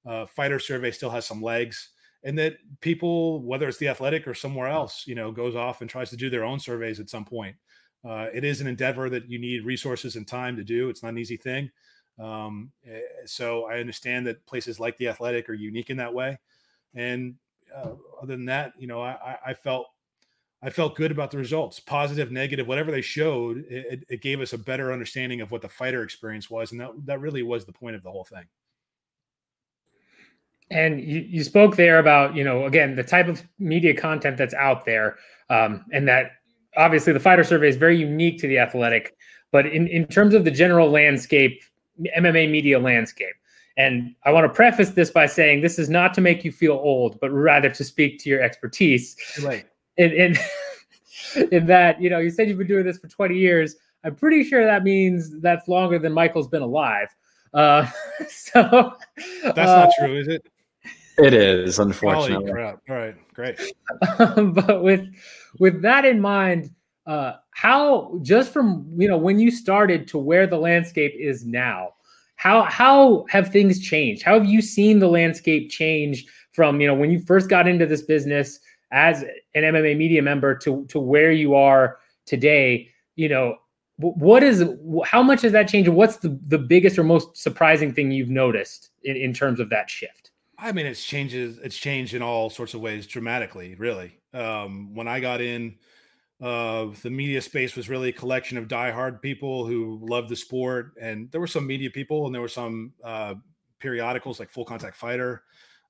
uh, 0.06 0.26
fighter 0.26 0.58
survey 0.58 0.90
still 0.90 1.10
has 1.10 1.26
some 1.26 1.42
legs, 1.42 1.90
and 2.22 2.38
that 2.38 2.58
people, 2.80 3.42
whether 3.42 3.66
it's 3.68 3.78
the 3.78 3.88
athletic 3.88 4.28
or 4.28 4.34
somewhere 4.34 4.68
else, 4.68 5.06
you 5.06 5.14
know, 5.14 5.32
goes 5.32 5.56
off 5.56 5.80
and 5.80 5.88
tries 5.88 6.10
to 6.10 6.16
do 6.16 6.28
their 6.28 6.44
own 6.44 6.60
surveys 6.60 7.00
at 7.00 7.08
some 7.08 7.24
point. 7.24 7.56
Uh, 8.04 8.26
it 8.32 8.44
is 8.44 8.60
an 8.60 8.66
endeavor 8.66 9.10
that 9.10 9.28
you 9.30 9.38
need 9.38 9.64
resources 9.64 10.16
and 10.16 10.26
time 10.26 10.56
to 10.56 10.64
do. 10.64 10.88
It's 10.88 11.02
not 11.02 11.10
an 11.10 11.18
easy 11.18 11.36
thing. 11.36 11.70
Um, 12.18 12.72
eh, 12.86 13.00
so 13.26 13.64
I 13.64 13.78
understand 13.78 14.26
that 14.26 14.44
places 14.46 14.80
like 14.80 14.96
the 14.98 15.08
athletic 15.08 15.48
are 15.48 15.54
unique 15.54 15.90
in 15.90 15.96
that 15.98 16.12
way. 16.14 16.38
And 16.94 17.34
uh, 17.74 17.92
other 18.20 18.36
than 18.36 18.46
that, 18.46 18.72
you 18.78 18.86
know, 18.86 19.02
I, 19.02 19.36
I 19.46 19.54
felt 19.54 19.86
I 20.62 20.70
felt 20.70 20.94
good 20.94 21.10
about 21.10 21.30
the 21.30 21.38
results, 21.38 21.80
positive, 21.80 22.30
negative, 22.30 22.66
whatever 22.66 22.90
they 22.90 23.00
showed. 23.00 23.64
It, 23.70 24.04
it, 24.08 24.20
gave 24.20 24.40
us 24.40 24.52
a 24.52 24.58
better 24.58 24.92
understanding 24.92 25.40
of 25.40 25.50
what 25.50 25.62
the 25.62 25.68
fighter 25.70 26.02
experience 26.02 26.50
was, 26.50 26.72
and 26.72 26.80
that 26.80 26.90
that 27.06 27.20
really 27.20 27.42
was 27.42 27.64
the 27.64 27.72
point 27.72 27.96
of 27.96 28.02
the 28.02 28.10
whole 28.10 28.24
thing. 28.24 28.44
And 30.70 31.00
you, 31.00 31.20
you 31.20 31.44
spoke 31.44 31.76
there 31.76 31.98
about 31.98 32.34
you 32.36 32.44
know 32.44 32.66
again 32.66 32.94
the 32.94 33.02
type 33.02 33.28
of 33.28 33.42
media 33.58 33.94
content 33.94 34.36
that's 34.36 34.54
out 34.54 34.84
there, 34.84 35.16
um, 35.48 35.84
and 35.92 36.06
that 36.08 36.32
obviously 36.76 37.12
the 37.12 37.20
fighter 37.20 37.44
survey 37.44 37.68
is 37.68 37.76
very 37.76 37.96
unique 37.96 38.38
to 38.40 38.46
the 38.46 38.58
athletic, 38.58 39.16
but 39.52 39.66
in 39.66 39.86
in 39.86 40.06
terms 40.06 40.34
of 40.34 40.44
the 40.44 40.50
general 40.50 40.90
landscape, 40.90 41.62
MMA 42.18 42.50
media 42.50 42.78
landscape. 42.78 43.34
And 43.80 44.14
I 44.24 44.32
want 44.32 44.44
to 44.44 44.54
preface 44.54 44.90
this 44.90 45.10
by 45.10 45.24
saying 45.24 45.62
this 45.62 45.78
is 45.78 45.88
not 45.88 46.12
to 46.14 46.20
make 46.20 46.44
you 46.44 46.52
feel 46.52 46.72
old, 46.72 47.18
but 47.18 47.30
rather 47.30 47.70
to 47.70 47.82
speak 47.82 48.18
to 48.20 48.28
your 48.28 48.42
expertise. 48.42 49.16
Right 49.42 49.64
in 50.00 50.12
in, 50.12 50.38
in 51.52 51.66
that 51.66 52.00
you 52.00 52.10
know 52.10 52.18
you 52.18 52.30
said 52.30 52.48
you've 52.48 52.58
been 52.58 52.66
doing 52.66 52.84
this 52.84 52.98
for 52.98 53.08
20 53.08 53.36
years. 53.36 53.76
I'm 54.02 54.14
pretty 54.14 54.44
sure 54.44 54.64
that 54.64 54.82
means 54.82 55.40
that's 55.40 55.68
longer 55.68 55.98
than 55.98 56.12
michael's 56.12 56.48
been 56.48 56.62
alive. 56.62 57.08
Uh, 57.52 57.86
so 58.28 58.94
that's 59.42 59.58
uh, 59.58 59.84
not 59.84 59.90
true 59.98 60.18
is 60.18 60.28
it? 60.28 60.46
It 61.18 61.34
is 61.34 61.78
unfortunately. 61.78 62.50
All 62.50 62.76
right 62.88 63.14
great. 63.34 63.58
But 64.16 64.82
with 64.82 65.06
with 65.58 65.82
that 65.82 66.06
in 66.06 66.18
mind 66.18 66.70
uh, 67.06 67.34
how 67.50 68.18
just 68.22 68.54
from 68.54 68.90
you 68.96 69.06
know 69.06 69.18
when 69.18 69.38
you 69.38 69.50
started 69.50 70.08
to 70.08 70.18
where 70.18 70.46
the 70.46 70.56
landscape 70.56 71.12
is 71.18 71.44
now 71.44 71.90
how 72.40 72.62
how 72.64 73.24
have 73.28 73.52
things 73.52 73.80
changed 73.80 74.22
how 74.22 74.34
have 74.34 74.46
you 74.46 74.60
seen 74.62 74.98
the 74.98 75.08
landscape 75.08 75.70
change 75.70 76.24
from 76.52 76.80
you 76.80 76.86
know 76.86 76.94
when 76.94 77.10
you 77.10 77.20
first 77.20 77.48
got 77.48 77.68
into 77.68 77.86
this 77.86 78.02
business 78.02 78.58
as 78.92 79.22
an 79.54 79.62
MMA 79.62 79.96
media 79.96 80.22
member 80.22 80.54
to 80.56 80.84
to 80.86 80.98
where 80.98 81.30
you 81.30 81.54
are 81.54 81.98
today, 82.26 82.88
you 83.16 83.28
know, 83.28 83.56
what 83.98 84.42
is 84.42 84.64
how 85.04 85.22
much 85.22 85.42
has 85.42 85.52
that 85.52 85.68
changed? 85.68 85.90
What's 85.90 86.18
the, 86.18 86.38
the 86.46 86.58
biggest 86.58 86.98
or 86.98 87.04
most 87.04 87.36
surprising 87.36 87.92
thing 87.92 88.10
you've 88.10 88.30
noticed 88.30 88.90
in, 89.04 89.16
in 89.16 89.34
terms 89.34 89.60
of 89.60 89.68
that 89.70 89.90
shift? 89.90 90.30
I 90.58 90.72
mean, 90.72 90.86
it's 90.86 91.04
changes. 91.04 91.58
It's 91.58 91.76
changed 91.76 92.14
in 92.14 92.22
all 92.22 92.50
sorts 92.50 92.74
of 92.74 92.80
ways 92.80 93.06
dramatically. 93.06 93.74
Really, 93.74 94.18
um, 94.32 94.94
when 94.94 95.06
I 95.06 95.20
got 95.20 95.40
in, 95.40 95.76
uh, 96.40 96.86
the 97.02 97.10
media 97.10 97.40
space 97.40 97.76
was 97.76 97.88
really 97.88 98.08
a 98.08 98.12
collection 98.12 98.56
of 98.58 98.68
diehard 98.68 99.20
people 99.20 99.66
who 99.66 99.98
loved 100.02 100.28
the 100.28 100.36
sport, 100.36 100.92
and 101.00 101.30
there 101.30 101.40
were 101.40 101.46
some 101.46 101.66
media 101.66 101.90
people, 101.90 102.26
and 102.26 102.34
there 102.34 102.42
were 102.42 102.48
some 102.48 102.92
uh, 103.04 103.34
periodicals 103.78 104.38
like 104.40 104.50
Full 104.50 104.64
Contact 104.64 104.96
Fighter 104.96 105.42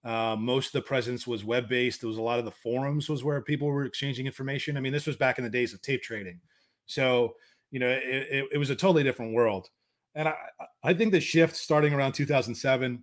Uh, 0.02 0.34
most 0.34 0.68
of 0.68 0.72
the 0.72 0.88
presence 0.88 1.26
was 1.26 1.44
web 1.44 1.68
based. 1.68 2.00
There 2.00 2.08
was 2.08 2.16
a 2.18 2.22
lot 2.22 2.38
of 2.38 2.46
the 2.46 2.50
forums 2.50 3.08
was 3.08 3.22
where 3.22 3.42
people 3.42 3.68
were 3.68 3.84
exchanging 3.84 4.26
information. 4.26 4.76
I 4.76 4.80
mean, 4.80 4.92
this 4.94 5.06
was 5.06 5.16
back 5.16 5.38
in 5.38 5.44
the 5.44 5.50
days 5.50 5.74
of 5.74 5.82
tape 5.82 6.02
trading, 6.02 6.40
so 6.86 7.34
you 7.70 7.78
know 7.80 7.88
it, 7.90 8.02
it, 8.04 8.44
it 8.52 8.58
was 8.58 8.70
a 8.70 8.76
totally 8.76 9.04
different 9.04 9.34
world. 9.34 9.68
And 10.14 10.28
I 10.28 10.34
I 10.82 10.94
think 10.94 11.12
the 11.12 11.20
shift 11.20 11.54
starting 11.56 11.92
around 11.94 12.12
2007 12.14 13.02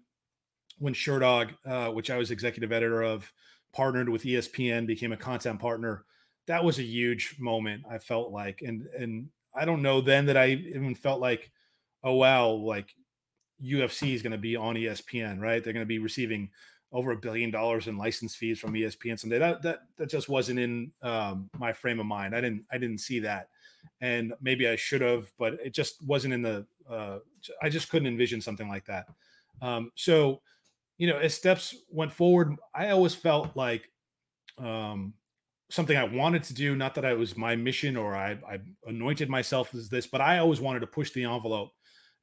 when 0.80 0.94
Sherdog, 0.94 1.54
uh, 1.66 1.92
which 1.92 2.10
I 2.10 2.18
was 2.18 2.32
executive 2.32 2.72
editor 2.72 3.04
of, 3.04 3.32
partnered 3.74 4.10
with 4.10 4.24
ESPN, 4.24 4.88
became 4.88 5.12
a 5.14 5.18
content 5.18 5.60
partner. 5.60 6.06
That 6.48 6.64
was 6.64 6.80
a 6.80 6.84
huge 6.84 7.36
moment. 7.40 7.84
I 7.90 8.00
felt 8.00 8.32
like, 8.32 8.62
and 8.62 8.88
and 8.98 9.30
I 9.54 9.66
don't 9.66 9.82
know 9.82 10.02
then 10.02 10.26
that 10.28 10.38
I 10.38 10.50
even 10.50 10.96
felt 10.96 11.20
like, 11.20 11.52
oh 12.04 12.14
wow, 12.14 12.50
like 12.50 12.94
UFC 13.64 14.14
is 14.14 14.22
going 14.22 14.32
to 14.32 14.38
be 14.38 14.56
on 14.56 14.76
ESPN, 14.76 15.40
right? 15.40 15.64
They're 15.64 15.74
going 15.74 15.86
to 15.86 15.88
be 15.88 16.00
receiving 16.00 16.50
over 16.92 17.12
a 17.12 17.18
billion 17.18 17.52
dollars 17.52 17.88
in 17.88 17.98
license 17.98 18.36
fees 18.36 18.60
from 18.60 18.74
ESPN 18.74 19.20
someday. 19.20 19.40
That 19.40 19.62
that 19.64 19.80
that 19.98 20.10
just 20.10 20.30
wasn't 20.30 20.60
in 20.60 20.92
um, 21.02 21.50
my 21.58 21.74
frame 21.74 22.00
of 22.00 22.06
mind. 22.06 22.36
I 22.36 22.42
didn't 22.42 22.66
I 22.72 22.78
didn't 22.78 23.00
see 23.00 23.20
that, 23.20 23.50
and 24.02 24.34
maybe 24.42 24.68
I 24.68 24.76
should 24.76 25.02
have, 25.02 25.32
but 25.38 25.54
it 25.64 25.74
just 25.74 26.02
wasn't 26.06 26.34
in 26.34 26.42
the. 26.42 26.66
Uh, 26.90 27.20
I 27.62 27.70
just 27.70 27.90
couldn't 27.90 28.08
envision 28.08 28.40
something 28.42 28.70
like 28.70 28.86
that. 28.86 29.08
Um, 29.62 29.92
so, 29.96 30.42
you 30.98 31.08
know, 31.08 31.18
as 31.18 31.34
steps 31.34 31.76
went 31.90 32.14
forward, 32.14 32.56
I 32.74 32.90
always 32.90 33.14
felt 33.14 33.56
like 33.56 33.90
um, 34.58 35.14
something 35.70 35.98
I 35.98 36.04
wanted 36.04 36.44
to 36.44 36.54
do. 36.54 36.76
Not 36.76 36.96
that 36.96 37.06
I 37.06 37.14
was 37.14 37.36
my 37.36 37.56
mission 37.56 37.98
or 37.98 38.16
I, 38.16 38.40
I 38.50 38.60
anointed 38.86 39.30
myself 39.30 39.74
as 39.76 39.90
this, 39.90 40.08
but 40.08 40.22
I 40.22 40.40
always 40.40 40.62
wanted 40.62 40.80
to 40.80 40.88
push 40.88 41.12
the 41.12 41.26
envelope 41.26 41.72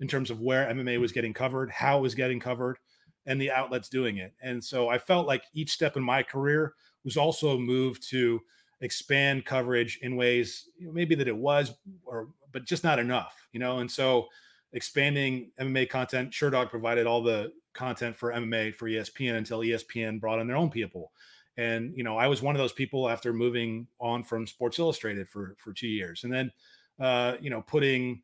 in 0.00 0.08
terms 0.08 0.30
of 0.30 0.40
where 0.40 0.66
MMA 0.66 0.98
was 0.98 1.12
getting 1.12 1.34
covered, 1.34 1.70
how 1.70 1.98
it 1.98 2.02
was 2.02 2.14
getting 2.14 2.40
covered, 2.40 2.78
and 3.26 3.40
the 3.40 3.50
outlets 3.50 3.88
doing 3.88 4.18
it. 4.18 4.34
And 4.42 4.62
so 4.62 4.88
I 4.88 4.98
felt 4.98 5.26
like 5.26 5.44
each 5.54 5.72
step 5.72 5.96
in 5.96 6.02
my 6.02 6.22
career 6.22 6.74
was 7.04 7.16
also 7.16 7.56
a 7.56 7.58
move 7.58 8.00
to 8.08 8.40
expand 8.80 9.44
coverage 9.44 9.98
in 10.02 10.16
ways 10.16 10.68
maybe 10.78 11.14
that 11.14 11.28
it 11.28 11.36
was, 11.36 11.72
or 12.04 12.28
but 12.52 12.64
just 12.64 12.84
not 12.84 12.98
enough, 12.98 13.48
you 13.52 13.60
know. 13.60 13.78
And 13.78 13.90
so 13.90 14.28
expanding 14.72 15.50
MMA 15.60 15.88
content, 15.88 16.32
Sherdog 16.32 16.70
provided 16.70 17.06
all 17.06 17.22
the 17.22 17.52
content 17.72 18.16
for 18.16 18.32
MMA 18.32 18.74
for 18.74 18.88
ESPN 18.88 19.36
until 19.36 19.60
ESPN 19.60 20.20
brought 20.20 20.40
in 20.40 20.46
their 20.46 20.56
own 20.56 20.70
people. 20.70 21.12
And 21.56 21.96
you 21.96 22.04
know, 22.04 22.16
I 22.16 22.26
was 22.26 22.42
one 22.42 22.54
of 22.54 22.60
those 22.60 22.72
people 22.72 23.08
after 23.08 23.32
moving 23.32 23.86
on 24.00 24.24
from 24.24 24.46
Sports 24.46 24.78
Illustrated 24.78 25.28
for 25.28 25.56
for 25.58 25.72
two 25.72 25.88
years, 25.88 26.24
and 26.24 26.32
then 26.32 26.52
uh, 27.00 27.34
you 27.40 27.50
know, 27.50 27.62
putting 27.62 28.22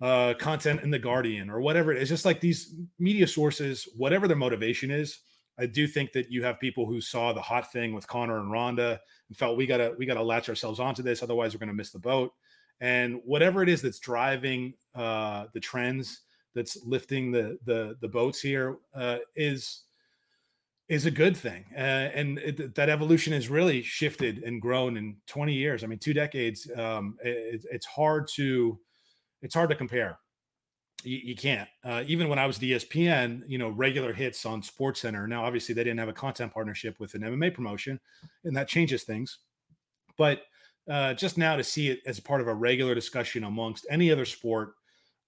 uh, 0.00 0.34
content 0.38 0.82
in 0.82 0.90
the 0.90 0.98
Guardian 0.98 1.50
or 1.50 1.60
whatever. 1.60 1.92
It's 1.92 2.10
just 2.10 2.24
like 2.24 2.40
these 2.40 2.74
media 2.98 3.26
sources, 3.26 3.88
whatever 3.96 4.28
their 4.28 4.36
motivation 4.36 4.90
is. 4.90 5.20
I 5.58 5.66
do 5.66 5.86
think 5.86 6.12
that 6.12 6.30
you 6.30 6.44
have 6.44 6.60
people 6.60 6.86
who 6.86 7.00
saw 7.00 7.32
the 7.32 7.40
hot 7.40 7.72
thing 7.72 7.94
with 7.94 8.06
Conor 8.06 8.40
and 8.40 8.50
Ronda 8.50 9.00
and 9.28 9.36
felt 9.36 9.56
we 9.56 9.66
gotta 9.66 9.94
we 9.98 10.04
gotta 10.06 10.22
latch 10.22 10.48
ourselves 10.48 10.80
onto 10.80 11.02
this, 11.02 11.22
otherwise 11.22 11.54
we're 11.54 11.60
gonna 11.60 11.72
miss 11.72 11.92
the 11.92 11.98
boat. 11.98 12.32
And 12.80 13.20
whatever 13.24 13.62
it 13.62 13.70
is 13.70 13.80
that's 13.80 13.98
driving 13.98 14.74
uh, 14.94 15.46
the 15.54 15.60
trends, 15.60 16.20
that's 16.54 16.84
lifting 16.84 17.32
the 17.32 17.58
the 17.64 17.96
the 18.02 18.08
boats 18.08 18.40
here, 18.40 18.76
uh, 18.94 19.18
is 19.34 19.84
is 20.88 21.06
a 21.06 21.10
good 21.10 21.36
thing. 21.36 21.64
Uh, 21.74 21.80
and 22.14 22.38
it, 22.38 22.74
that 22.76 22.88
evolution 22.88 23.32
has 23.32 23.48
really 23.48 23.82
shifted 23.82 24.38
and 24.44 24.62
grown 24.62 24.96
in 24.96 25.16
20 25.26 25.52
years. 25.52 25.82
I 25.82 25.86
mean, 25.86 25.98
two 25.98 26.14
decades. 26.14 26.70
Um, 26.76 27.16
it, 27.22 27.64
it's 27.70 27.86
hard 27.86 28.28
to 28.34 28.78
it's 29.42 29.54
hard 29.54 29.70
to 29.70 29.76
compare. 29.76 30.18
You, 31.02 31.18
you 31.22 31.36
can't. 31.36 31.68
Uh, 31.84 32.04
even 32.06 32.28
when 32.28 32.38
I 32.38 32.46
was 32.46 32.56
at 32.56 32.62
ESPN, 32.62 33.42
you 33.46 33.58
know, 33.58 33.68
regular 33.68 34.12
hits 34.12 34.46
on 34.46 34.62
Sports 34.62 35.00
Center. 35.02 35.26
Now, 35.26 35.44
obviously, 35.44 35.74
they 35.74 35.84
didn't 35.84 35.98
have 35.98 36.08
a 36.08 36.14
content 36.14 36.52
partnership 36.52 36.98
with 36.98 37.14
an 37.14 37.22
MMA 37.22 37.54
promotion, 37.54 38.00
and 38.44 38.56
that 38.56 38.68
changes 38.68 39.04
things. 39.04 39.38
But 40.16 40.42
uh, 40.90 41.14
just 41.14 41.36
now 41.36 41.56
to 41.56 41.64
see 41.64 41.90
it 41.90 42.00
as 42.06 42.20
part 42.20 42.40
of 42.40 42.48
a 42.48 42.54
regular 42.54 42.94
discussion 42.94 43.44
amongst 43.44 43.86
any 43.90 44.10
other 44.10 44.24
sport, 44.24 44.74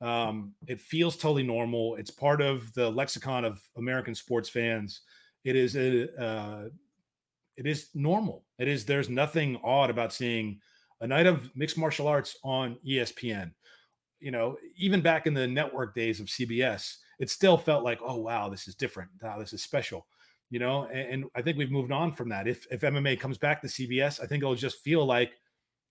um, 0.01 0.55
it 0.66 0.81
feels 0.81 1.16
totally 1.16 1.42
normal. 1.42 1.97
It's 1.97 2.11
part 2.11 2.40
of 2.40 2.73
the 2.75 2.90
lexicon 2.90 3.44
of 3.44 3.61
American 3.77 4.14
sports 4.14 4.49
fans. 4.49 5.03
It 5.48 5.56
is 5.56 5.76
a, 5.76 6.22
uh, 6.22 6.68
it 7.56 7.66
is 7.66 7.88
normal. 7.94 8.44
It 8.58 8.68
is. 8.68 8.84
There's 8.84 9.08
nothing 9.08 9.58
odd 9.64 9.90
about 9.90 10.12
seeing 10.12 10.61
a 11.00 11.06
night 11.06 11.26
of 11.26 11.50
mixed 11.56 11.78
martial 11.78 12.06
arts 12.06 12.37
on 12.42 12.76
ESPN 12.87 13.52
you 14.20 14.30
know, 14.30 14.56
even 14.76 15.00
back 15.00 15.26
in 15.26 15.34
the 15.34 15.46
network 15.46 15.94
days 15.94 16.20
of 16.20 16.26
CBS, 16.26 16.96
it 17.18 17.30
still 17.30 17.56
felt 17.56 17.84
like, 17.84 18.00
oh 18.04 18.16
wow, 18.16 18.48
this 18.48 18.68
is 18.68 18.74
different. 18.74 19.11
Wow, 19.22 19.38
this 19.38 19.52
is 19.52 19.62
special. 19.62 20.06
You 20.50 20.58
know, 20.58 20.84
and, 20.84 21.11
and, 21.11 21.24
I 21.37 21.42
think 21.42 21.58
we've 21.58 21.70
moved 21.70 21.92
on 21.92 22.12
from 22.12 22.30
that. 22.30 22.48
If 22.48 22.66
if 22.70 22.80
MMA 22.80 23.20
comes 23.20 23.37
back 23.37 23.61
to 23.61 23.68
CBS, 23.68 24.22
I 24.22 24.26
think 24.26 24.42
it'll 24.42 24.54
just 24.54 24.82
feel 24.82 25.04
like, 25.04 25.32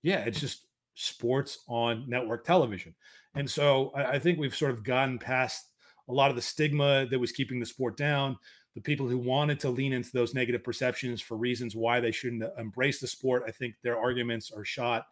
yeah, 0.02 0.20
it's 0.22 0.39
just 0.39 0.65
sports 0.96 1.60
on 1.67 2.06
network 2.08 2.43
television. 2.43 2.96
And 3.36 3.50
so 3.50 3.91
I, 3.96 4.13
I 4.13 4.20
think 4.20 4.39
we've 4.39 4.56
sort 4.56 4.72
of 4.72 4.84
gotten 4.84 5.20
past 5.20 5.67
a 6.10 6.13
lot 6.13 6.32
of 6.32 6.36
the 6.36 6.41
stigma 6.41 7.06
that 7.06 7.20
was 7.20 7.32
keeping 7.32 7.60
the 7.60 7.65
sport 7.67 7.98
down. 7.98 8.38
The 8.78 8.84
people 8.84 9.08
who 9.08 9.18
wanted 9.18 9.60
to 9.62 9.72
lean 9.72 9.92
into 9.92 10.12
those 10.13 10.36
negative 10.36 10.63
perceptions 10.63 11.20
for 11.20 11.36
reasons 11.36 11.76
why 11.76 12.00
they 12.00 12.12
shouldn't 12.12 12.44
embrace 12.60 13.00
the 13.00 13.08
sport, 13.08 13.42
I 13.48 13.50
think 13.50 13.74
their 13.82 13.98
arguments 13.98 14.52
are 14.52 14.63
shot. 14.63 15.08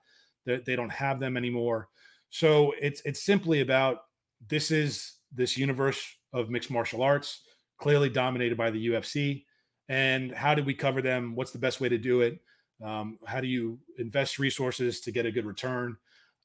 They, 0.45 0.57
they 0.57 0.75
don't 0.75 0.91
have 0.91 1.19
them 1.19 1.35
anymore. 1.35 1.89
So 2.29 2.75
it's 2.79 3.01
it's 3.05 3.25
simply 3.25 3.61
about 3.61 4.01
this 4.47 4.69
is 4.69 5.15
this 5.33 5.57
universe 5.57 5.99
of 6.31 6.51
mixed 6.51 6.69
martial 6.69 7.01
arts, 7.01 7.41
clearly 7.79 8.07
dominated 8.07 8.55
by 8.55 8.69
the 8.69 8.89
UFC. 8.89 9.45
And 9.89 10.31
how 10.31 10.53
do 10.53 10.63
we 10.63 10.75
cover 10.75 11.01
them? 11.01 11.33
What's 11.33 11.51
the 11.51 11.57
best 11.57 11.81
way 11.81 11.89
to 11.89 11.97
do 11.97 12.21
it? 12.21 12.39
Um, 12.83 13.17
how 13.25 13.41
do 13.41 13.47
you 13.47 13.79
invest 13.97 14.37
resources 14.37 15.01
to 15.01 15.11
get 15.11 15.25
a 15.25 15.31
good 15.31 15.47
return? 15.47 15.97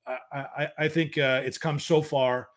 I, 0.07 0.17
I, 0.33 0.69
I 0.79 0.89
think 0.89 1.19
uh, 1.19 1.43
it's 1.45 1.59
come 1.59 1.79
so 1.79 2.01
far, 2.01 2.49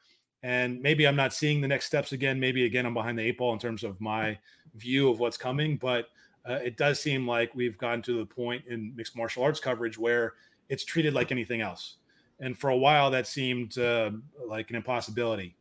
and 0.43 0.81
maybe 0.81 1.07
I'm 1.07 1.15
not 1.15 1.33
seeing 1.33 1.61
the 1.61 1.67
next 1.67 1.85
steps 1.85 2.11
again. 2.11 2.39
Maybe 2.39 2.65
again 2.65 2.85
I'm 2.85 2.93
behind 2.93 3.17
the 3.17 3.23
eight 3.23 3.37
ball 3.37 3.53
in 3.53 3.59
terms 3.59 3.83
of 3.83 3.99
my 3.99 4.37
view 4.75 5.09
of 5.09 5.19
what's 5.19 5.37
coming, 5.37 5.77
but 5.77 6.09
uh, 6.47 6.59
it 6.63 6.77
does 6.77 6.99
seem 6.99 7.27
like 7.27 7.55
we've 7.55 7.77
gotten 7.77 8.01
to 8.03 8.17
the 8.19 8.25
point 8.25 8.63
in 8.67 8.93
mixed 8.95 9.15
martial 9.15 9.43
arts 9.43 9.59
coverage 9.59 9.97
where 9.97 10.33
it's 10.69 10.83
treated 10.83 11.13
like 11.13 11.31
anything 11.31 11.61
else 11.61 11.97
and 12.39 12.57
for 12.57 12.69
a 12.69 12.77
while 12.77 13.11
that 13.11 13.27
seemed 13.27 13.77
uh, 13.77 14.11
like 14.45 14.69
an 14.69 14.75
impossibility. 14.75 15.55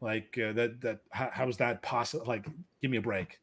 Like 0.00 0.38
uh, 0.38 0.52
that 0.52 0.80
that 0.80 1.00
how, 1.10 1.30
how 1.32 1.48
is 1.48 1.56
that 1.56 1.82
possible? 1.82 2.24
Like, 2.26 2.46
give 2.80 2.90
me 2.90 2.98
a 2.98 3.02
break. 3.02 3.40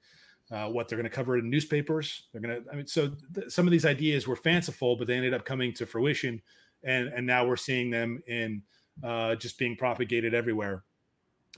Uh, 0.51 0.67
what 0.67 0.87
they're 0.87 0.97
going 0.97 1.09
to 1.09 1.15
cover 1.15 1.37
in 1.37 1.49
newspapers? 1.49 2.23
They're 2.31 2.41
going 2.41 2.63
to. 2.63 2.71
I 2.71 2.75
mean, 2.75 2.87
so 2.87 3.11
th- 3.33 3.49
some 3.49 3.67
of 3.67 3.71
these 3.71 3.85
ideas 3.85 4.27
were 4.27 4.37
fanciful, 4.37 4.95
but 4.95 5.07
they 5.07 5.15
ended 5.15 5.33
up 5.33 5.43
coming 5.43 5.73
to 5.73 5.85
fruition, 5.85 6.41
and 6.83 7.09
and 7.09 7.27
now 7.27 7.45
we're 7.45 7.57
seeing 7.57 7.89
them 7.89 8.23
in 8.27 8.61
uh, 9.03 9.35
just 9.35 9.57
being 9.57 9.75
propagated 9.75 10.33
everywhere 10.33 10.83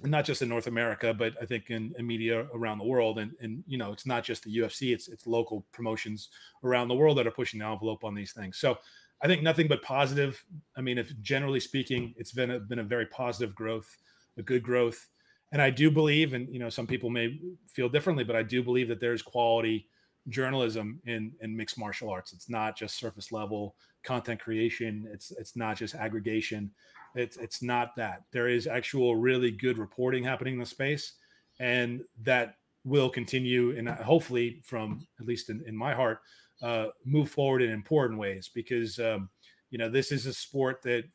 not 0.04 0.26
just 0.26 0.42
in 0.42 0.50
North 0.50 0.68
America, 0.68 1.14
but 1.14 1.34
I 1.42 1.46
think 1.46 1.70
in, 1.70 1.94
in, 1.98 2.06
media 2.06 2.48
around 2.54 2.78
the 2.78 2.86
world. 2.86 3.18
And 3.18 3.32
and 3.42 3.64
you 3.68 3.78
know, 3.78 3.92
it's 3.92 4.06
not 4.06 4.24
just 4.24 4.44
the 4.44 4.56
UFC; 4.56 4.94
it's 4.94 5.08
it's 5.08 5.26
local 5.26 5.66
promotions 5.72 6.30
around 6.64 6.88
the 6.88 6.96
world 6.96 7.18
that 7.18 7.28
are 7.28 7.32
pushing 7.32 7.60
the 7.60 7.66
envelope 7.66 8.04
on 8.04 8.14
these 8.14 8.32
things. 8.32 8.58
So 8.58 8.78
I 9.22 9.28
think 9.28 9.42
nothing 9.42 9.68
but 9.68 9.82
positive. 9.82 10.44
I 10.76 10.82
mean, 10.82 10.98
if 10.98 11.12
generally 11.22 11.60
speaking, 11.60 12.14
it's 12.18 12.32
been 12.32 12.52
a, 12.52 12.60
been 12.60 12.80
a 12.80 12.84
very 12.84 13.08
positive 13.08 13.56
growth, 13.56 13.98
a 14.38 14.44
good 14.44 14.62
growth, 14.62 15.08
and 15.52 15.62
I 15.62 15.70
do 15.70 15.90
believe, 15.90 16.34
and 16.34 16.48
you 16.54 16.60
know, 16.60 16.70
some 16.70 16.88
people 16.88 17.10
may 17.10 17.40
feel 17.68 17.90
differently, 17.90 18.24
but 18.24 18.36
I 18.36 18.44
do 18.44 18.62
believe 18.62 18.88
that 18.90 19.00
there's 19.00 19.22
quality 19.22 19.88
journalism 20.30 21.00
in 21.06 21.34
in 21.42 21.56
mixed 21.56 21.80
martial 21.80 22.10
arts. 22.10 22.34
It's 22.34 22.50
not 22.50 22.78
just 22.78 22.98
surface 22.98 23.32
level 23.32 23.76
content 24.04 24.40
creation. 24.40 25.08
It's 25.12 25.32
it's 25.32 25.56
not 25.56 25.78
just 25.78 25.96
aggregation. 25.96 26.72
It's 27.18 27.38
it's 27.38 27.62
not 27.62 27.96
that. 27.96 28.24
There 28.32 28.48
is 28.48 28.68
actual 28.68 29.16
really 29.16 29.52
good 29.52 29.78
reporting 29.78 30.24
happening 30.24 30.54
in 30.54 30.60
the 30.60 30.66
space, 30.66 31.14
and 31.60 32.02
that 32.24 32.56
will 32.84 33.10
continue. 33.10 33.78
And 33.78 33.90
hopefully, 33.90 34.62
from 34.64 35.06
at 35.20 35.26
least 35.26 35.50
in, 35.50 35.64
in 35.66 35.76
my 35.76 35.94
heart, 35.94 36.20
uh, 36.62 36.88
move 37.06 37.30
forward 37.30 37.62
in 37.62 37.72
important 37.72 38.20
ways 38.20 38.50
because 38.54 39.00
um, 39.00 39.30
you 39.70 39.78
know 39.78 39.90
this 39.90 40.12
is 40.12 40.26
a 40.26 40.34
sport 40.34 40.82
that 40.84 41.06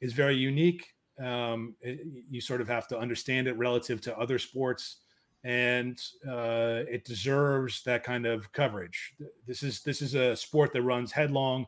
is 0.00 0.12
very 0.12 0.36
unique. 0.36 0.86
Um, 1.18 1.74
it, 1.80 2.00
you 2.30 2.40
sort 2.40 2.60
of 2.60 2.68
have 2.68 2.86
to 2.88 2.98
understand 2.98 3.48
it 3.48 3.56
relative 3.56 4.00
to 4.02 4.18
other 4.18 4.38
sports, 4.38 4.98
and 5.42 5.98
uh, 6.28 6.84
it 6.88 7.04
deserves 7.04 7.82
that 7.84 8.04
kind 8.04 8.26
of 8.26 8.52
coverage. 8.52 9.14
This 9.46 9.62
is 9.62 9.80
this 9.82 10.02
is 10.02 10.14
a 10.14 10.36
sport 10.36 10.72
that 10.74 10.82
runs 10.82 11.12
headlong 11.12 11.66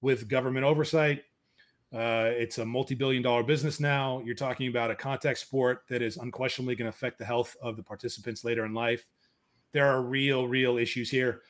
with 0.00 0.28
government 0.28 0.64
oversight. 0.64 1.24
Uh, 1.94 2.30
it's 2.32 2.58
a 2.58 2.64
multi-billion-dollar 2.64 3.44
business 3.44 3.78
now. 3.78 4.20
You're 4.24 4.34
talking 4.34 4.68
about 4.68 4.90
a 4.90 4.96
contact 4.96 5.38
sport 5.38 5.84
that 5.88 6.02
is 6.02 6.16
unquestionably 6.16 6.74
going 6.74 6.90
to 6.90 6.96
affect 6.96 7.18
the 7.18 7.24
health 7.24 7.56
of 7.62 7.76
the 7.76 7.82
participants 7.82 8.44
later 8.44 8.64
in 8.64 8.74
life. 8.74 9.06
There 9.72 9.86
are 9.86 10.02
real, 10.02 10.48
real 10.48 10.76
issues 10.76 11.08
here 11.08 11.42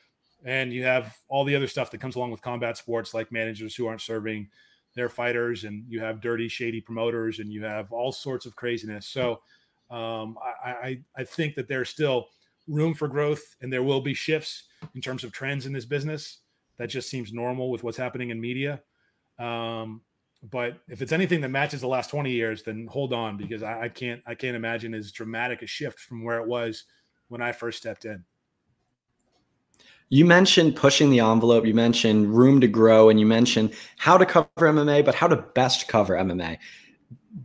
and 0.43 0.71
you 0.71 0.83
have 0.83 1.17
all 1.27 1.43
the 1.43 1.55
other 1.55 1.67
stuff 1.67 1.89
that 1.91 1.99
comes 1.99 2.15
along 2.15 2.31
with 2.31 2.41
combat 2.41 2.77
sports 2.77 3.13
like 3.13 3.31
managers 3.31 3.75
who 3.75 3.87
aren't 3.87 4.01
serving 4.01 4.47
their 4.93 5.09
fighters 5.09 5.63
and 5.63 5.83
you 5.89 5.99
have 5.99 6.21
dirty 6.21 6.47
shady 6.47 6.79
promoters 6.79 7.39
and 7.39 7.51
you 7.51 7.63
have 7.63 7.91
all 7.91 8.11
sorts 8.11 8.45
of 8.45 8.55
craziness 8.55 9.07
so 9.07 9.41
um, 9.89 10.37
I, 10.63 10.69
I, 10.69 10.99
I 11.17 11.23
think 11.23 11.55
that 11.55 11.67
there's 11.67 11.89
still 11.89 12.27
room 12.67 12.93
for 12.93 13.07
growth 13.07 13.55
and 13.61 13.71
there 13.71 13.83
will 13.83 14.01
be 14.01 14.13
shifts 14.13 14.63
in 14.95 15.01
terms 15.01 15.23
of 15.23 15.31
trends 15.31 15.65
in 15.65 15.73
this 15.73 15.85
business. 15.85 16.39
That 16.77 16.87
just 16.87 17.09
seems 17.09 17.31
normal 17.31 17.69
with 17.69 17.83
what's 17.83 17.97
happening 17.97 18.31
in 18.31 18.41
media. 18.41 18.81
Um, 19.37 20.01
but 20.51 20.79
if 20.87 21.01
it's 21.01 21.11
anything 21.11 21.41
that 21.41 21.49
matches 21.49 21.81
the 21.81 21.87
last 21.87 22.09
20 22.09 22.31
years, 22.31 22.63
then 22.63 22.87
hold 22.89 23.13
on 23.13 23.37
because 23.37 23.63
I, 23.63 23.83
I 23.83 23.89
can't 23.89 24.21
I 24.25 24.35
can't 24.35 24.55
imagine 24.55 24.93
as 24.93 25.11
dramatic 25.11 25.61
a 25.61 25.67
shift 25.67 25.99
from 25.99 26.23
where 26.23 26.39
it 26.39 26.47
was 26.47 26.85
when 27.27 27.41
I 27.41 27.51
first 27.51 27.77
stepped 27.77 28.05
in. 28.05 28.23
You 30.09 30.25
mentioned 30.25 30.75
pushing 30.75 31.09
the 31.09 31.21
envelope, 31.21 31.65
you 31.65 31.73
mentioned 31.73 32.35
room 32.35 32.61
to 32.61 32.67
grow, 32.67 33.09
and 33.09 33.19
you 33.19 33.25
mentioned 33.25 33.73
how 33.97 34.17
to 34.17 34.25
cover 34.25 34.49
MMA, 34.57 35.03
but 35.03 35.15
how 35.15 35.27
to 35.27 35.37
best 35.55 35.87
cover 35.87 36.15
MMA. 36.15 36.57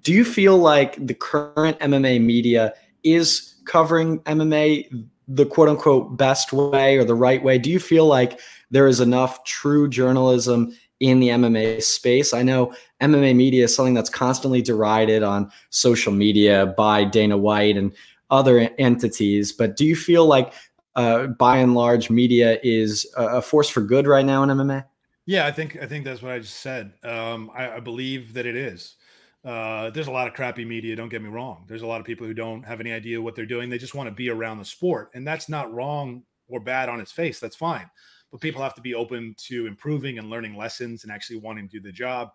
Do 0.02 0.12
you 0.12 0.24
feel 0.24 0.58
like 0.58 1.04
the 1.04 1.14
current 1.14 1.78
MMA 1.80 2.22
media 2.22 2.74
is 3.02 3.54
covering 3.64 4.20
MMA 4.20 5.06
the 5.26 5.46
quote 5.46 5.68
unquote 5.68 6.16
best 6.18 6.52
way 6.52 6.98
or 6.98 7.04
the 7.04 7.14
right 7.14 7.42
way? 7.42 7.56
Do 7.56 7.70
you 7.70 7.80
feel 7.80 8.06
like 8.06 8.38
there 8.70 8.86
is 8.86 9.00
enough 9.00 9.42
true 9.44 9.88
journalism 9.88 10.76
in 11.00 11.20
the 11.20 11.28
MMA 11.28 11.82
space? 11.82 12.32
I 12.32 12.42
know 12.42 12.72
MMA 13.00 13.34
media 13.34 13.64
is 13.64 13.74
something 13.74 13.94
that's 13.94 14.10
constantly 14.10 14.62
derided 14.62 15.22
on 15.22 15.50
social 15.70 16.12
media 16.12 16.74
by 16.76 17.04
Dana 17.04 17.36
White 17.36 17.76
and 17.76 17.92
other 18.30 18.70
entities, 18.78 19.52
but 19.52 19.76
do 19.76 19.84
you 19.84 19.96
feel 19.96 20.26
like 20.26 20.52
uh, 20.96 21.26
by 21.26 21.58
and 21.58 21.74
large 21.74 22.10
media 22.10 22.58
is 22.62 23.06
a 23.16 23.42
force 23.42 23.68
for 23.68 23.80
good 23.80 24.06
right 24.06 24.24
now 24.24 24.42
in 24.42 24.50
MMA? 24.50 24.84
Yeah, 25.26 25.46
I 25.46 25.52
think 25.52 25.78
I 25.80 25.86
think 25.86 26.04
that's 26.04 26.22
what 26.22 26.32
I 26.32 26.38
just 26.40 26.56
said. 26.56 26.92
Um, 27.04 27.50
I, 27.54 27.76
I, 27.76 27.80
believe 27.80 28.32
that 28.34 28.46
it 28.46 28.56
is. 28.56 28.96
Uh, 29.44 29.90
there's 29.90 30.08
a 30.08 30.10
lot 30.10 30.26
of 30.26 30.34
crappy 30.34 30.64
media. 30.64 30.96
Don't 30.96 31.08
get 31.08 31.22
me 31.22 31.28
wrong. 31.28 31.64
There's 31.68 31.82
a 31.82 31.86
lot 31.86 32.00
of 32.00 32.06
people 32.06 32.26
who 32.26 32.34
don't 32.34 32.62
have 32.64 32.80
any 32.80 32.90
idea 32.92 33.22
what 33.22 33.36
they're 33.36 33.46
doing. 33.46 33.70
They 33.70 33.78
just 33.78 33.94
want 33.94 34.08
to 34.08 34.14
be 34.14 34.28
around 34.28 34.58
the 34.58 34.64
sport, 34.64 35.10
and 35.14 35.26
that's 35.26 35.48
not 35.48 35.72
wrong 35.72 36.24
or 36.48 36.58
bad 36.58 36.88
on 36.88 37.00
its 37.00 37.12
face. 37.12 37.38
That's 37.38 37.56
fine. 37.56 37.88
But 38.30 38.40
people 38.40 38.62
have 38.62 38.74
to 38.74 38.80
be 38.80 38.94
open 38.94 39.34
to 39.48 39.66
improving 39.66 40.18
and 40.18 40.30
learning 40.30 40.56
lessons 40.56 41.02
and 41.02 41.12
actually 41.12 41.38
wanting 41.38 41.68
to 41.68 41.80
do 41.80 41.80
the 41.80 41.92
job. 41.92 42.30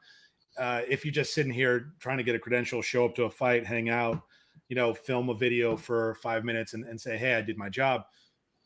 Uh, 0.57 0.81
if 0.87 1.05
you're 1.05 1.11
just 1.11 1.33
sitting 1.33 1.51
here 1.51 1.93
trying 1.99 2.17
to 2.17 2.23
get 2.23 2.35
a 2.35 2.39
credential, 2.39 2.81
show 2.81 3.05
up 3.05 3.15
to 3.15 3.23
a 3.23 3.29
fight, 3.29 3.65
hang 3.65 3.89
out, 3.89 4.21
you 4.69 4.75
know, 4.75 4.93
film 4.93 5.29
a 5.29 5.33
video 5.33 5.75
for 5.75 6.15
five 6.15 6.43
minutes 6.43 6.73
and, 6.73 6.85
and 6.85 6.99
say, 6.99 7.17
"Hey, 7.17 7.35
I 7.35 7.41
did 7.41 7.57
my 7.57 7.69
job." 7.69 8.03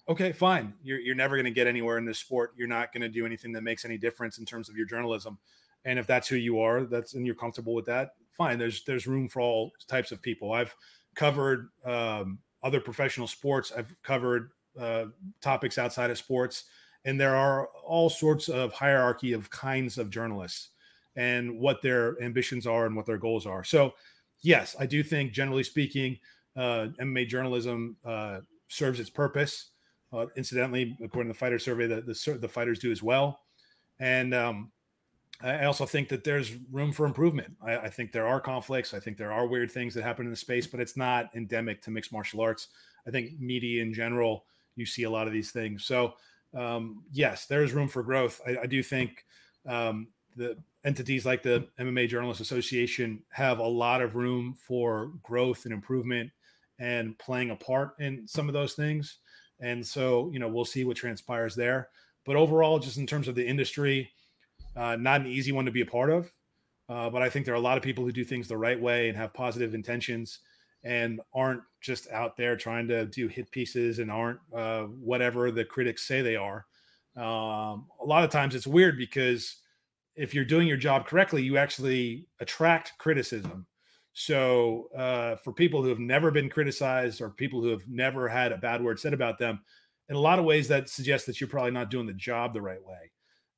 okay, 0.10 0.32
fine. 0.32 0.74
You're, 0.82 1.00
you're 1.00 1.16
never 1.16 1.36
going 1.36 1.46
to 1.46 1.52
get 1.52 1.68
anywhere 1.68 1.98
in 1.98 2.06
this 2.06 2.18
sport. 2.18 2.54
You're 2.58 2.68
not 2.68 2.92
going 2.92 3.02
to 3.02 3.10
do 3.10 3.26
anything 3.26 3.54
that 3.54 3.62
makes 3.62 3.86
any 3.86 3.98
difference 3.98 4.40
in 4.40 4.46
terms 4.46 4.68
of 4.68 4.76
your 4.76 4.88
journalism. 4.88 5.38
And 5.86 6.00
if 6.00 6.08
that's 6.08 6.28
who 6.28 6.36
you 6.36 6.60
are, 6.60 6.84
that's 6.84 7.14
and 7.14 7.26
you're 7.26 7.36
comfortable 7.36 7.74
with 7.74 7.86
that, 7.86 8.16
fine. 8.32 8.60
There's 8.60 8.84
there's 8.84 9.08
room 9.08 9.30
for 9.30 9.40
all 9.40 9.72
types 9.88 10.12
of 10.12 10.22
people. 10.22 10.52
I've 10.52 10.76
covered 11.16 11.70
um, 11.86 12.40
other 12.64 12.82
professional 12.82 13.28
sports. 13.28 13.72
I've 13.76 13.94
covered 14.04 14.50
uh, 14.78 15.06
topics 15.40 15.78
outside 15.78 16.10
of 16.10 16.18
sports, 16.18 16.66
and 17.06 17.20
there 17.20 17.36
are 17.36 17.68
all 17.86 18.10
sorts 18.10 18.50
of 18.50 18.74
hierarchy 18.74 19.34
of 19.34 19.50
kinds 19.50 19.98
of 19.98 20.10
journalists 20.10 20.70
and 21.16 21.60
what 21.60 21.82
their 21.82 22.22
ambitions 22.22 22.68
are 22.68 22.86
and 22.86 22.96
what 22.96 23.06
their 23.06 23.18
goals 23.18 23.46
are. 23.46 23.64
So, 23.64 23.94
yes, 24.42 24.76
I 24.80 24.86
do 24.86 25.04
think, 25.04 25.32
generally 25.32 25.64
speaking, 25.64 26.18
uh, 26.56 26.88
MMA 27.00 27.28
journalism 27.28 27.98
uh, 28.06 28.40
serves 28.68 29.00
its 29.00 29.10
purpose. 29.10 29.72
Uh, 30.12 30.26
incidentally, 30.36 30.98
according 31.04 31.30
to 31.30 31.34
the 31.34 31.40
fighter 31.40 31.60
survey, 31.60 31.88
the, 31.88 32.02
the, 32.02 32.38
the 32.40 32.48
fighters 32.48 32.80
do 32.80 32.92
as 32.92 33.04
well. 33.04 33.42
And 34.00 34.34
um, 34.34 34.72
I 35.42 35.66
also 35.66 35.86
think 35.86 36.10
that 36.10 36.24
there's 36.24 36.54
room 36.72 36.92
for 36.92 37.06
improvement. 37.06 37.56
I, 37.62 37.78
I, 37.78 37.90
think 37.90 38.12
there 38.12 38.28
are 38.28 38.42
conflicts. 38.42 38.94
I 38.94 39.00
think 39.00 39.18
there 39.18 39.32
are 39.32 39.48
weird 39.48 39.72
things 39.72 39.94
that 39.94 40.04
happen 40.04 40.26
in 40.26 40.32
the 40.32 40.38
space, 40.38 40.68
but 40.68 40.80
it's 40.80 40.98
not 40.98 41.30
endemic 41.36 41.82
to 41.84 41.92
mixed 41.92 42.12
martial 42.12 42.42
arts. 42.42 42.70
I 43.08 43.12
think 43.12 43.40
media 43.40 43.82
in 43.82 43.94
general, 43.94 44.46
you 44.76 44.86
see 44.86 45.04
a 45.04 45.10
lot 45.10 45.28
of 45.28 45.34
these 45.34 45.52
things. 45.52 45.86
So, 45.86 46.14
um, 46.56 47.04
yes, 47.12 47.46
there 47.46 47.64
is 47.64 47.74
room 47.74 47.88
for 47.88 48.04
growth. 48.04 48.42
I, 48.46 48.58
I 48.64 48.66
do 48.66 48.82
think 48.82 49.26
um, 49.68 50.08
the 50.36 50.58
entities 50.84 51.26
like 51.26 51.44
the 51.44 51.68
MMA 51.80 52.10
Journalists 52.10 52.42
Association 52.42 53.22
have 53.30 53.60
a 53.60 53.68
lot 53.68 54.02
of 54.02 54.16
room 54.16 54.56
for 54.56 55.12
growth 55.24 55.66
and 55.66 55.74
improvement 55.74 56.32
and 56.80 57.18
playing 57.18 57.52
a 57.52 57.56
part 57.56 58.00
in 58.00 58.28
some 58.28 58.48
of 58.48 58.54
those 58.54 58.74
things. 58.74 59.18
And 59.60 59.86
so, 59.86 60.30
you 60.32 60.40
know, 60.40 60.48
we'll 60.48 60.66
see 60.66 60.86
what 60.86 60.98
transpires 60.98 61.56
there. 61.56 61.90
But 62.26 62.38
overall, 62.38 62.80
just 62.80 62.98
in 62.98 63.06
terms 63.06 63.28
of 63.28 63.36
the 63.36 63.46
industry, 63.46 64.12
uh, 64.76 64.96
not 64.96 65.22
an 65.22 65.28
easy 65.28 65.52
one 65.52 65.66
to 65.66 65.72
be 65.72 65.82
a 65.82 65.86
part 65.86 66.10
of. 66.10 66.32
Uh, 66.88 67.10
but 67.10 67.22
I 67.22 67.30
think 67.30 67.46
there 67.46 67.54
are 67.54 67.58
a 67.58 67.62
lot 67.62 67.78
of 67.78 67.84
people 67.84 68.04
who 68.04 68.12
do 68.12 68.24
things 68.24 68.48
the 68.48 68.58
right 68.58 68.80
way 68.80 69.10
and 69.10 69.18
have 69.18 69.34
positive 69.34 69.76
intentions 69.76 70.40
and 70.84 71.22
aren't 71.34 71.62
just 71.82 72.10
out 72.12 72.38
there 72.38 72.56
trying 72.56 72.88
to 72.88 73.06
do 73.06 73.28
hit 73.28 73.52
pieces 73.52 74.00
and 74.00 74.12
aren't 74.12 74.40
uh, 74.56 74.84
whatever 74.84 75.52
the 75.52 75.66
critics 75.66 76.08
say 76.08 76.22
they 76.22 76.36
are. 76.36 76.66
Um, 77.16 77.88
a 78.02 78.06
lot 78.06 78.24
of 78.24 78.30
times 78.30 78.56
it's 78.56 78.68
weird 78.68 78.98
because 78.98 79.58
if 80.16 80.34
you're 80.34 80.46
doing 80.46 80.68
your 80.68 80.78
job 80.78 81.06
correctly, 81.06 81.44
you 81.44 81.58
actually 81.58 82.28
attract 82.40 82.94
criticism. 82.98 83.66
So, 84.14 84.90
uh, 84.98 85.38
for 85.38 85.54
people 85.54 85.82
who 85.82 85.90
have 85.90 86.00
never 86.00 86.32
been 86.32 86.50
criticized 86.50 87.22
or 87.22 87.30
people 87.30 87.62
who 87.62 87.70
have 87.70 87.88
never 87.88 88.28
had 88.28 88.52
a 88.52 88.58
bad 88.58 88.84
word 88.84 89.00
said 89.00 89.14
about 89.14 89.38
them, 89.38 89.62
in 90.10 90.16
a 90.16 90.20
lot 90.20 90.40
of 90.40 90.46
ways, 90.46 90.68
that 90.68 90.90
suggests 90.90 91.26
that 91.28 91.40
you're 91.40 91.50
probably 91.50 91.72
not 91.72 91.90
doing 91.90 92.08
the 92.08 92.14
job 92.14 92.54
the 92.54 92.62
right 92.62 92.84
way. 92.84 93.12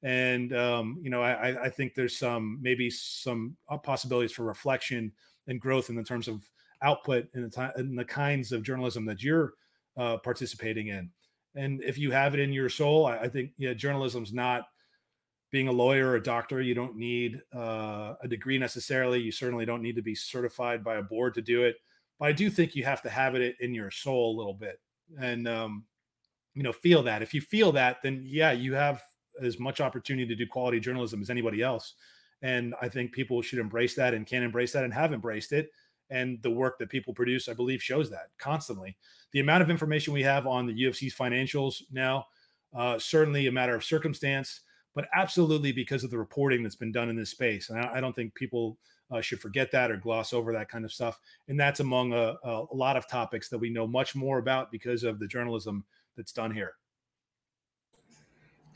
And 0.03 0.55
um, 0.55 0.99
you 1.01 1.10
know, 1.10 1.21
I, 1.21 1.65
I, 1.65 1.69
think 1.69 1.93
there's 1.93 2.17
some 2.17 2.60
maybe 2.62 2.89
some 2.89 3.55
uh, 3.69 3.77
possibilities 3.77 4.31
for 4.31 4.43
reflection 4.43 5.12
and 5.47 5.62
growth 5.62 5.89
in 5.89 5.95
the 5.95 6.03
terms 6.03 6.27
of 6.27 6.41
output 6.81 7.27
in 7.33 7.43
the 7.43 7.49
time 7.49 7.71
in 7.77 7.95
the 7.95 8.05
kinds 8.05 8.51
of 8.51 8.63
journalism 8.63 9.05
that 9.05 9.23
you're 9.23 9.53
uh, 9.97 10.17
participating 10.17 10.87
in. 10.87 11.09
And 11.55 11.81
if 11.83 11.97
you 11.97 12.11
have 12.11 12.33
it 12.33 12.39
in 12.39 12.53
your 12.53 12.69
soul, 12.69 13.05
I, 13.05 13.17
I 13.19 13.27
think 13.27 13.51
yeah, 13.57 13.73
journalism's 13.73 14.33
not 14.33 14.65
being 15.51 15.67
a 15.67 15.71
lawyer 15.71 16.11
or 16.11 16.15
a 16.15 16.23
doctor, 16.23 16.61
you 16.61 16.73
don't 16.73 16.95
need 16.95 17.41
uh, 17.53 18.13
a 18.23 18.27
degree 18.27 18.57
necessarily. 18.57 19.19
You 19.19 19.33
certainly 19.33 19.65
don't 19.65 19.81
need 19.81 19.97
to 19.97 20.01
be 20.01 20.15
certified 20.15 20.83
by 20.83 20.95
a 20.95 21.03
board 21.03 21.33
to 21.35 21.41
do 21.41 21.63
it. 21.63 21.75
But 22.19 22.29
I 22.29 22.31
do 22.31 22.49
think 22.49 22.73
you 22.73 22.85
have 22.85 23.01
to 23.01 23.09
have 23.09 23.35
it 23.35 23.57
in 23.59 23.73
your 23.73 23.91
soul 23.91 24.33
a 24.33 24.37
little 24.37 24.53
bit 24.53 24.79
and, 25.19 25.47
um, 25.47 25.85
you 26.53 26.63
know, 26.63 26.71
feel 26.71 27.03
that. 27.03 27.21
If 27.21 27.33
you 27.33 27.41
feel 27.41 27.73
that, 27.73 27.97
then 28.01 28.21
yeah, 28.23 28.51
you 28.51 28.73
have 28.75 29.01
as 29.41 29.59
much 29.59 29.81
opportunity 29.81 30.27
to 30.27 30.35
do 30.35 30.47
quality 30.47 30.79
journalism 30.79 31.21
as 31.21 31.29
anybody 31.29 31.61
else. 31.61 31.95
And 32.41 32.73
I 32.81 32.87
think 32.87 33.11
people 33.11 33.41
should 33.41 33.59
embrace 33.59 33.95
that 33.95 34.13
and 34.13 34.25
can 34.25 34.43
embrace 34.43 34.71
that 34.71 34.83
and 34.83 34.93
have 34.93 35.13
embraced 35.13 35.51
it. 35.51 35.69
And 36.12 36.41
the 36.43 36.52
work 36.52 36.78
that 36.78 36.89
people 36.89 37.13
produce, 37.13 37.50
I 37.50 37.54
believe, 37.54 37.82
shows 37.82 38.10
that 38.12 38.28
constantly. 38.38 38.95
The 39.32 39.39
amount 39.39 39.63
of 39.63 39.69
information 39.69 40.13
we 40.13 40.24
have 40.24 40.45
on 40.45 40.67
the 40.67 40.74
UFC's 40.74 41.15
financials 41.15 41.82
now, 41.91 42.28
uh, 42.76 43.00
certainly 43.00 43.47
a 43.47 43.52
matter 43.52 43.74
of 43.74 43.84
circumstance 43.84 44.62
but 44.93 45.08
absolutely 45.15 45.71
because 45.71 46.04
of 46.04 46.12
the 46.12 46.17
reporting 46.17 46.63
that's 46.63 46.76
been 46.76 46.91
done 46.91 47.10
in 47.10 47.15
this 47.15 47.30
space. 47.30 47.69
And 47.69 47.80
I, 47.80 47.95
I 47.95 48.02
don't 48.02 48.15
think 48.15 48.34
people 48.36 48.78
uh, 49.10 49.21
should 49.21 49.39
forget 49.39 49.71
that 49.71 49.91
or 49.91 49.97
gloss 49.97 50.34
over 50.34 50.54
that 50.54 50.69
kind 50.69 50.86
of 50.86 50.91
stuff. 50.91 51.19
And 51.47 51.60
that's 51.60 51.80
among 51.80 52.13
a, 52.13 52.36
a, 52.43 52.65
lot 52.74 52.95
of 52.95 53.08
topics 53.08 53.50
that 53.50 53.58
we 53.58 53.69
know 53.69 53.88
much 53.88 54.15
more 54.15 54.38
about 54.38 54.71
because 54.71 55.04
of 55.04 55.19
the 55.19 55.28
journalism 55.28 55.84
that's 56.15 56.32
done 56.32 56.52
here. 56.52 56.74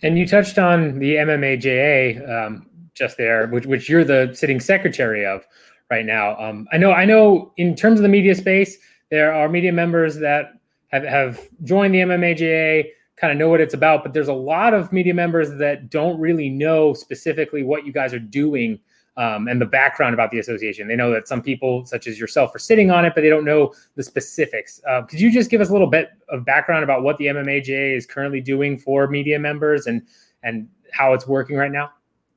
And 0.04 0.18
you 0.18 0.28
touched 0.28 0.58
on 0.58 1.00
the 1.00 1.16
MMAJA 1.16 2.30
um, 2.30 2.70
just 2.94 3.18
there, 3.18 3.48
which, 3.48 3.66
which 3.66 3.90
you're 3.90 4.04
the 4.04 4.32
sitting 4.34 4.60
secretary 4.60 5.26
of 5.26 5.46
right 5.90 6.06
now. 6.06 6.38
Um, 6.38 6.68
I 6.72 6.78
know, 6.78 6.92
I 6.92 7.06
know. 7.06 7.54
In 7.58 7.76
terms 7.76 8.00
of 8.00 8.04
the 8.04 8.10
media 8.10 8.36
space, 8.36 8.78
there 9.10 9.34
are 9.34 9.48
media 9.48 9.72
members 9.72 10.18
that 10.18 10.54
have, 10.90 11.04
have 11.04 11.48
joined 11.64 11.94
the 11.94 12.00
MMAJA 12.00 12.86
kind 13.18 13.32
of 13.32 13.38
know 13.38 13.50
what 13.50 13.62
it's 13.62 13.74
about, 13.74 14.04
but 14.04 14.14
there's 14.14 14.28
a 14.28 14.34
lot 14.34 14.74
of 14.74 14.92
media 14.92 15.14
members 15.14 15.58
that 15.58 15.90
don't 15.90 16.20
really 16.20 16.50
know 16.50 16.94
specifically 16.94 17.64
what 17.64 17.86
you 17.86 17.94
guys 17.94 18.14
are 18.14 18.20
doing 18.20 18.80
um, 19.18 19.48
and 19.48 19.62
the 19.62 19.66
background 19.66 20.14
about 20.14 20.32
the 20.32 20.40
association. 20.40 20.88
They 20.88 20.98
know 20.98 21.12
that 21.12 21.28
some 21.28 21.42
people, 21.42 21.86
such 21.86 22.08
as 22.08 22.20
yourself, 22.20 22.54
are 22.54 22.60
sitting 22.60 22.92
on 22.92 23.06
it, 23.06 23.14
but 23.16 23.22
they 23.22 23.30
don't 23.30 23.46
know 23.46 23.74
the 23.96 24.04
specifics. 24.04 24.82
Uh, 24.88 25.04
could 25.04 25.22
you 25.22 25.32
just 25.32 25.50
give 25.50 25.62
us 25.62 25.70
a 25.70 25.72
little 25.72 25.90
bit 25.90 26.10
of 26.28 26.44
background 26.44 26.84
about 26.84 27.04
what 27.04 27.18
the 27.18 27.28
MMAJ 27.28 27.96
is 27.96 28.06
currently 28.06 28.42
doing 28.42 28.78
for 28.78 29.08
media 29.08 29.40
members 29.40 29.88
and 29.88 30.02
and 30.44 30.68
how 30.92 31.14
it's 31.14 31.26
working 31.26 31.56
right 31.56 31.72
now? 31.72 31.92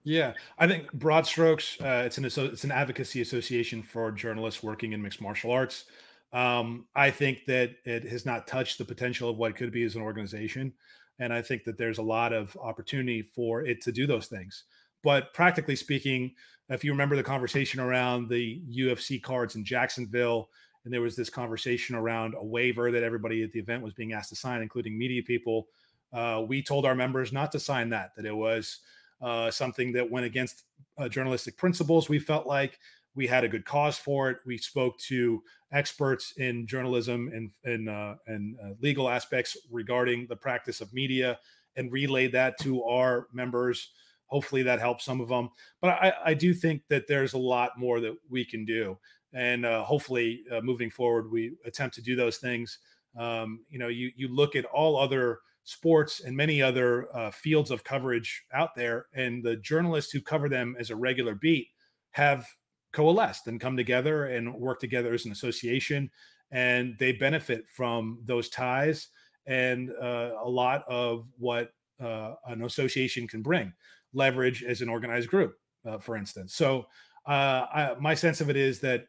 Yeah, 0.08 0.32
I 0.58 0.66
think 0.66 0.90
broad 0.94 1.26
strokes, 1.26 1.78
uh, 1.82 2.04
it's 2.06 2.16
an 2.16 2.24
it's 2.24 2.64
an 2.64 2.72
advocacy 2.72 3.20
association 3.20 3.82
for 3.82 4.10
journalists 4.10 4.62
working 4.62 4.94
in 4.94 5.02
mixed 5.02 5.20
martial 5.20 5.50
arts. 5.50 5.84
Um, 6.32 6.86
I 6.96 7.10
think 7.10 7.44
that 7.46 7.76
it 7.84 8.04
has 8.04 8.24
not 8.24 8.46
touched 8.46 8.78
the 8.78 8.86
potential 8.86 9.28
of 9.28 9.36
what 9.36 9.50
it 9.50 9.56
could 9.58 9.70
be 9.70 9.82
as 9.82 9.96
an 9.96 10.02
organization. 10.02 10.72
And 11.18 11.30
I 11.30 11.42
think 11.42 11.64
that 11.64 11.76
there's 11.76 11.98
a 11.98 12.02
lot 12.02 12.32
of 12.32 12.56
opportunity 12.56 13.20
for 13.20 13.62
it 13.66 13.82
to 13.82 13.92
do 13.92 14.06
those 14.06 14.28
things. 14.28 14.64
But 15.02 15.34
practically 15.34 15.76
speaking, 15.76 16.32
if 16.70 16.84
you 16.84 16.92
remember 16.92 17.14
the 17.14 17.22
conversation 17.22 17.78
around 17.78 18.30
the 18.30 18.62
UFC 18.66 19.22
cards 19.22 19.56
in 19.56 19.64
Jacksonville, 19.64 20.48
and 20.86 20.94
there 20.94 21.02
was 21.02 21.16
this 21.16 21.28
conversation 21.28 21.94
around 21.94 22.32
a 22.34 22.44
waiver 22.44 22.90
that 22.90 23.02
everybody 23.02 23.42
at 23.42 23.52
the 23.52 23.60
event 23.60 23.82
was 23.82 23.92
being 23.92 24.14
asked 24.14 24.30
to 24.30 24.36
sign, 24.36 24.62
including 24.62 24.96
media 24.96 25.22
people, 25.22 25.66
uh, 26.14 26.42
we 26.48 26.62
told 26.62 26.86
our 26.86 26.94
members 26.94 27.30
not 27.30 27.52
to 27.52 27.60
sign 27.60 27.90
that, 27.90 28.12
that 28.16 28.24
it 28.24 28.34
was 28.34 28.78
uh, 29.20 29.50
something 29.50 29.92
that 29.92 30.10
went 30.10 30.26
against 30.26 30.64
uh, 30.98 31.08
journalistic 31.08 31.56
principles. 31.56 32.08
We 32.08 32.18
felt 32.18 32.46
like 32.46 32.78
we 33.14 33.26
had 33.26 33.44
a 33.44 33.48
good 33.48 33.64
cause 33.64 33.98
for 33.98 34.30
it. 34.30 34.38
We 34.46 34.58
spoke 34.58 34.98
to 35.08 35.42
experts 35.72 36.34
in 36.36 36.66
journalism 36.66 37.30
and 37.34 37.50
and 37.64 37.88
uh, 37.88 38.14
and 38.26 38.56
uh, 38.62 38.74
legal 38.80 39.08
aspects 39.08 39.56
regarding 39.70 40.26
the 40.28 40.36
practice 40.36 40.80
of 40.80 40.92
media, 40.92 41.38
and 41.76 41.92
relayed 41.92 42.32
that 42.32 42.58
to 42.60 42.84
our 42.84 43.28
members. 43.32 43.90
Hopefully, 44.26 44.62
that 44.62 44.78
helps 44.78 45.04
some 45.04 45.20
of 45.20 45.28
them. 45.28 45.48
But 45.80 45.90
I, 45.90 46.12
I 46.26 46.34
do 46.34 46.52
think 46.52 46.82
that 46.88 47.06
there's 47.08 47.32
a 47.32 47.38
lot 47.38 47.78
more 47.78 47.98
that 48.00 48.16
we 48.28 48.44
can 48.44 48.64
do, 48.64 48.98
and 49.32 49.64
uh, 49.64 49.82
hopefully, 49.84 50.42
uh, 50.52 50.60
moving 50.60 50.90
forward, 50.90 51.30
we 51.30 51.56
attempt 51.64 51.94
to 51.96 52.02
do 52.02 52.14
those 52.14 52.36
things. 52.36 52.78
Um, 53.18 53.64
you 53.68 53.78
know, 53.78 53.88
you 53.88 54.12
you 54.16 54.28
look 54.28 54.54
at 54.54 54.64
all 54.66 54.96
other 54.98 55.40
sports 55.68 56.20
and 56.20 56.34
many 56.34 56.62
other 56.62 57.14
uh, 57.14 57.30
fields 57.30 57.70
of 57.70 57.84
coverage 57.84 58.42
out 58.54 58.74
there, 58.74 59.04
and 59.12 59.44
the 59.44 59.56
journalists 59.56 60.10
who 60.10 60.20
cover 60.22 60.48
them 60.48 60.74
as 60.78 60.88
a 60.88 60.96
regular 60.96 61.34
beat 61.34 61.68
have 62.12 62.46
coalesced 62.94 63.48
and 63.48 63.60
come 63.60 63.76
together 63.76 64.28
and 64.28 64.54
work 64.54 64.80
together 64.80 65.12
as 65.12 65.26
an 65.26 65.32
association, 65.32 66.10
and 66.52 66.96
they 66.98 67.12
benefit 67.12 67.68
from 67.68 68.18
those 68.24 68.48
ties 68.48 69.08
and 69.46 69.90
uh, 70.00 70.30
a 70.42 70.48
lot 70.48 70.84
of 70.88 71.26
what 71.36 71.70
uh, 72.00 72.32
an 72.46 72.62
association 72.62 73.28
can 73.28 73.42
bring, 73.42 73.70
leverage 74.14 74.62
as 74.62 74.80
an 74.80 74.88
organized 74.88 75.28
group, 75.28 75.54
uh, 75.84 75.98
for 75.98 76.16
instance. 76.16 76.54
So, 76.54 76.86
uh, 77.26 77.66
I, 77.74 77.94
my 78.00 78.14
sense 78.14 78.40
of 78.40 78.48
it 78.48 78.56
is 78.56 78.80
that 78.80 79.04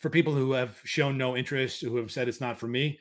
for 0.00 0.10
people 0.10 0.34
who 0.34 0.50
have 0.52 0.80
shown 0.82 1.16
no 1.16 1.36
interest, 1.36 1.82
who 1.82 1.96
have 1.98 2.10
said 2.10 2.26
it's 2.26 2.40
not 2.40 2.58
for 2.58 2.66
me, 2.66 2.98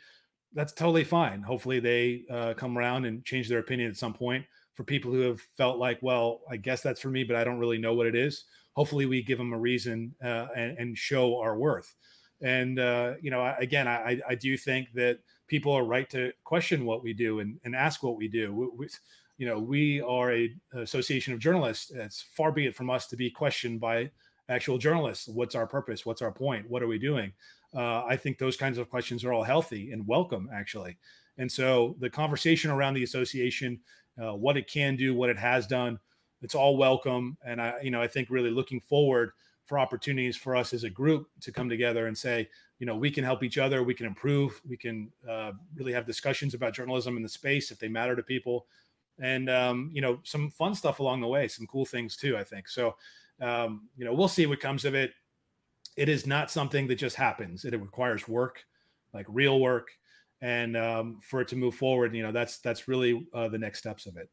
that's 0.53 0.73
totally 0.73 1.03
fine. 1.03 1.41
Hopefully, 1.41 1.79
they 1.79 2.23
uh, 2.31 2.53
come 2.55 2.77
around 2.77 3.05
and 3.05 3.23
change 3.25 3.49
their 3.49 3.59
opinion 3.59 3.89
at 3.89 3.97
some 3.97 4.13
point. 4.13 4.45
For 4.75 4.83
people 4.83 5.11
who 5.11 5.21
have 5.21 5.41
felt 5.57 5.79
like, 5.79 5.97
well, 6.03 6.41
I 6.51 6.57
guess 6.57 6.81
that's 6.81 7.01
for 7.01 7.09
me, 7.09 7.23
but 7.23 7.35
I 7.35 7.43
don't 7.43 7.57
really 7.57 7.79
know 7.79 7.95
what 7.95 8.05
it 8.05 8.15
is. 8.15 8.45
Hopefully, 8.73 9.07
we 9.07 9.23
give 9.23 9.39
them 9.39 9.53
a 9.53 9.57
reason 9.57 10.13
uh, 10.23 10.47
and, 10.55 10.77
and, 10.77 10.95
show 10.97 11.39
our 11.39 11.57
worth. 11.57 11.95
And 12.41 12.79
uh, 12.79 13.13
you 13.19 13.31
know, 13.31 13.55
again, 13.57 13.87
I, 13.87 14.21
I 14.29 14.35
do 14.35 14.55
think 14.55 14.89
that 14.93 15.19
people 15.47 15.73
are 15.73 15.83
right 15.83 16.07
to 16.11 16.31
question 16.43 16.85
what 16.85 17.03
we 17.03 17.13
do 17.13 17.39
and, 17.39 17.59
and 17.63 17.75
ask 17.75 18.03
what 18.03 18.17
we 18.17 18.27
do. 18.27 18.53
We, 18.53 18.67
we, 18.77 18.87
you 19.37 19.47
know, 19.47 19.59
we 19.59 20.01
are 20.01 20.31
a 20.31 20.53
association 20.73 21.33
of 21.33 21.39
journalists. 21.39 21.91
It's 21.91 22.25
far 22.33 22.51
be 22.51 22.67
it 22.67 22.75
from 22.75 22.89
us 22.89 23.07
to 23.07 23.15
be 23.15 23.31
questioned 23.31 23.79
by 23.79 24.11
actual 24.49 24.77
journalists. 24.77 25.27
What's 25.27 25.55
our 25.55 25.67
purpose? 25.67 26.05
What's 26.05 26.21
our 26.21 26.31
point? 26.31 26.69
What 26.69 26.83
are 26.83 26.87
we 26.87 26.99
doing? 26.99 27.33
Uh, 27.75 28.03
I 28.05 28.15
think 28.15 28.37
those 28.37 28.57
kinds 28.57 28.77
of 28.77 28.89
questions 28.89 29.23
are 29.23 29.33
all 29.33 29.43
healthy 29.43 29.91
and 29.91 30.07
welcome, 30.07 30.49
actually. 30.53 30.97
And 31.37 31.51
so 31.51 31.95
the 31.99 32.09
conversation 32.09 32.71
around 32.71 32.93
the 32.93 33.03
association, 33.03 33.79
uh, 34.21 34.33
what 34.33 34.57
it 34.57 34.67
can 34.67 34.95
do, 34.95 35.13
what 35.13 35.29
it 35.29 35.37
has 35.37 35.67
done, 35.67 35.99
it's 36.41 36.55
all 36.55 36.77
welcome. 36.77 37.37
And 37.45 37.61
I, 37.61 37.75
you 37.81 37.91
know, 37.91 38.01
I 38.01 38.07
think 38.07 38.29
really 38.29 38.51
looking 38.51 38.79
forward 38.79 39.31
for 39.65 39.77
opportunities 39.77 40.37
for 40.37 40.55
us 40.55 40.73
as 40.73 40.83
a 40.83 40.89
group 40.89 41.27
to 41.41 41.51
come 41.51 41.67
together 41.69 42.07
and 42.07 42.17
say, 42.17 42.47
you 42.79 42.85
know, 42.85 42.95
we 42.95 43.11
can 43.11 43.23
help 43.23 43.43
each 43.43 43.57
other, 43.57 43.83
we 43.83 43.93
can 43.93 44.05
improve, 44.05 44.61
we 44.67 44.77
can 44.77 45.11
uh, 45.29 45.51
really 45.75 45.91
have 45.91 46.05
discussions 46.05 46.53
about 46.53 46.73
journalism 46.73 47.17
in 47.17 47.23
the 47.23 47.29
space 47.29 47.71
if 47.71 47.79
they 47.79 47.87
matter 47.87 48.15
to 48.15 48.23
people, 48.23 48.67
and 49.19 49.49
um, 49.49 49.89
you 49.91 50.01
know, 50.01 50.19
some 50.23 50.49
fun 50.51 50.75
stuff 50.75 50.99
along 50.99 51.21
the 51.21 51.27
way, 51.27 51.47
some 51.47 51.67
cool 51.67 51.85
things 51.85 52.15
too. 52.15 52.37
I 52.37 52.43
think 52.43 52.69
so. 52.69 52.95
Um, 53.41 53.89
you 53.97 54.05
know, 54.05 54.13
we'll 54.13 54.27
see 54.27 54.45
what 54.45 54.59
comes 54.59 54.85
of 54.85 54.95
it 54.95 55.11
it 55.97 56.07
is 56.09 56.27
not 56.27 56.51
something 56.51 56.87
that 56.87 56.95
just 56.95 57.15
happens. 57.15 57.65
It, 57.65 57.73
requires 57.77 58.27
work, 58.27 58.63
like 59.13 59.25
real 59.27 59.59
work, 59.59 59.89
and 60.41 60.77
um, 60.77 61.19
for 61.21 61.41
it 61.41 61.47
to 61.49 61.55
move 61.55 61.75
forward, 61.75 62.15
you 62.15 62.23
know, 62.23 62.31
that's 62.31 62.59
that's 62.59 62.87
really 62.87 63.27
uh, 63.33 63.49
the 63.49 63.57
next 63.57 63.79
steps 63.79 64.05
of 64.05 64.15
it. 64.15 64.29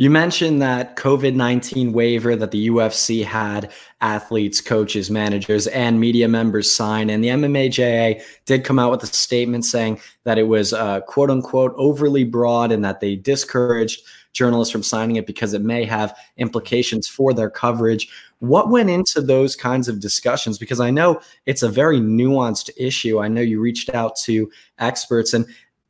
You 0.00 0.10
mentioned 0.10 0.62
that 0.62 0.94
COVID 0.94 1.34
19 1.34 1.92
waiver 1.92 2.36
that 2.36 2.52
the 2.52 2.68
UFC 2.68 3.24
had 3.24 3.72
athletes, 4.00 4.60
coaches, 4.60 5.10
managers, 5.10 5.66
and 5.66 5.98
media 5.98 6.28
members 6.28 6.72
sign. 6.72 7.10
And 7.10 7.22
the 7.22 7.30
MMAJA 7.30 8.22
did 8.46 8.62
come 8.62 8.78
out 8.78 8.92
with 8.92 9.02
a 9.02 9.06
statement 9.06 9.64
saying 9.64 10.00
that 10.22 10.38
it 10.38 10.44
was 10.44 10.72
uh, 10.72 11.00
quote 11.00 11.32
unquote 11.32 11.74
overly 11.76 12.22
broad 12.22 12.70
and 12.70 12.84
that 12.84 13.00
they 13.00 13.16
discouraged 13.16 14.02
journalists 14.32 14.70
from 14.70 14.84
signing 14.84 15.16
it 15.16 15.26
because 15.26 15.52
it 15.52 15.62
may 15.62 15.84
have 15.84 16.16
implications 16.36 17.08
for 17.08 17.34
their 17.34 17.50
coverage. 17.50 18.08
What 18.38 18.70
went 18.70 18.90
into 18.90 19.20
those 19.20 19.56
kinds 19.56 19.88
of 19.88 19.98
discussions? 19.98 20.58
Because 20.58 20.78
I 20.78 20.90
know 20.90 21.20
it's 21.46 21.64
a 21.64 21.68
very 21.68 21.98
nuanced 21.98 22.70
issue. 22.76 23.18
I 23.18 23.26
know 23.26 23.40
you 23.40 23.60
reached 23.60 23.92
out 23.92 24.14
to 24.26 24.48
experts 24.78 25.34
and 25.34 25.44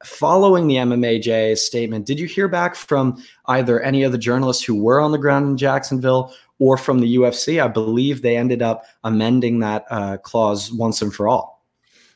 following 0.04 0.66
the 0.66 0.76
MMAJ 0.76 1.58
statement, 1.58 2.06
did 2.06 2.20
you 2.20 2.26
hear 2.26 2.48
back 2.48 2.74
from 2.74 3.22
either 3.46 3.80
any 3.80 4.02
of 4.02 4.12
the 4.12 4.18
journalists 4.18 4.64
who 4.64 4.80
were 4.80 5.00
on 5.00 5.12
the 5.12 5.18
ground 5.18 5.48
in 5.48 5.56
Jacksonville 5.56 6.34
or 6.58 6.76
from 6.76 7.00
the 7.00 7.16
UFC? 7.16 7.62
I 7.62 7.68
believe 7.68 8.22
they 8.22 8.36
ended 8.36 8.62
up 8.62 8.84
amending 9.04 9.58
that 9.60 9.84
uh, 9.90 10.18
clause 10.18 10.72
once 10.72 11.02
and 11.02 11.14
for 11.14 11.28
all. 11.28 11.58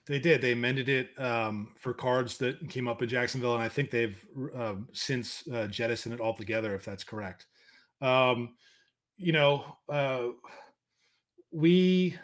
They 0.06 0.18
did. 0.18 0.40
They 0.40 0.52
amended 0.52 0.88
it 0.88 1.20
um, 1.20 1.68
for 1.76 1.94
cards 1.94 2.36
that 2.38 2.68
came 2.68 2.88
up 2.88 3.02
in 3.02 3.08
Jacksonville, 3.08 3.54
and 3.54 3.62
I 3.62 3.68
think 3.68 3.90
they've 3.90 4.20
uh, 4.56 4.74
since 4.92 5.46
uh, 5.48 5.68
jettisoned 5.68 6.14
it 6.14 6.20
altogether, 6.20 6.74
if 6.74 6.84
that's 6.84 7.04
correct. 7.04 7.46
Um, 8.00 8.54
you 9.16 9.32
know, 9.32 9.76
uh, 9.88 10.28
we 11.52 12.18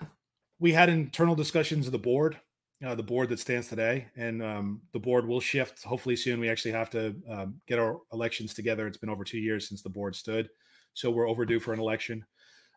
we 0.58 0.72
had 0.72 0.88
internal 0.88 1.36
discussions 1.36 1.86
of 1.86 1.92
the 1.92 1.98
board, 1.98 2.36
uh, 2.84 2.94
the 2.94 3.02
board 3.02 3.28
that 3.28 3.40
stands 3.40 3.68
today, 3.68 4.06
and 4.16 4.42
um, 4.42 4.80
the 4.92 4.98
board 4.98 5.26
will 5.26 5.40
shift. 5.40 5.82
Hopefully, 5.82 6.16
soon. 6.16 6.40
We 6.40 6.48
actually 6.48 6.72
have 6.72 6.90
to 6.90 7.14
um, 7.28 7.60
get 7.66 7.78
our 7.78 7.98
elections 8.12 8.54
together. 8.54 8.86
It's 8.86 8.96
been 8.96 9.10
over 9.10 9.24
two 9.24 9.38
years 9.38 9.68
since 9.68 9.82
the 9.82 9.90
board 9.90 10.14
stood, 10.14 10.48
so 10.94 11.10
we're 11.10 11.28
overdue 11.28 11.60
for 11.60 11.72
an 11.72 11.80
election. 11.80 12.24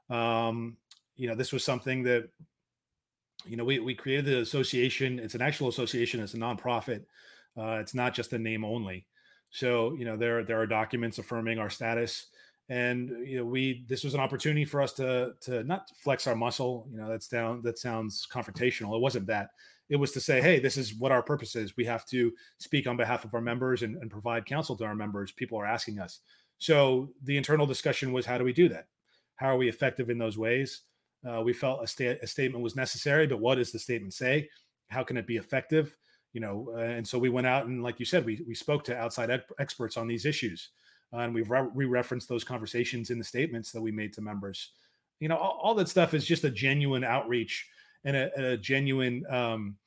Um, 0.10 0.78
you 1.16 1.28
know, 1.28 1.36
this 1.36 1.54
was 1.54 1.64
something 1.64 2.04
that 2.04 2.30
you 3.46 3.58
know, 3.58 3.64
we, 3.64 3.80
we 3.80 3.96
created 3.96 4.26
the 4.26 4.40
association. 4.40 5.20
It's 5.20 5.36
an 5.36 5.42
actual 5.42 5.68
association. 5.68 6.20
It's 6.20 6.34
a 6.34 6.38
nonprofit. 6.38 7.04
Uh, 7.58 7.80
it's 7.80 7.94
not 7.94 8.14
just 8.14 8.34
a 8.34 8.40
name 8.40 8.64
only. 8.64 9.08
So, 9.50 9.94
you 9.94 10.06
know, 10.06 10.16
there, 10.16 10.44
there 10.44 10.60
are 10.60 10.68
documents 10.68 11.18
affirming 11.18 11.60
our 11.60 11.70
status 11.70 12.28
and, 12.70 13.10
you 13.28 13.38
know, 13.38 13.46
we, 13.46 13.84
this 13.90 14.04
was 14.04 14.14
an 14.14 14.22
opportunity 14.22 14.64
for 14.64 14.82
us 14.82 14.94
to, 14.94 15.34
to 15.42 15.64
not 15.66 15.90
flex 15.94 16.26
our 16.26 16.36
muscle, 16.36 16.88
you 16.90 16.98
know, 16.98 17.10
that's 17.10 17.28
down, 17.28 17.62
that 17.64 17.78
sounds 17.78 18.26
confrontational. 18.32 18.96
It 18.96 19.02
wasn't 19.02 19.28
that 19.28 19.50
it 19.91 19.97
was 19.97 20.13
to 20.13 20.21
say, 20.21 20.41
Hey, 20.41 20.58
this 20.58 20.77
is 20.77 20.95
what 20.95 21.12
our 21.12 21.21
purpose 21.21 21.56
is. 21.56 21.75
We 21.75 21.84
have 21.86 22.06
to 22.08 22.32
speak 22.58 22.88
on 22.88 22.95
behalf 22.95 23.25
of 23.25 23.34
our 23.36 23.41
members 23.41 23.84
and, 23.84 23.97
and 23.97 24.10
provide 24.10 24.45
counsel 24.45 24.77
to 24.77 24.86
our 24.86 24.95
members. 24.95 25.34
People 25.34 25.60
are 25.60 25.65
asking 25.65 25.99
us. 25.99 26.21
So 26.60 27.12
the 27.23 27.36
internal 27.36 27.67
discussion 27.67 28.13
was, 28.13 28.25
how 28.25 28.38
do 28.38 28.45
we 28.45 28.54
do 28.54 28.69
that? 28.69 28.88
How 29.36 29.47
are 29.47 29.58
we 29.58 29.67
effective 29.67 30.10
in 30.10 30.17
those 30.17 30.38
ways? 30.38 30.84
Uh, 31.30 31.41
we 31.41 31.51
felt 31.51 31.84
a, 31.84 31.88
sta- 31.88 32.19
a, 32.23 32.27
statement 32.27 32.63
was 32.63 32.75
necessary, 32.75 33.27
but 33.27 33.41
what 33.41 33.56
does 33.56 33.73
the 33.73 33.80
statement 33.80 34.13
say? 34.13 34.49
How 34.89 35.04
can 35.04 35.17
it 35.17 35.27
be 35.27 35.38
effective? 35.38 35.97
You 36.32 36.39
know, 36.39 36.71
uh, 36.73 36.80
and 36.80 37.06
so 37.06 37.19
we 37.19 37.30
went 37.30 37.47
out 37.47 37.65
and, 37.65 37.84
like 37.84 37.99
you 37.99 38.06
said, 38.06 38.25
we 38.25 38.41
we 38.47 38.56
spoke 38.56 38.86
to 38.86 38.97
outside 38.97 39.30
experts 39.60 39.97
on 39.97 40.08
these 40.08 40.25
issues, 40.25 40.69
uh, 41.12 41.17
and 41.17 41.34
we've 41.34 41.51
re- 41.51 41.86
referenced 41.86 42.30
those 42.30 42.45
conversations 42.45 43.10
in 43.10 43.17
the 43.19 43.23
statements 43.25 43.71
that 43.73 43.82
we 43.82 43.91
made 43.91 44.13
to 44.13 44.21
members. 44.21 44.71
You 45.19 45.27
know, 45.27 45.38
all, 45.38 45.60
all 45.62 45.75
that 45.75 45.89
stuff 45.89 46.13
is 46.13 46.25
just 46.25 46.45
a 46.45 46.49
genuine 46.49 47.04
outreach 47.04 47.67
and 48.04 48.15
a, 48.15 48.51
a 48.54 48.58
genuine, 48.58 49.25
um, 49.30 49.77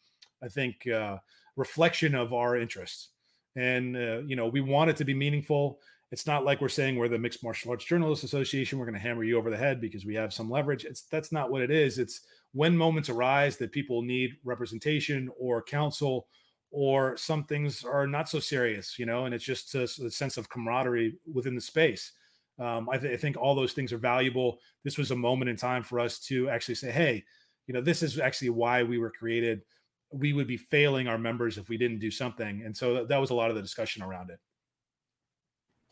I 0.45 0.49
think, 0.49 0.87
uh, 0.87 1.19
reflection 1.57 2.15
of 2.15 2.33
our 2.33 2.57
interests. 2.57 3.09
And 3.57 3.97
uh, 3.97 4.23
you 4.27 4.37
know, 4.37 4.47
we 4.47 4.61
want 4.61 4.91
it 4.91 4.97
to 4.97 5.05
be 5.05 5.15
meaningful. 5.15 5.79
It's 6.11 6.27
not 6.27 6.45
like 6.45 6.61
we're 6.61 6.69
saying 6.69 6.97
we're 6.97 7.09
the 7.09 7.19
Mixed 7.19 7.43
Martial 7.43 7.71
Arts 7.71 7.85
Journalists 7.85 8.25
Association. 8.25 8.79
We're 8.79 8.87
going 8.87 8.95
to 8.95 9.01
hammer 9.01 9.25
you 9.25 9.39
over 9.39 9.51
the 9.51 9.57
head 9.57 9.81
because 9.81 10.05
we 10.05 10.15
have 10.15 10.33
some 10.33 10.51
leverage. 10.51 10.85
It's 10.85 11.03
that's 11.03 11.33
not 11.33 11.51
what 11.51 11.63
it 11.63 11.71
is. 11.71 11.99
It's 11.99 12.21
when 12.53 12.77
moments 12.77 13.09
arise 13.09 13.57
that 13.57 13.73
people 13.73 14.03
need 14.03 14.37
representation 14.45 15.31
or 15.39 15.63
counsel, 15.63 16.29
or 16.71 17.17
some 17.17 17.45
things 17.45 17.85
are 17.85 18.07
not 18.07 18.29
so 18.29 18.41
serious, 18.41 18.99
you 18.99 19.07
know, 19.07 19.25
and 19.25 19.35
it's 19.35 19.45
just 19.45 19.75
a, 19.75 19.83
a 19.83 20.11
sense 20.11 20.37
of 20.37 20.49
camaraderie 20.49 21.17
within 21.33 21.55
the 21.55 21.61
space. 21.61 22.13
Um, 22.59 22.89
I, 22.89 22.99
th- 22.99 23.13
I 23.13 23.17
think 23.17 23.37
all 23.37 23.55
those 23.55 23.73
things 23.73 23.93
are 23.93 23.99
valuable. 23.99 24.59
This 24.85 24.99
was 24.99 25.11
a 25.11 25.17
moment 25.17 25.49
in 25.49 25.57
time 25.57 25.83
for 25.83 25.99
us 25.99 26.19
to 26.21 26.49
actually 26.49 26.77
say, 26.77 26.91
hey, 26.91 27.25
you 27.67 27.75
know, 27.75 27.81
this 27.81 28.03
is 28.03 28.19
actually 28.19 28.51
why 28.51 28.83
we 28.83 28.99
were 28.99 29.11
created. 29.11 29.63
We 30.19 30.33
would 30.33 30.47
be 30.47 30.57
failing 30.57 31.09
our 31.09 31.19
members 31.19 31.59
if 31.59 31.69
we 31.69 31.77
didn't 31.77 31.99
do 31.99 32.11
something. 32.11 32.63
And 32.65 32.77
so 32.77 33.05
that, 33.05 33.19
was 33.19 33.31
a 33.31 33.35
lot 33.35 33.51
of 33.51 33.57
the 33.57 33.63
discussion 33.63 34.03
around 34.03 34.31
it. 34.31 34.39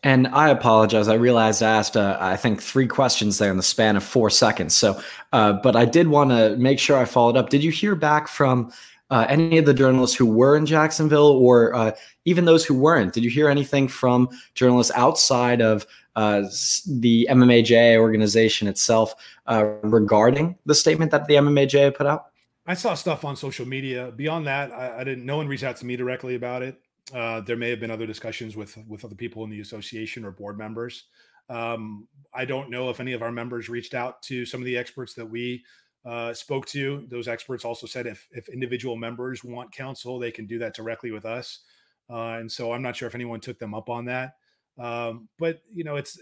And 0.04 0.26
I 0.28 0.50
apologize. 0.50 1.06
I 1.06 1.14
realized 1.14 1.62
I 1.62 1.76
asked, 1.76 1.96
uh, 1.96 2.18
I 2.20 2.36
think, 2.36 2.60
three 2.60 2.88
questions 2.88 3.38
there 3.38 3.50
in 3.50 3.56
the 3.56 3.62
span 3.62 3.96
of 3.96 4.02
four 4.02 4.30
seconds. 4.30 4.74
So, 4.74 5.00
uh, 5.32 5.54
but 5.54 5.76
I 5.76 5.84
did 5.84 6.08
want 6.08 6.30
to 6.30 6.56
make 6.56 6.80
sure 6.80 6.98
I 6.98 7.04
followed 7.04 7.36
up. 7.36 7.50
Did 7.50 7.62
you 7.62 7.70
hear 7.70 7.94
back 7.94 8.26
from 8.26 8.72
uh, 9.10 9.26
any 9.28 9.58
of 9.58 9.66
the 9.66 9.74
journalists 9.74 10.16
who 10.16 10.26
were 10.26 10.56
in 10.56 10.66
Jacksonville, 10.66 11.32
or 11.32 11.74
uh, 11.74 11.92
even 12.24 12.46
those 12.46 12.64
who 12.64 12.74
weren't? 12.74 13.12
Did 13.12 13.22
you 13.22 13.30
hear 13.30 13.48
anything 13.48 13.86
from 13.86 14.28
journalists 14.54 14.92
outside 14.96 15.60
of 15.60 15.86
uh, 16.16 16.42
the 16.88 17.28
MMAJ 17.30 17.98
organization 17.98 18.66
itself 18.66 19.14
uh, 19.46 19.64
regarding 19.82 20.56
the 20.66 20.74
statement 20.74 21.10
that 21.10 21.26
the 21.26 21.34
MMAJ 21.34 21.94
put 21.94 22.06
out? 22.06 22.32
I 22.66 22.74
saw 22.74 22.94
stuff 22.94 23.24
on 23.24 23.36
social 23.36 23.66
media. 23.66 24.12
Beyond 24.14 24.46
that, 24.46 24.72
I, 24.72 25.00
I 25.00 25.04
didn't. 25.04 25.26
No 25.26 25.36
one 25.36 25.48
reached 25.48 25.64
out 25.64 25.76
to 25.78 25.86
me 25.86 25.96
directly 25.96 26.34
about 26.34 26.62
it. 26.62 26.80
Uh, 27.12 27.40
there 27.40 27.56
may 27.56 27.70
have 27.70 27.80
been 27.80 27.90
other 27.90 28.06
discussions 28.06 28.56
with 28.56 28.76
with 28.88 29.04
other 29.04 29.16
people 29.16 29.42
in 29.44 29.50
the 29.50 29.60
association 29.60 30.24
or 30.24 30.30
board 30.30 30.56
members. 30.56 31.04
Um, 31.48 32.06
I 32.32 32.44
don't 32.44 32.70
know 32.70 32.88
if 32.90 33.00
any 33.00 33.12
of 33.12 33.22
our 33.22 33.32
members 33.32 33.68
reached 33.68 33.94
out 33.94 34.22
to 34.22 34.46
some 34.46 34.60
of 34.60 34.64
the 34.64 34.76
experts 34.76 35.14
that 35.14 35.28
we 35.28 35.64
uh, 36.06 36.32
spoke 36.32 36.66
to. 36.66 37.04
Those 37.08 37.28
experts 37.28 37.64
also 37.64 37.86
said 37.86 38.06
if 38.06 38.28
if 38.30 38.48
individual 38.48 38.96
members 38.96 39.42
want 39.42 39.72
counsel, 39.72 40.18
they 40.18 40.30
can 40.30 40.46
do 40.46 40.58
that 40.60 40.74
directly 40.74 41.10
with 41.10 41.26
us. 41.26 41.60
Uh, 42.08 42.38
and 42.38 42.50
so 42.50 42.72
I'm 42.72 42.82
not 42.82 42.96
sure 42.96 43.08
if 43.08 43.14
anyone 43.14 43.40
took 43.40 43.58
them 43.58 43.74
up 43.74 43.88
on 43.88 44.04
that. 44.06 44.36
Um, 44.78 45.28
but 45.38 45.60
you 45.72 45.84
know, 45.84 45.96
it's 45.96 46.18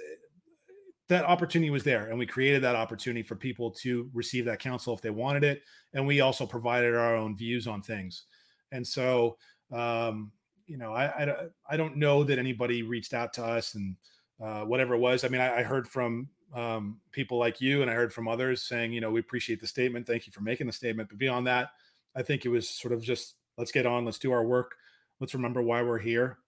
that 1.11 1.25
opportunity 1.25 1.71
was 1.71 1.85
there, 1.85 2.07
and 2.09 2.19
we 2.19 2.27
created 2.27 2.63
that 2.63 2.77
opportunity 2.77 3.23
for 3.23 3.37
people 3.37 3.71
to 3.71 4.09
receive 4.15 4.45
that 4.47 4.61
counsel 4.61 4.95
if 4.95 5.03
they 5.03 5.11
wanted 5.11 5.45
it, 5.45 5.63
and 5.93 6.07
we 6.07 6.21
also 6.21 6.47
provided 6.47 6.95
our 6.95 7.15
own 7.15 7.37
views 7.37 7.67
on 7.67 7.83
things. 7.83 8.25
And 8.73 8.87
so, 8.87 9.37
um, 9.73 10.33
you 10.67 10.79
know, 10.79 10.93
I, 10.93 11.07
I, 11.07 11.35
I 11.69 11.77
don't 11.77 11.97
know 11.97 12.25
that 12.25 12.39
anybody 12.39 12.83
reached 12.83 13.13
out 13.13 13.33
to 13.35 13.45
us 13.45 13.75
and 13.75 13.97
uh, 14.41 14.63
whatever 14.63 14.95
it 14.95 14.99
was. 14.99 15.25
I 15.25 15.29
mean, 15.29 15.41
I, 15.41 15.59
I 15.59 15.63
heard 15.63 15.89
from 15.89 16.29
um, 16.55 17.01
people 17.11 17.39
like 17.39 17.61
you, 17.61 17.83
and 17.83 17.91
I 17.91 17.95
heard 17.95 18.13
from 18.13 18.29
others 18.29 18.63
saying, 18.63 18.93
you 18.93 19.01
know, 19.01 19.11
we 19.11 19.21
appreciate 19.21 19.61
the 19.61 19.67
statement. 19.67 20.07
Thank 20.07 20.27
you 20.27 20.33
for 20.33 20.43
making 20.43 20.69
the 20.69 20.73
statement. 20.73 21.09
But 21.09 21.19
beyond 21.19 21.47
that, 21.49 21.71
I 22.17 22.23
think 22.23 22.47
it 22.47 22.51
was 22.51 22.69
sort 22.69 22.95
of 22.95 23.03
just 23.03 23.35
let's 23.59 23.73
get 23.73 23.87
on, 23.87 24.05
let's 24.05 24.19
do 24.19 24.33
our 24.33 24.45
work, 24.45 24.77
let's 25.19 25.35
remember 25.35 25.61
why 25.61 25.83
we're 25.83 25.99
here, 25.99 26.39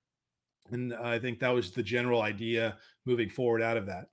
and 0.71 0.95
I 0.95 1.19
think 1.19 1.41
that 1.41 1.51
was 1.51 1.73
the 1.73 1.83
general 1.83 2.23
idea 2.23 2.79
moving 3.05 3.29
forward 3.29 3.61
out 3.61 3.77
of 3.77 3.87
that. 3.87 4.07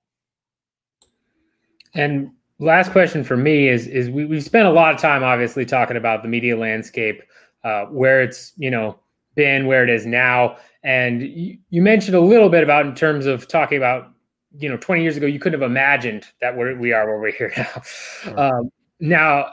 And 1.94 2.32
last 2.60 2.92
question 2.92 3.24
for 3.24 3.38
me 3.38 3.68
is 3.68 3.88
is 3.88 4.10
we, 4.10 4.26
we've 4.26 4.44
spent 4.44 4.68
a 4.68 4.72
lot 4.72 4.94
of 4.94 5.00
time 5.00 5.24
obviously 5.24 5.66
talking 5.66 5.98
about 5.98 6.24
the 6.24 6.30
media 6.30 6.58
landscape, 6.58 7.22
uh, 7.64 7.86
where 7.86 8.22
it's 8.22 8.54
you 8.58 8.70
know 8.70 9.00
been, 9.36 9.68
where 9.68 9.84
it 9.84 9.90
is 9.90 10.06
now, 10.06 10.58
and 10.84 11.22
you, 11.22 11.58
you 11.70 11.82
mentioned 11.82 12.16
a 12.16 12.22
little 12.22 12.50
bit 12.50 12.64
about 12.64 12.86
in 12.86 12.96
terms 12.96 13.26
of 13.26 13.48
talking 13.48 13.78
about 13.78 14.12
you 14.58 14.70
know 14.70 14.78
20 14.78 15.02
years 15.02 15.18
ago 15.18 15.26
you 15.26 15.40
couldn't 15.40 15.60
have 15.60 15.70
imagined 15.70 16.26
that 16.42 16.56
we're, 16.56 16.76
we 16.78 16.92
are 16.92 17.08
where 17.08 17.20
we're 17.20 17.32
here 17.32 17.54
now. 17.58 17.82
Right. 18.26 18.52
Um, 18.52 18.70
now. 19.00 19.52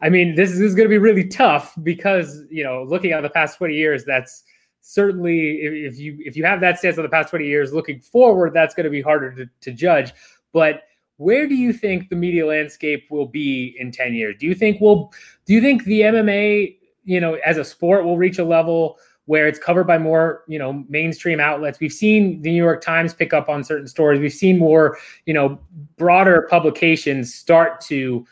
I 0.00 0.08
mean, 0.08 0.34
this 0.34 0.50
is, 0.50 0.58
this 0.58 0.70
is 0.70 0.74
going 0.74 0.86
to 0.86 0.90
be 0.90 0.98
really 0.98 1.28
tough 1.28 1.72
because 1.84 2.42
you 2.50 2.64
know, 2.64 2.82
looking 2.82 3.12
at 3.12 3.22
the 3.22 3.30
past 3.30 3.58
20 3.58 3.74
years, 3.74 4.04
that's 4.04 4.42
certainly 4.88 5.58
if 5.60 5.98
you 5.98 6.16
if 6.20 6.36
you 6.36 6.44
have 6.44 6.60
that 6.60 6.78
stance 6.78 6.96
of 6.96 7.02
the 7.02 7.08
past 7.08 7.28
20 7.28 7.44
years 7.44 7.74
looking 7.74 8.00
forward 8.00 8.54
that's 8.54 8.74
going 8.74 8.84
to 8.84 8.90
be 8.90 9.02
harder 9.02 9.34
to, 9.34 9.46
to 9.60 9.70
judge 9.70 10.12
but 10.52 10.84
where 11.18 11.46
do 11.46 11.54
you 11.54 11.72
think 11.72 12.08
the 12.08 12.16
media 12.16 12.46
landscape 12.46 13.06
will 13.10 13.26
be 13.26 13.76
in 13.78 13.92
10 13.92 14.14
years? 14.14 14.36
Do 14.38 14.46
you 14.46 14.54
think 14.54 14.80
we'll 14.80 15.12
do 15.44 15.52
you 15.52 15.60
think 15.60 15.84
the 15.84 16.00
mma 16.00 16.74
you 17.04 17.20
know 17.20 17.34
as 17.44 17.58
a 17.58 17.64
sport 17.64 18.04
will 18.04 18.16
reach 18.16 18.38
a 18.38 18.44
level 18.44 18.98
where 19.26 19.46
it's 19.46 19.58
covered 19.58 19.84
by 19.84 19.98
more 19.98 20.44
you 20.48 20.58
know 20.58 20.84
mainstream 20.88 21.40
outlets? 21.40 21.80
We've 21.80 21.92
seen 21.92 22.40
the 22.42 22.50
new 22.50 22.56
york 22.56 22.80
times 22.80 23.12
pick 23.12 23.32
up 23.32 23.48
on 23.48 23.62
certain 23.62 23.88
stories. 23.88 24.20
We've 24.20 24.32
seen 24.32 24.58
more 24.58 24.96
you 25.26 25.34
know 25.34 25.60
broader 25.96 26.46
publications 26.48 27.34
start 27.34 27.80
to 27.82 28.26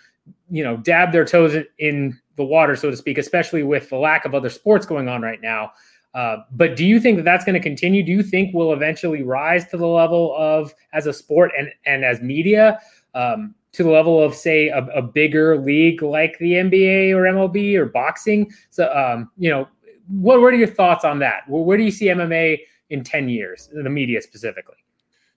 you 0.49 0.65
know 0.65 0.77
dab 0.79 1.13
their 1.13 1.25
toes 1.25 1.57
in 1.79 2.19
the 2.37 2.45
water 2.45 2.77
so 2.77 2.91
to 2.91 2.97
speak 2.97 3.19
especially 3.19 3.63
with 3.63 3.89
the 3.89 3.97
lack 3.97 4.25
of 4.25 4.35
other 4.35 4.51
sports 4.51 4.85
going 4.85 5.09
on 5.09 5.23
right 5.23 5.41
now 5.41 5.73
uh, 6.17 6.39
but 6.53 6.77
do 6.77 6.85
you 6.87 6.99
think 6.99 7.19
that 7.19 7.25
that's 7.25 7.45
going 7.45 7.55
to 7.55 7.61
continue? 7.61 8.03
Do 8.03 8.11
you 8.11 8.23
think 8.23 8.55
we'll 8.55 8.73
eventually 8.73 9.23
rise 9.23 9.69
to 9.69 9.77
the 9.77 9.87
level 9.87 10.35
of 10.35 10.75
as 10.95 11.07
a 11.07 11.13
sport 11.13 11.53
and 11.59 11.71
and 11.85 12.07
as 12.07 12.23
media 12.23 12.81
um, 13.15 13.55
to 13.73 13.83
the 13.83 13.91
level 13.91 14.23
of 14.23 14.35
say 14.35 14.69
a, 14.69 14.79
a, 14.87 15.03
bigger 15.03 15.59
league 15.59 16.01
like 16.01 16.39
the 16.39 16.53
NBA 16.53 17.15
or 17.15 17.25
MLB 17.25 17.75
or 17.77 17.85
boxing? 17.85 18.51
So 18.71 18.91
um, 18.95 19.31
you 19.37 19.51
know, 19.51 19.69
what 20.09 20.41
what 20.41 20.55
are 20.55 20.57
your 20.57 20.69
thoughts 20.69 21.05
on 21.05 21.19
that? 21.19 21.43
Where, 21.49 21.63
where 21.63 21.77
do 21.77 21.85
you 21.85 21.91
see 21.91 22.07
MMA 22.07 22.61
in 22.89 23.05
ten 23.05 23.29
years, 23.29 23.69
the 23.71 23.91
media 23.91 24.23
specifically? 24.23 24.77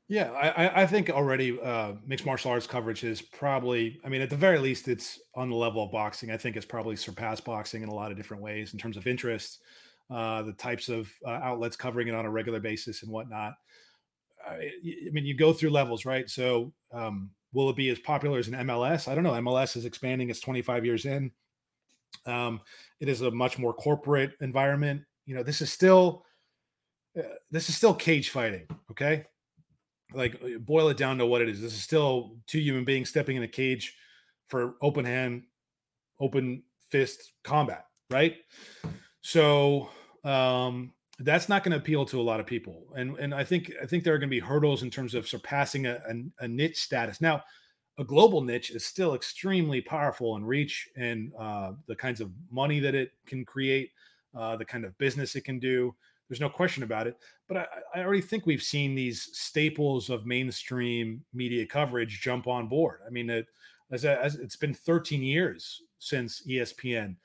Yeah, 0.08 0.32
I, 0.32 0.84
I 0.84 0.86
think 0.88 1.10
already 1.12 1.60
uh, 1.62 1.92
mixed 2.08 2.26
martial 2.26 2.50
arts 2.50 2.66
coverage 2.66 3.04
is 3.04 3.22
probably, 3.22 4.00
I 4.04 4.10
mean, 4.10 4.22
at 4.22 4.32
the 4.32 4.36
very 4.36 4.58
least, 4.58 4.88
it's 4.88 5.20
on 5.36 5.52
the 5.52 5.56
level 5.56 5.84
of 5.84 5.92
boxing. 5.92 6.32
I 6.32 6.38
think 6.38 6.56
it's 6.56 6.66
probably 6.66 6.96
surpassed 6.96 7.46
boxing 7.46 7.84
in 7.84 7.90
a 7.90 7.94
lot 7.94 8.10
of 8.10 8.18
different 8.18 8.42
ways 8.42 8.74
in 8.74 8.80
terms 8.80 8.98
of 8.98 9.06
interest 9.06 9.60
uh, 10.10 10.42
the 10.42 10.54
types 10.54 10.90
of 10.90 11.12
uh, 11.26 11.40
outlets 11.44 11.76
covering 11.76 12.08
it 12.08 12.16
on 12.16 12.26
a 12.26 12.32
regular 12.32 12.60
basis 12.60 13.04
and 13.04 13.12
whatnot. 13.12 13.54
I, 14.46 14.54
I 14.54 15.10
mean, 15.12 15.26
you 15.26 15.36
go 15.36 15.54
through 15.54 15.72
levels, 15.72 16.06
right? 16.06 16.30
So, 16.30 16.74
um, 16.92 17.30
will 17.54 17.70
it 17.70 17.76
be 17.76 17.90
as 17.90 18.00
popular 18.00 18.40
as 18.40 18.48
an 18.48 18.56
MLS? 18.68 19.08
I 19.08 19.16
don't 19.16 19.24
know. 19.24 19.34
MLS 19.34 19.76
is 19.76 19.86
expanding; 19.86 20.30
it's 20.30 20.40
25 20.40 20.86
years 20.86 21.06
in. 21.06 21.32
Um, 22.26 22.62
it 23.00 23.10
is 23.10 23.22
a 23.22 23.32
much 23.32 23.60
more 23.60 23.74
corporate 23.74 24.32
environment. 24.42 25.04
You 25.26 25.36
know, 25.36 25.44
this 25.44 25.62
is 25.62 25.72
still 25.72 26.26
uh, 27.18 27.24
this 27.52 27.70
is 27.70 27.78
still 27.78 27.94
cage 27.94 28.30
fighting. 28.30 28.68
Okay, 28.92 29.26
like 30.14 30.42
uh, 30.44 30.58
boil 30.60 30.90
it 30.90 30.98
down 30.98 31.18
to 31.20 31.26
what 31.26 31.42
it 31.42 31.50
is. 31.50 31.62
This 31.62 31.74
is 31.74 31.84
still 31.84 32.38
two 32.48 32.60
human 32.60 32.86
beings 32.86 33.10
stepping 33.10 33.38
in 33.38 33.44
a 33.44 33.48
cage 33.48 33.96
for 34.48 34.76
open 34.82 35.06
hand, 35.06 35.44
open 36.20 36.64
fist 36.90 37.34
combat, 37.44 37.86
right? 38.10 38.38
So 39.22 39.90
um, 40.24 40.94
that's 41.20 41.50
not 41.50 41.64
going 41.64 41.72
to 41.72 41.78
appeal 41.78 42.06
to 42.06 42.20
a 42.20 42.24
lot 42.24 42.40
of 42.40 42.46
people. 42.46 42.86
And 42.96 43.18
and 43.18 43.34
I 43.34 43.44
think 43.44 43.72
I 43.82 43.86
think 43.86 44.04
there 44.04 44.14
are 44.14 44.18
going 44.18 44.30
to 44.30 44.36
be 44.36 44.40
hurdles 44.40 44.84
in 44.84 44.90
terms 44.90 45.16
of 45.16 45.28
surpassing 45.28 45.86
a, 45.86 46.02
a, 46.08 46.46
a, 46.46 46.48
niche 46.48 46.78
status. 46.78 47.20
Now, 47.20 47.44
a 47.98 48.04
global 48.04 48.42
niche 48.42 48.72
is 48.72 48.86
still 48.86 49.16
extremely 49.16 49.82
powerful 49.82 50.38
in 50.38 50.46
reach 50.46 50.88
and 50.96 51.34
uh, 51.38 51.74
the 51.88 51.96
kinds 51.96 52.22
of 52.22 52.32
money 52.50 52.80
that 52.80 52.96
it 52.96 53.12
can 53.26 53.44
create, 53.44 53.92
uh, 54.34 54.56
the 54.56 54.66
kind 54.66 54.86
of 54.86 54.98
business 54.98 55.36
it 55.36 55.44
can 55.44 55.60
do. 55.60 55.94
There's 56.30 56.40
no 56.40 56.50
question 56.50 56.84
about 56.84 57.08
it. 57.08 57.18
But 57.48 57.58
I, 57.58 57.66
I 57.96 58.00
already 58.04 58.22
think 58.22 58.46
we've 58.46 58.64
seen 58.64 58.96
these 58.96 59.30
staples 59.34 60.10
of 60.10 60.26
mainstream 60.26 61.24
media 61.34 61.66
coverage 61.66 62.22
jump 62.22 62.48
on 62.48 62.68
board. 62.68 63.00
I 63.06 63.10
mean, 63.10 63.30
it, 63.30 63.48
as, 63.92 64.06
as 64.06 64.36
it's 64.36 64.56
been 64.56 64.74
13 64.74 65.24
years 65.24 65.82
since 65.98 66.44
ESPN 66.48 67.16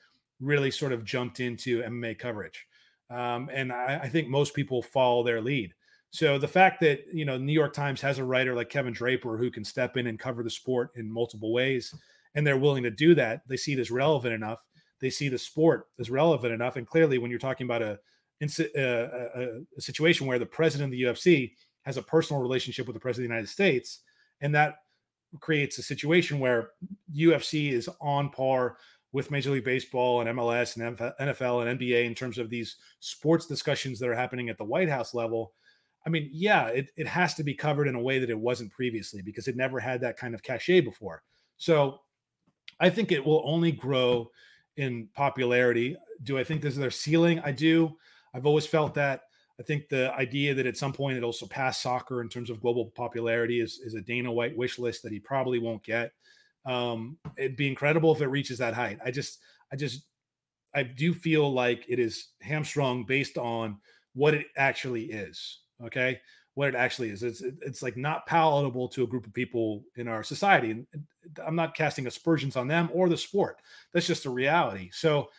really 0.41 0.71
sort 0.71 0.91
of 0.91 1.05
jumped 1.05 1.39
into 1.39 1.83
MMA 1.83 2.17
coverage. 2.19 2.65
Um, 3.09 3.49
and 3.53 3.71
I, 3.71 4.01
I, 4.03 4.09
think 4.09 4.27
most 4.27 4.55
people 4.55 4.81
follow 4.81 5.23
their 5.23 5.41
lead. 5.41 5.73
So 6.09 6.39
the 6.39 6.47
fact 6.47 6.79
that 6.81 7.01
you 7.13 7.25
know 7.25 7.37
New 7.37 7.53
York 7.53 7.73
Times 7.73 8.01
has 8.01 8.17
a 8.17 8.23
writer 8.23 8.55
like 8.55 8.69
Kevin 8.69 8.93
Draper 8.93 9.37
who 9.37 9.51
can 9.51 9.63
step 9.63 9.97
in 9.97 10.07
and 10.07 10.17
cover 10.17 10.41
the 10.41 10.49
sport 10.49 10.91
in 10.95 11.11
multiple 11.11 11.53
ways, 11.53 11.93
and 12.33 12.45
they're 12.45 12.57
willing 12.57 12.83
to 12.83 12.91
do 12.91 13.13
that, 13.15 13.41
they 13.47 13.57
see 13.57 13.73
it 13.73 13.79
as 13.79 13.91
relevant 13.91 14.33
enough. 14.33 14.65
They 15.01 15.09
see 15.09 15.29
the 15.29 15.37
sport 15.37 15.87
as 15.99 16.09
relevant 16.09 16.53
enough, 16.53 16.77
and 16.77 16.87
clearly, 16.87 17.17
when 17.17 17.29
you're 17.29 17.39
talking 17.39 17.65
about 17.65 17.81
a, 17.81 17.99
a, 18.41 18.47
a, 18.75 19.61
a 19.77 19.81
situation 19.81 20.25
where 20.25 20.39
the 20.39 20.45
president 20.45 20.87
of 20.87 20.97
the 20.97 21.03
UFC 21.03 21.51
has 21.83 21.97
a 21.97 22.01
personal 22.01 22.41
relationship 22.41 22.87
with 22.87 22.95
the 22.95 22.99
president 22.99 23.25
of 23.25 23.29
the 23.29 23.35
United 23.35 23.49
States, 23.51 23.99
and 24.41 24.55
that 24.55 24.77
creates 25.39 25.77
a 25.77 25.83
situation 25.83 26.39
where 26.39 26.69
UFC 27.13 27.71
is 27.71 27.89
on 28.01 28.29
par 28.29 28.77
with 29.15 29.31
Major 29.31 29.51
League 29.51 29.63
Baseball 29.63 30.19
and 30.19 30.29
MLS 30.37 30.75
and 30.75 30.97
NFL 30.97 31.65
and 31.65 31.79
NBA 31.79 32.03
in 32.03 32.13
terms 32.13 32.37
of 32.37 32.49
these 32.49 32.75
sports 32.99 33.45
discussions 33.45 33.97
that 33.97 34.09
are 34.09 34.13
happening 34.13 34.49
at 34.49 34.57
the 34.57 34.65
White 34.65 34.89
House 34.89 35.13
level. 35.13 35.53
I 36.05 36.09
mean, 36.09 36.29
yeah, 36.33 36.67
it, 36.67 36.91
it 36.97 37.07
has 37.07 37.33
to 37.35 37.43
be 37.45 37.53
covered 37.53 37.87
in 37.87 37.95
a 37.95 38.01
way 38.01 38.19
that 38.19 38.29
it 38.29 38.37
wasn't 38.37 38.73
previously 38.73 39.21
because 39.21 39.47
it 39.47 39.55
never 39.55 39.79
had 39.79 40.01
that 40.01 40.17
kind 40.17 40.35
of 40.35 40.43
cachet 40.43 40.81
before. 40.81 41.23
So 41.55 42.01
I 42.81 42.89
think 42.89 43.13
it 43.13 43.25
will 43.25 43.41
only 43.45 43.71
grow 43.71 44.29
in 44.75 45.07
popularity. 45.15 45.95
Do 46.23 46.37
I 46.37 46.43
think 46.43 46.61
this 46.61 46.73
is 46.73 46.79
their 46.79 46.91
ceiling? 46.91 47.39
I 47.39 47.53
do. 47.53 47.95
I've 48.33 48.45
always 48.45 48.67
felt 48.67 48.95
that. 48.95 49.21
I 49.57 49.63
think 49.63 49.87
the 49.87 50.13
idea 50.15 50.53
that 50.53 50.65
at 50.65 50.75
some 50.75 50.91
point 50.91 51.15
it'll 51.15 51.31
surpass 51.31 51.81
soccer 51.81 52.21
in 52.21 52.27
terms 52.27 52.49
of 52.49 52.59
global 52.59 52.87
popularity 52.87 53.61
is, 53.61 53.79
is 53.81 53.93
a 53.93 54.01
Dana 54.01 54.29
White 54.29 54.57
wish 54.57 54.77
list 54.77 55.03
that 55.03 55.13
he 55.13 55.21
probably 55.21 55.59
won't 55.59 55.83
get. 55.83 56.11
Um, 56.65 57.17
it'd 57.37 57.57
be 57.57 57.67
incredible 57.67 58.13
if 58.13 58.21
it 58.21 58.27
reaches 58.27 58.57
that 58.57 58.73
height. 58.73 58.99
I 59.03 59.11
just, 59.11 59.39
I 59.71 59.75
just, 59.75 60.03
I 60.73 60.83
do 60.83 61.13
feel 61.13 61.51
like 61.51 61.85
it 61.87 61.99
is 61.99 62.29
hamstrung 62.41 63.05
based 63.05 63.37
on 63.37 63.77
what 64.13 64.33
it 64.33 64.47
actually 64.57 65.05
is. 65.05 65.59
Okay, 65.83 66.19
what 66.55 66.69
it 66.69 66.75
actually 66.75 67.09
is. 67.09 67.21
It's 67.21 67.41
it's 67.41 67.83
like 67.83 67.97
not 67.97 68.25
palatable 68.25 68.87
to 68.89 69.03
a 69.03 69.07
group 69.07 69.27
of 69.27 69.33
people 69.33 69.83
in 69.95 70.07
our 70.07 70.23
society. 70.23 70.71
And 70.71 70.87
I'm 71.45 71.55
not 71.55 71.75
casting 71.75 72.07
aspersions 72.07 72.55
on 72.55 72.67
them 72.67 72.89
or 72.93 73.09
the 73.09 73.17
sport. 73.17 73.57
That's 73.93 74.07
just 74.07 74.25
a 74.25 74.29
reality. 74.29 74.89
So. 74.91 75.29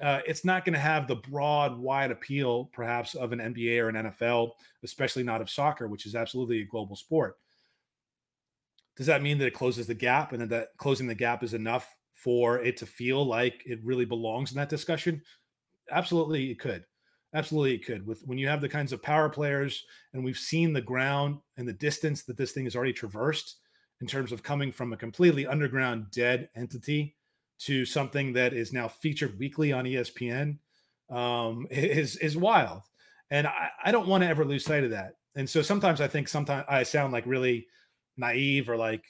Uh, 0.00 0.20
it's 0.26 0.44
not 0.44 0.64
going 0.64 0.72
to 0.72 0.80
have 0.80 1.06
the 1.06 1.14
broad, 1.14 1.78
wide 1.78 2.10
appeal, 2.10 2.64
perhaps, 2.72 3.14
of 3.14 3.30
an 3.30 3.38
NBA 3.38 3.80
or 3.80 3.88
an 3.88 3.94
NFL, 3.94 4.50
especially 4.82 5.22
not 5.22 5.40
of 5.40 5.48
soccer, 5.48 5.86
which 5.86 6.06
is 6.06 6.16
absolutely 6.16 6.60
a 6.62 6.64
global 6.64 6.96
sport. 6.96 7.36
Does 8.96 9.06
that 9.06 9.22
mean 9.22 9.38
that 9.38 9.46
it 9.46 9.54
closes 9.54 9.86
the 9.86 9.94
gap 9.94 10.32
and 10.32 10.50
that, 10.50 10.68
closing 10.76 11.06
the 11.06 11.14
gap 11.14 11.42
is 11.42 11.54
enough 11.54 11.96
for 12.12 12.60
it 12.60 12.76
to 12.78 12.86
feel 12.86 13.24
like 13.24 13.62
it 13.66 13.80
really 13.82 14.04
belongs 14.04 14.52
in 14.52 14.58
that 14.58 14.68
discussion? 14.68 15.22
Absolutely, 15.90 16.50
it 16.50 16.58
could. 16.58 16.84
Absolutely, 17.34 17.74
it 17.74 17.86
could. 17.86 18.06
With 18.06 18.22
when 18.26 18.38
you 18.38 18.48
have 18.48 18.60
the 18.60 18.68
kinds 18.68 18.92
of 18.92 19.02
power 19.02 19.28
players, 19.28 19.84
and 20.12 20.22
we've 20.22 20.36
seen 20.36 20.72
the 20.72 20.82
ground 20.82 21.38
and 21.56 21.66
the 21.66 21.72
distance 21.72 22.24
that 22.24 22.36
this 22.36 22.52
thing 22.52 22.64
has 22.64 22.76
already 22.76 22.92
traversed 22.92 23.56
in 24.00 24.06
terms 24.06 24.32
of 24.32 24.42
coming 24.42 24.70
from 24.70 24.92
a 24.92 24.96
completely 24.96 25.46
underground 25.46 26.10
dead 26.10 26.50
entity 26.54 27.16
to 27.60 27.84
something 27.84 28.32
that 28.32 28.52
is 28.52 28.72
now 28.72 28.88
featured 28.88 29.38
weekly 29.38 29.72
on 29.72 29.84
ESPN 29.84 30.58
um, 31.10 31.66
is 31.70 32.16
is 32.16 32.36
wild. 32.36 32.82
And 33.30 33.46
I, 33.46 33.70
I 33.84 33.92
don't 33.92 34.08
want 34.08 34.22
to 34.22 34.28
ever 34.28 34.44
lose 34.44 34.64
sight 34.64 34.84
of 34.84 34.90
that. 34.90 35.14
and 35.36 35.48
so 35.48 35.62
sometimes 35.62 36.02
I 36.02 36.08
think 36.08 36.28
sometimes 36.28 36.66
I 36.68 36.82
sound 36.82 37.12
like 37.14 37.24
really 37.26 37.66
naive 38.16 38.68
or 38.68 38.76
like, 38.76 39.04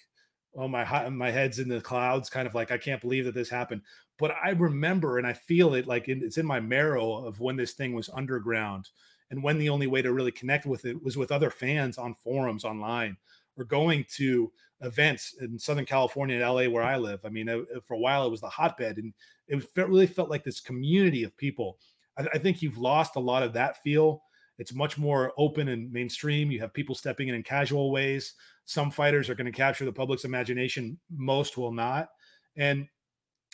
oh 0.56 0.68
my 0.68 1.08
my 1.08 1.30
head's 1.30 1.58
in 1.58 1.68
the 1.68 1.80
clouds, 1.80 2.30
kind 2.30 2.46
of 2.46 2.54
like 2.54 2.70
I 2.70 2.78
can't 2.78 3.00
believe 3.00 3.24
that 3.24 3.34
this 3.34 3.48
happened. 3.48 3.82
But 4.18 4.34
I 4.42 4.50
remember 4.50 5.18
and 5.18 5.26
I 5.26 5.32
feel 5.32 5.74
it 5.74 5.86
like 5.86 6.08
it's 6.08 6.38
in 6.38 6.46
my 6.46 6.60
marrow 6.60 7.24
of 7.24 7.40
when 7.40 7.56
this 7.56 7.72
thing 7.72 7.92
was 7.92 8.10
underground 8.10 8.90
and 9.30 9.42
when 9.42 9.58
the 9.58 9.70
only 9.70 9.86
way 9.86 10.02
to 10.02 10.12
really 10.12 10.30
connect 10.30 10.66
with 10.66 10.84
it 10.84 11.02
was 11.02 11.16
with 11.16 11.32
other 11.32 11.50
fans 11.50 11.98
on 11.98 12.14
forums 12.14 12.64
online 12.64 13.16
or 13.56 13.64
going 13.64 14.04
to 14.16 14.52
events 14.82 15.34
in 15.40 15.58
Southern 15.58 15.86
California 15.86 16.36
and 16.36 16.44
LA 16.44 16.64
where 16.68 16.82
I 16.82 16.96
live. 16.96 17.20
I 17.24 17.30
mean, 17.30 17.48
uh, 17.48 17.60
for 17.86 17.94
a 17.94 17.98
while 17.98 18.26
it 18.26 18.30
was 18.30 18.40
the 18.40 18.48
hotbed 18.48 18.98
and 18.98 19.14
it 19.48 19.64
really 19.76 20.06
felt 20.06 20.30
like 20.30 20.44
this 20.44 20.60
community 20.60 21.24
of 21.24 21.36
people. 21.36 21.78
I, 22.18 22.26
I 22.34 22.38
think 22.38 22.62
you've 22.62 22.78
lost 22.78 23.16
a 23.16 23.20
lot 23.20 23.42
of 23.42 23.54
that 23.54 23.82
feel. 23.82 24.22
It's 24.62 24.72
much 24.72 24.96
more 24.96 25.32
open 25.36 25.66
and 25.66 25.90
mainstream. 25.92 26.52
You 26.52 26.60
have 26.60 26.72
people 26.72 26.94
stepping 26.94 27.26
in 27.26 27.34
in 27.34 27.42
casual 27.42 27.90
ways. 27.90 28.34
Some 28.64 28.92
fighters 28.92 29.28
are 29.28 29.34
going 29.34 29.50
to 29.50 29.58
capture 29.58 29.84
the 29.84 29.92
public's 29.92 30.24
imagination, 30.24 31.00
most 31.10 31.58
will 31.58 31.72
not. 31.72 32.10
And 32.56 32.86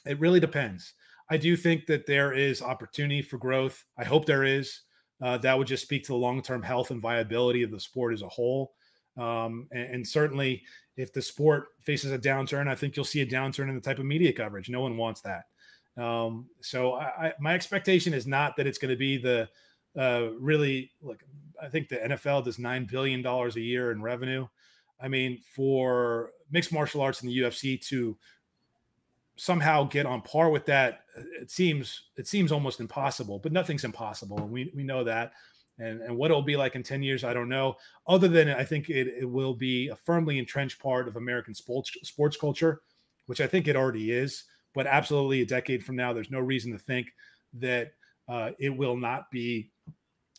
it 0.05 0.21
really 0.21 0.39
depends. 0.39 0.93
I 1.31 1.39
do 1.39 1.57
think 1.57 1.87
that 1.87 2.05
there 2.05 2.35
is 2.35 2.61
opportunity 2.61 3.23
for 3.23 3.39
growth. 3.39 3.83
I 3.97 4.05
hope 4.05 4.27
there 4.27 4.45
is. 4.45 4.83
Uh, 5.23 5.39
that 5.39 5.57
would 5.57 5.67
just 5.67 5.83
speak 5.83 6.05
to 6.05 6.13
the 6.13 6.19
long 6.19 6.43
term 6.43 6.63
health 6.63 6.91
and 6.91 7.01
viability 7.01 7.63
of 7.63 7.71
the 7.71 7.81
sport 7.81 8.13
as 8.13 8.21
a 8.21 8.29
whole. 8.29 8.75
Um, 9.17 9.67
and, 9.73 9.95
and, 9.95 10.07
certainly, 10.07 10.63
if 10.99 11.11
the 11.15 11.23
sport 11.23 11.69
faces 11.81 12.13
a 12.13 12.19
downturn, 12.19 12.69
I 12.69 12.75
think 12.75 12.97
you'll 12.97 13.07
see 13.07 13.23
a 13.23 13.27
downturn 13.27 13.71
in 13.71 13.75
the 13.75 13.81
type 13.81 13.99
of 13.99 14.05
media 14.05 14.33
coverage. 14.35 14.69
No 14.69 14.83
one 14.83 14.99
wants 14.99 15.23
that. 15.23 15.45
Um, 16.01 16.51
so, 16.61 16.93
I, 16.93 17.29
I, 17.29 17.33
my 17.41 17.55
expectation 17.55 18.13
is 18.13 18.27
not 18.27 18.57
that 18.57 18.67
it's 18.67 18.79
going 18.79 18.91
to 18.91 18.99
be 18.99 19.17
the 19.17 19.49
uh, 19.99 20.29
really 20.39 20.93
like 21.03 21.25
I 21.61 21.69
think 21.69 21.89
the 21.89 21.97
NFL 21.97 22.45
does 22.45 22.59
nine 22.59 22.87
billion 22.87 23.21
dollars 23.21 23.57
a 23.57 23.61
year 23.61 23.91
in 23.91 24.01
revenue. 24.01 24.47
I 25.01 25.09
mean, 25.09 25.41
for 25.55 26.31
mixed 26.51 26.73
martial 26.73 27.01
arts 27.01 27.21
and 27.23 27.31
the 27.31 27.39
UFC 27.39 27.81
to 27.89 28.17
somehow 29.39 29.85
get 29.85 30.05
on 30.05 30.21
par 30.21 30.51
with 30.51 30.67
that 30.67 31.05
it 31.41 31.49
seems 31.49 32.09
it 32.17 32.27
seems 32.27 32.51
almost 32.51 32.81
impossible 32.81 33.39
but 33.39 33.53
nothing's 33.53 33.85
impossible 33.85 34.37
and 34.37 34.51
we, 34.51 34.73
we 34.75 34.83
know 34.83 35.05
that 35.05 35.33
and, 35.79 36.01
and 36.03 36.17
what 36.17 36.29
it'll 36.33 36.43
be 36.43 36.57
like 36.57 36.75
in 36.75 36.83
10 36.83 37.05
years 37.05 37.23
i 37.23 37.33
don't 37.33 37.49
know 37.49 37.77
other 38.09 38.27
than 38.27 38.49
i 38.49 38.65
think 38.65 38.91
it, 38.91 39.07
it 39.07 39.25
will 39.25 39.55
be 39.55 39.89
a 39.89 39.97
firmly 39.97 40.41
entrenched 40.41 40.81
part 40.83 41.07
of 41.07 41.15
american 41.15 41.55
sports 41.55 41.93
sports 42.03 42.37
culture 42.37 42.81
which 43.27 43.41
i 43.41 43.47
think 43.47 43.69
it 43.69 43.77
already 43.77 44.11
is 44.11 44.43
but 44.75 44.89
absolutely 44.89 45.41
a 45.41 45.47
decade 45.47 45.85
from 45.85 45.95
now 45.95 46.13
there's 46.13 46.33
no 46.33 46.41
reason 46.41 46.73
to 46.73 46.79
think 46.79 47.07
that 47.55 47.93
uh, 48.29 48.51
it 48.59 48.77
will 48.77 48.97
not 48.97 49.31
be 49.31 49.71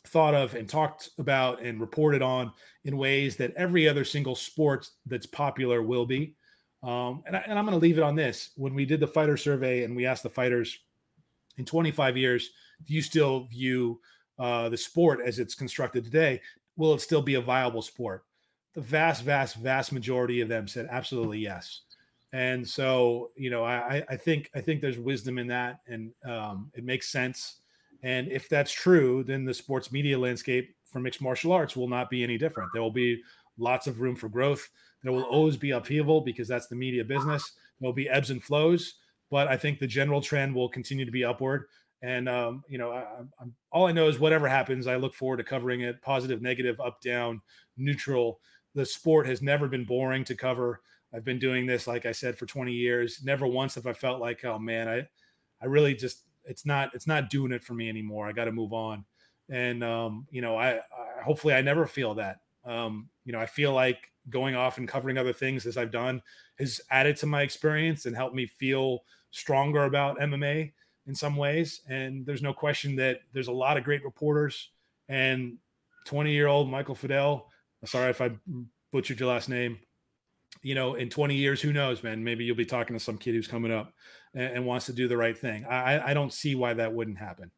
thought 0.07 0.33
of 0.33 0.55
and 0.55 0.67
talked 0.67 1.09
about 1.19 1.61
and 1.61 1.79
reported 1.79 2.21
on 2.21 2.51
in 2.85 2.97
ways 2.97 3.35
that 3.35 3.53
every 3.55 3.87
other 3.87 4.03
single 4.03 4.35
sport 4.35 4.89
that's 5.05 5.25
popular 5.25 5.81
will 5.83 6.05
be 6.05 6.35
um, 6.81 7.23
and, 7.25 7.35
I, 7.35 7.43
I'm 7.47 7.65
going 7.65 7.71
to 7.71 7.77
leave 7.77 7.97
it 7.97 8.03
on 8.03 8.15
this. 8.15 8.51
When 8.55 8.73
we 8.73 8.85
did 8.85 8.99
the 8.99 9.07
fighter 9.07 9.37
survey 9.37 9.83
and 9.83 9.95
we 9.95 10.05
asked 10.05 10.23
the 10.23 10.29
fighters 10.29 10.79
in 11.57 11.65
25 11.65 12.15
years, 12.17 12.49
do 12.85 12.93
you 12.93 13.01
still 13.01 13.45
view 13.45 13.99
uh, 14.37 14.69
the 14.69 14.77
sport 14.77 15.19
as 15.25 15.39
it's 15.39 15.55
constructed 15.55 16.03
today? 16.03 16.41
Will 16.77 16.93
it 16.93 17.01
still 17.01 17.21
be 17.21 17.35
a 17.35 17.41
viable 17.41 17.81
sport? 17.81 18.23
The 18.75 18.81
vast, 18.81 19.23
vast, 19.23 19.55
vast 19.55 19.91
majority 19.91 20.39
of 20.41 20.47
them 20.47 20.67
said 20.67 20.87
absolutely 20.89 21.39
yes. 21.39 21.81
And 22.31 22.65
so, 22.65 23.31
you 23.35 23.49
know, 23.49 23.65
I, 23.65 24.03
I 24.07 24.15
think 24.15 24.51
I 24.53 24.61
think 24.61 24.81
there's 24.81 24.99
wisdom 24.99 25.39
in 25.39 25.47
that, 25.47 25.79
and 25.87 26.11
um, 26.23 26.71
it 26.75 26.83
makes 26.83 27.09
sense. 27.09 27.55
And 28.03 28.31
if 28.31 28.47
that's 28.47 28.71
true, 28.71 29.23
then 29.23 29.45
the 29.45 29.53
sports 29.53 29.91
media 29.91 30.17
landscape 30.17 30.75
for 30.85 30.99
mixed 30.99 31.21
martial 31.21 31.51
arts 31.51 31.75
will 31.75 31.87
not 31.87 32.09
be 32.09 32.23
any 32.23 32.37
different. 32.37 32.71
There 32.73 32.81
will 32.81 32.91
be 32.91 33.21
lots 33.57 33.87
of 33.87 34.01
room 34.01 34.15
for 34.15 34.29
growth. 34.29 34.69
There 35.03 35.11
will 35.11 35.23
always 35.23 35.57
be 35.57 35.71
upheaval 35.71 36.21
because 36.21 36.47
that's 36.47 36.67
the 36.67 36.75
media 36.75 37.03
business. 37.03 37.53
There'll 37.79 37.93
be 37.93 38.09
ebbs 38.09 38.29
and 38.29 38.43
flows, 38.43 38.95
but 39.29 39.47
I 39.47 39.57
think 39.57 39.79
the 39.79 39.87
general 39.87 40.21
trend 40.21 40.53
will 40.53 40.69
continue 40.69 41.05
to 41.05 41.11
be 41.11 41.23
upward. 41.23 41.65
And 42.01 42.29
um, 42.29 42.63
you 42.69 42.77
know, 42.77 42.91
I, 42.91 43.05
I'm, 43.41 43.53
all 43.71 43.87
I 43.87 43.91
know 43.91 44.07
is 44.07 44.19
whatever 44.19 44.47
happens, 44.47 44.87
I 44.87 44.95
look 44.95 45.13
forward 45.13 45.37
to 45.37 45.43
covering 45.43 45.81
it. 45.81 46.01
Positive, 46.01 46.41
negative, 46.41 46.79
up, 46.79 47.01
down, 47.01 47.41
neutral. 47.77 48.39
The 48.75 48.85
sport 48.85 49.27
has 49.27 49.41
never 49.41 49.67
been 49.67 49.85
boring 49.85 50.23
to 50.25 50.35
cover. 50.35 50.81
I've 51.13 51.25
been 51.25 51.39
doing 51.39 51.65
this, 51.65 51.87
like 51.87 52.05
I 52.05 52.11
said, 52.11 52.37
for 52.37 52.45
20 52.45 52.71
years. 52.71 53.21
Never 53.23 53.47
once 53.47 53.75
have 53.75 53.87
I 53.87 53.93
felt 53.93 54.21
like, 54.21 54.45
oh 54.45 54.59
man, 54.59 54.87
I, 54.87 55.07
I 55.61 55.65
really 55.65 55.95
just 55.95 56.23
it's 56.49 56.65
not 56.65 56.89
it's 56.93 57.07
not 57.07 57.29
doing 57.29 57.51
it 57.51 57.63
for 57.63 57.75
me 57.75 57.87
anymore. 57.87 58.27
I 58.27 58.33
got 58.33 58.45
to 58.45 58.51
move 58.51 58.73
on. 58.73 59.05
And 59.49 59.83
um, 59.83 60.27
you 60.31 60.41
know, 60.41 60.57
I, 60.57 60.77
I 60.77 61.23
hopefully 61.23 61.53
I 61.53 61.61
never 61.61 61.85
feel 61.85 62.15
that. 62.15 62.39
Um, 62.65 63.09
you 63.23 63.31
know, 63.31 63.39
I 63.39 63.45
feel 63.45 63.71
like 63.71 64.11
going 64.29 64.55
off 64.55 64.77
and 64.77 64.87
covering 64.87 65.17
other 65.17 65.33
things 65.33 65.65
as 65.65 65.77
I've 65.77 65.91
done 65.91 66.21
has 66.57 66.81
added 66.91 67.15
to 67.17 67.25
my 67.25 67.43
experience 67.43 68.05
and 68.05 68.15
helped 68.15 68.35
me 68.35 68.47
feel 68.47 68.99
stronger 69.31 69.85
about 69.85 70.19
MMA 70.19 70.73
in 71.07 71.15
some 71.15 71.35
ways. 71.35 71.81
And 71.87 72.25
there's 72.25 72.41
no 72.41 72.53
question 72.53 72.95
that 72.97 73.21
there's 73.33 73.47
a 73.47 73.53
lot 73.53 73.77
of 73.77 73.83
great 73.83 74.03
reporters 74.03 74.69
and 75.07 75.57
20 76.05 76.31
year 76.31 76.47
old 76.47 76.69
Michael 76.69 76.95
Fidel. 76.95 77.47
Sorry 77.85 78.09
if 78.09 78.21
I 78.21 78.31
butchered 78.91 79.19
your 79.19 79.29
last 79.29 79.49
name. 79.49 79.79
You 80.63 80.75
know, 80.75 80.95
in 80.95 81.09
20 81.09 81.35
years, 81.35 81.61
who 81.61 81.71
knows, 81.71 82.03
man? 82.03 82.23
Maybe 82.23 82.43
you'll 82.43 82.55
be 82.55 82.65
talking 82.65 82.95
to 82.95 82.99
some 82.99 83.17
kid 83.17 83.35
who's 83.35 83.47
coming 83.47 83.71
up 83.71 83.93
and, 84.33 84.57
and 84.57 84.65
wants 84.65 84.85
to 84.87 84.93
do 84.93 85.07
the 85.07 85.17
right 85.17 85.37
thing. 85.37 85.65
I, 85.65 86.11
I 86.11 86.13
don't 86.13 86.33
see 86.33 86.55
why 86.55 86.73
that 86.73 86.93
wouldn't 86.93 87.17
happen. 87.17 87.51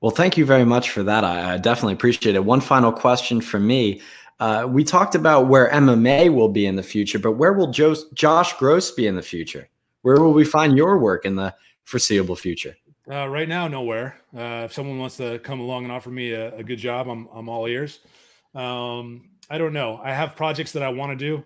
Well, 0.00 0.10
thank 0.10 0.36
you 0.36 0.44
very 0.44 0.64
much 0.64 0.90
for 0.90 1.04
that. 1.04 1.24
I, 1.24 1.54
I 1.54 1.58
definitely 1.58 1.94
appreciate 1.94 2.34
it. 2.34 2.44
One 2.44 2.60
final 2.60 2.92
question 2.92 3.40
for 3.40 3.60
me. 3.60 4.00
Uh, 4.40 4.66
we 4.68 4.82
talked 4.82 5.14
about 5.14 5.46
where 5.46 5.70
MMA 5.70 6.34
will 6.34 6.48
be 6.48 6.66
in 6.66 6.74
the 6.74 6.82
future, 6.82 7.20
but 7.20 7.32
where 7.32 7.52
will 7.52 7.70
Joe, 7.70 7.94
Josh 8.12 8.52
Gross 8.54 8.90
be 8.90 9.06
in 9.06 9.14
the 9.14 9.22
future? 9.22 9.68
Where 10.02 10.20
will 10.20 10.32
we 10.32 10.44
find 10.44 10.76
your 10.76 10.98
work 10.98 11.24
in 11.24 11.36
the 11.36 11.54
foreseeable 11.84 12.34
future? 12.34 12.74
Uh, 13.08 13.28
right 13.28 13.48
now, 13.48 13.68
nowhere. 13.68 14.16
Uh, 14.36 14.62
if 14.64 14.72
someone 14.72 14.98
wants 14.98 15.16
to 15.18 15.38
come 15.40 15.60
along 15.60 15.84
and 15.84 15.92
offer 15.92 16.10
me 16.10 16.32
a, 16.32 16.56
a 16.56 16.64
good 16.64 16.78
job, 16.78 17.08
I'm, 17.08 17.28
I'm 17.32 17.48
all 17.48 17.66
ears. 17.66 18.00
Um, 18.54 19.30
I 19.48 19.58
don't 19.58 19.72
know. 19.72 20.00
I 20.02 20.12
have 20.12 20.34
projects 20.34 20.72
that 20.72 20.82
I 20.82 20.88
want 20.88 21.16
to 21.16 21.24
do. 21.24 21.44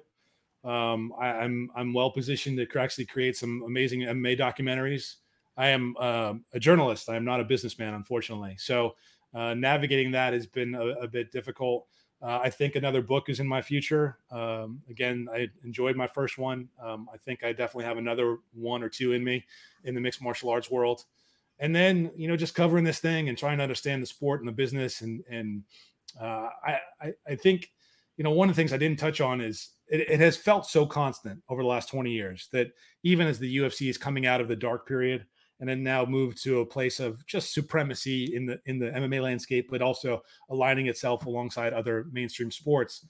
Um, 0.66 1.12
I, 1.18 1.28
am 1.28 1.36
I'm, 1.40 1.70
I'm 1.76 1.94
well 1.94 2.10
positioned 2.10 2.58
to 2.58 2.80
actually 2.80 3.06
create 3.06 3.36
some 3.36 3.62
amazing 3.64 4.00
MMA 4.00 4.38
documentaries. 4.38 5.16
I 5.56 5.68
am 5.68 5.94
uh, 5.98 6.34
a 6.52 6.58
journalist. 6.58 7.08
I 7.08 7.16
am 7.16 7.24
not 7.24 7.40
a 7.40 7.44
businessman, 7.44 7.94
unfortunately. 7.94 8.56
So 8.58 8.96
uh, 9.32 9.54
navigating 9.54 10.10
that 10.12 10.32
has 10.32 10.46
been 10.46 10.74
a, 10.74 10.86
a 11.00 11.08
bit 11.08 11.30
difficult. 11.30 11.86
Uh, 12.22 12.40
I 12.42 12.50
think 12.50 12.74
another 12.74 13.02
book 13.02 13.28
is 13.28 13.40
in 13.40 13.46
my 13.46 13.62
future. 13.62 14.18
Um, 14.30 14.80
again, 14.90 15.28
I 15.32 15.48
enjoyed 15.64 15.96
my 15.96 16.06
first 16.06 16.38
one. 16.38 16.68
Um, 16.82 17.08
I 17.12 17.18
think 17.18 17.44
I 17.44 17.52
definitely 17.52 17.84
have 17.84 17.98
another 17.98 18.38
one 18.54 18.82
or 18.82 18.88
two 18.88 19.12
in 19.12 19.22
me 19.22 19.44
in 19.84 19.94
the 19.94 20.00
mixed 20.00 20.22
martial 20.22 20.50
arts 20.50 20.70
world. 20.70 21.04
And 21.58 21.74
then, 21.74 22.10
you 22.16 22.28
know, 22.28 22.36
just 22.36 22.54
covering 22.54 22.84
this 22.84 22.98
thing 22.98 23.28
and 23.28 23.36
trying 23.36 23.58
to 23.58 23.62
understand 23.62 24.02
the 24.02 24.06
sport 24.06 24.40
and 24.40 24.48
the 24.48 24.52
business. 24.52 25.02
And, 25.02 25.22
and 25.30 25.62
uh, 26.20 26.48
I, 26.66 26.78
I, 27.00 27.12
I, 27.28 27.34
think, 27.34 27.70
you 28.16 28.24
know, 28.24 28.30
one 28.30 28.48
of 28.48 28.56
the 28.56 28.60
things 28.60 28.72
I 28.72 28.78
didn't 28.78 28.98
touch 28.98 29.20
on 29.20 29.40
is 29.40 29.70
it, 29.89 30.11
it 30.11 30.20
has 30.20 30.37
felt 30.37 30.66
so 30.66 30.87
constant 30.87 31.43
over 31.49 31.62
the 31.62 31.68
last 31.68 31.89
20 31.89 32.11
years 32.11 32.49
that 32.53 32.68
even 33.03 33.26
as 33.26 33.39
the 33.39 33.57
UFC 33.57 33.89
is 33.89 33.99
coming 33.99 34.26
out 34.26 34.41
of 34.41 34.49
the 34.49 34.57
dark 34.57 34.87
period, 34.87 35.26
and 35.61 35.68
then 35.68 35.82
now 35.82 36.05
moved 36.05 36.43
to 36.43 36.61
a 36.61 36.66
place 36.66 37.01
of 37.01 37.24
just 37.26 37.55
supremacy 37.55 38.34
in 38.34 38.47
the 38.47 38.61
in 38.66 38.78
the 38.78 38.91
MMA 38.91 39.22
landscape, 39.22 39.68
but 39.70 39.82
also 39.82 40.22
aligning 40.51 40.87
itself 40.87 41.26
alongside 41.26 41.72
other 41.72 42.07
mainstream 42.12 42.51
sports. 42.51 43.07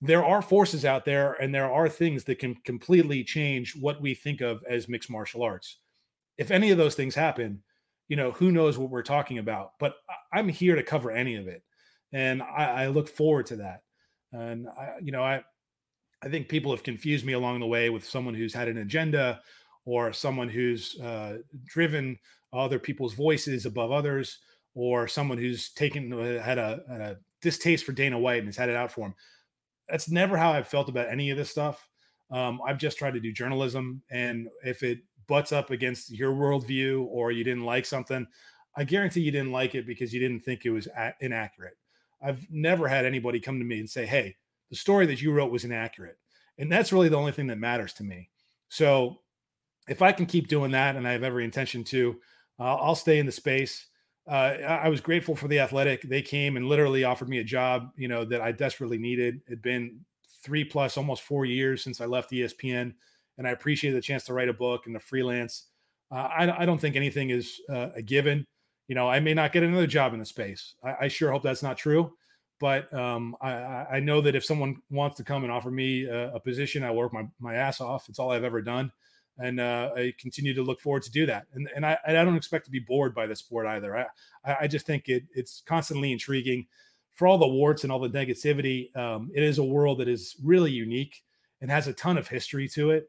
There 0.00 0.24
are 0.24 0.40
forces 0.40 0.84
out 0.84 1.04
there, 1.04 1.32
and 1.34 1.52
there 1.52 1.70
are 1.70 1.88
things 1.88 2.22
that 2.24 2.38
can 2.38 2.54
completely 2.64 3.24
change 3.24 3.74
what 3.74 4.00
we 4.00 4.14
think 4.14 4.40
of 4.40 4.62
as 4.68 4.88
mixed 4.88 5.10
martial 5.10 5.42
arts. 5.42 5.78
If 6.36 6.52
any 6.52 6.70
of 6.70 6.78
those 6.78 6.94
things 6.94 7.16
happen, 7.16 7.64
you 8.06 8.14
know, 8.14 8.30
who 8.30 8.52
knows 8.52 8.78
what 8.78 8.90
we're 8.90 9.02
talking 9.02 9.38
about? 9.38 9.72
But 9.80 9.96
I'm 10.32 10.48
here 10.48 10.76
to 10.76 10.84
cover 10.84 11.10
any 11.10 11.34
of 11.34 11.48
it, 11.48 11.64
and 12.12 12.40
I, 12.40 12.84
I 12.84 12.86
look 12.86 13.08
forward 13.08 13.46
to 13.46 13.56
that. 13.56 13.82
And 14.30 14.68
I, 14.68 14.92
you 15.02 15.10
know, 15.10 15.22
I 15.22 15.42
I 16.22 16.28
think 16.28 16.48
people 16.48 16.72
have 16.72 16.82
confused 16.82 17.24
me 17.24 17.32
along 17.32 17.60
the 17.60 17.66
way 17.66 17.90
with 17.90 18.04
someone 18.04 18.34
who's 18.34 18.54
had 18.54 18.68
an 18.68 18.78
agenda 18.78 19.40
or 19.84 20.12
someone 20.12 20.48
who's 20.48 20.98
uh, 21.00 21.38
driven 21.64 22.18
other 22.52 22.78
people's 22.78 23.14
voices 23.14 23.66
above 23.66 23.92
others, 23.92 24.38
or 24.74 25.08
someone 25.08 25.38
who's 25.38 25.70
taken 25.70 26.12
uh, 26.12 26.42
had 26.42 26.58
a, 26.58 26.80
had 26.88 27.00
a 27.00 27.18
distaste 27.40 27.84
for 27.84 27.92
Dana 27.92 28.18
White 28.18 28.38
and 28.38 28.48
has 28.48 28.56
had 28.56 28.68
it 28.68 28.76
out 28.76 28.92
for 28.92 29.06
him. 29.06 29.14
That's 29.88 30.10
never 30.10 30.36
how 30.36 30.52
I've 30.52 30.68
felt 30.68 30.88
about 30.88 31.08
any 31.08 31.30
of 31.30 31.36
this 31.36 31.50
stuff. 31.50 31.88
Um, 32.30 32.60
I've 32.66 32.78
just 32.78 32.98
tried 32.98 33.14
to 33.14 33.20
do 33.20 33.32
journalism, 33.32 34.02
and 34.10 34.48
if 34.62 34.82
it 34.82 34.98
butts 35.26 35.52
up 35.52 35.70
against 35.70 36.10
your 36.10 36.32
worldview 36.32 37.06
or 37.06 37.32
you 37.32 37.44
didn't 37.44 37.64
like 37.64 37.86
something, 37.86 38.26
I 38.76 38.84
guarantee 38.84 39.20
you 39.20 39.32
didn't 39.32 39.52
like 39.52 39.74
it 39.74 39.86
because 39.86 40.12
you 40.12 40.20
didn't 40.20 40.40
think 40.40 40.64
it 40.64 40.70
was 40.70 40.86
a- 40.86 41.14
inaccurate. 41.20 41.76
I've 42.22 42.46
never 42.50 42.88
had 42.88 43.04
anybody 43.04 43.40
come 43.40 43.58
to 43.58 43.64
me 43.64 43.80
and 43.80 43.88
say, 43.88 44.04
"Hey, 44.06 44.36
the 44.70 44.76
story 44.76 45.06
that 45.06 45.22
you 45.22 45.32
wrote 45.32 45.50
was 45.50 45.64
inaccurate," 45.64 46.18
and 46.58 46.70
that's 46.70 46.92
really 46.92 47.08
the 47.08 47.16
only 47.16 47.32
thing 47.32 47.46
that 47.48 47.58
matters 47.58 47.92
to 47.94 48.04
me. 48.04 48.30
So 48.68 49.20
if 49.88 50.02
I 50.02 50.12
can 50.12 50.26
keep 50.26 50.48
doing 50.48 50.70
that, 50.72 50.96
and 50.96 51.08
I 51.08 51.12
have 51.12 51.22
every 51.22 51.44
intention 51.44 51.82
to, 51.84 52.20
uh, 52.60 52.76
I'll 52.76 52.94
stay 52.94 53.18
in 53.18 53.26
the 53.26 53.32
space. 53.32 53.86
uh, 54.26 54.58
I 54.68 54.90
was 54.90 55.00
grateful 55.00 55.34
for 55.34 55.48
the 55.48 55.58
Athletic. 55.58 56.02
They 56.02 56.20
came 56.20 56.58
and 56.58 56.66
literally 56.66 57.02
offered 57.04 57.30
me 57.30 57.38
a 57.38 57.44
job, 57.44 57.92
you 57.96 58.08
know, 58.08 58.26
that 58.26 58.42
I 58.42 58.52
desperately 58.52 58.98
needed. 58.98 59.40
It'd 59.46 59.62
been 59.62 60.00
three 60.42 60.64
plus, 60.64 60.98
almost 60.98 61.22
four 61.22 61.46
years 61.46 61.82
since 61.82 62.00
I 62.02 62.04
left 62.04 62.30
ESPN, 62.30 62.92
and 63.38 63.48
I 63.48 63.50
appreciated 63.50 63.96
the 63.96 64.02
chance 64.02 64.24
to 64.24 64.34
write 64.34 64.50
a 64.50 64.52
book 64.52 64.86
and 64.86 64.94
the 64.94 65.00
freelance. 65.00 65.68
Uh, 66.10 66.28
I, 66.36 66.62
I, 66.62 66.66
don't 66.66 66.78
think 66.78 66.96
anything 66.96 67.30
is 67.30 67.60
uh, 67.70 67.88
a 67.94 68.02
given. 68.02 68.44
You 68.86 68.94
know, 68.94 69.08
I 69.08 69.20
may 69.20 69.34
not 69.34 69.52
get 69.52 69.62
another 69.62 69.86
job 69.86 70.12
in 70.14 70.20
the 70.20 70.26
space. 70.26 70.74
I, 70.82 70.94
I 71.02 71.08
sure 71.08 71.30
hope 71.30 71.42
that's 71.42 71.62
not 71.62 71.76
true. 71.76 72.12
But 72.60 72.92
um, 72.92 73.36
I, 73.40 73.52
I, 73.52 74.00
know 74.00 74.20
that 74.20 74.34
if 74.34 74.44
someone 74.44 74.82
wants 74.90 75.16
to 75.18 75.24
come 75.24 75.44
and 75.44 75.52
offer 75.52 75.70
me 75.70 76.06
a, 76.06 76.34
a, 76.34 76.40
position, 76.40 76.82
I 76.82 76.90
work 76.90 77.12
my, 77.12 77.24
my 77.38 77.54
ass 77.54 77.80
off. 77.80 78.08
It's 78.08 78.18
all 78.18 78.32
I've 78.32 78.42
ever 78.42 78.60
done. 78.60 78.90
And 79.38 79.60
uh, 79.60 79.90
I 79.96 80.12
continue 80.18 80.52
to 80.54 80.62
look 80.62 80.80
forward 80.80 81.04
to 81.04 81.10
do 81.12 81.24
that. 81.26 81.46
And, 81.54 81.68
and 81.76 81.86
I, 81.86 81.96
I 82.04 82.12
don't 82.12 82.36
expect 82.36 82.64
to 82.64 82.72
be 82.72 82.80
bored 82.80 83.14
by 83.14 83.28
the 83.28 83.36
sport 83.36 83.68
either. 83.68 83.96
I, 83.96 84.06
I 84.62 84.66
just 84.66 84.86
think 84.86 85.08
it, 85.08 85.22
it's 85.32 85.62
constantly 85.66 86.10
intriguing 86.10 86.66
for 87.14 87.28
all 87.28 87.38
the 87.38 87.46
warts 87.46 87.84
and 87.84 87.92
all 87.92 88.00
the 88.00 88.10
negativity. 88.10 88.94
Um, 88.96 89.30
it 89.32 89.44
is 89.44 89.58
a 89.58 89.64
world 89.64 89.98
that 89.98 90.08
is 90.08 90.34
really 90.42 90.72
unique 90.72 91.22
and 91.60 91.70
has 91.70 91.86
a 91.86 91.92
ton 91.92 92.18
of 92.18 92.26
history 92.26 92.68
to 92.70 92.90
it 92.90 93.08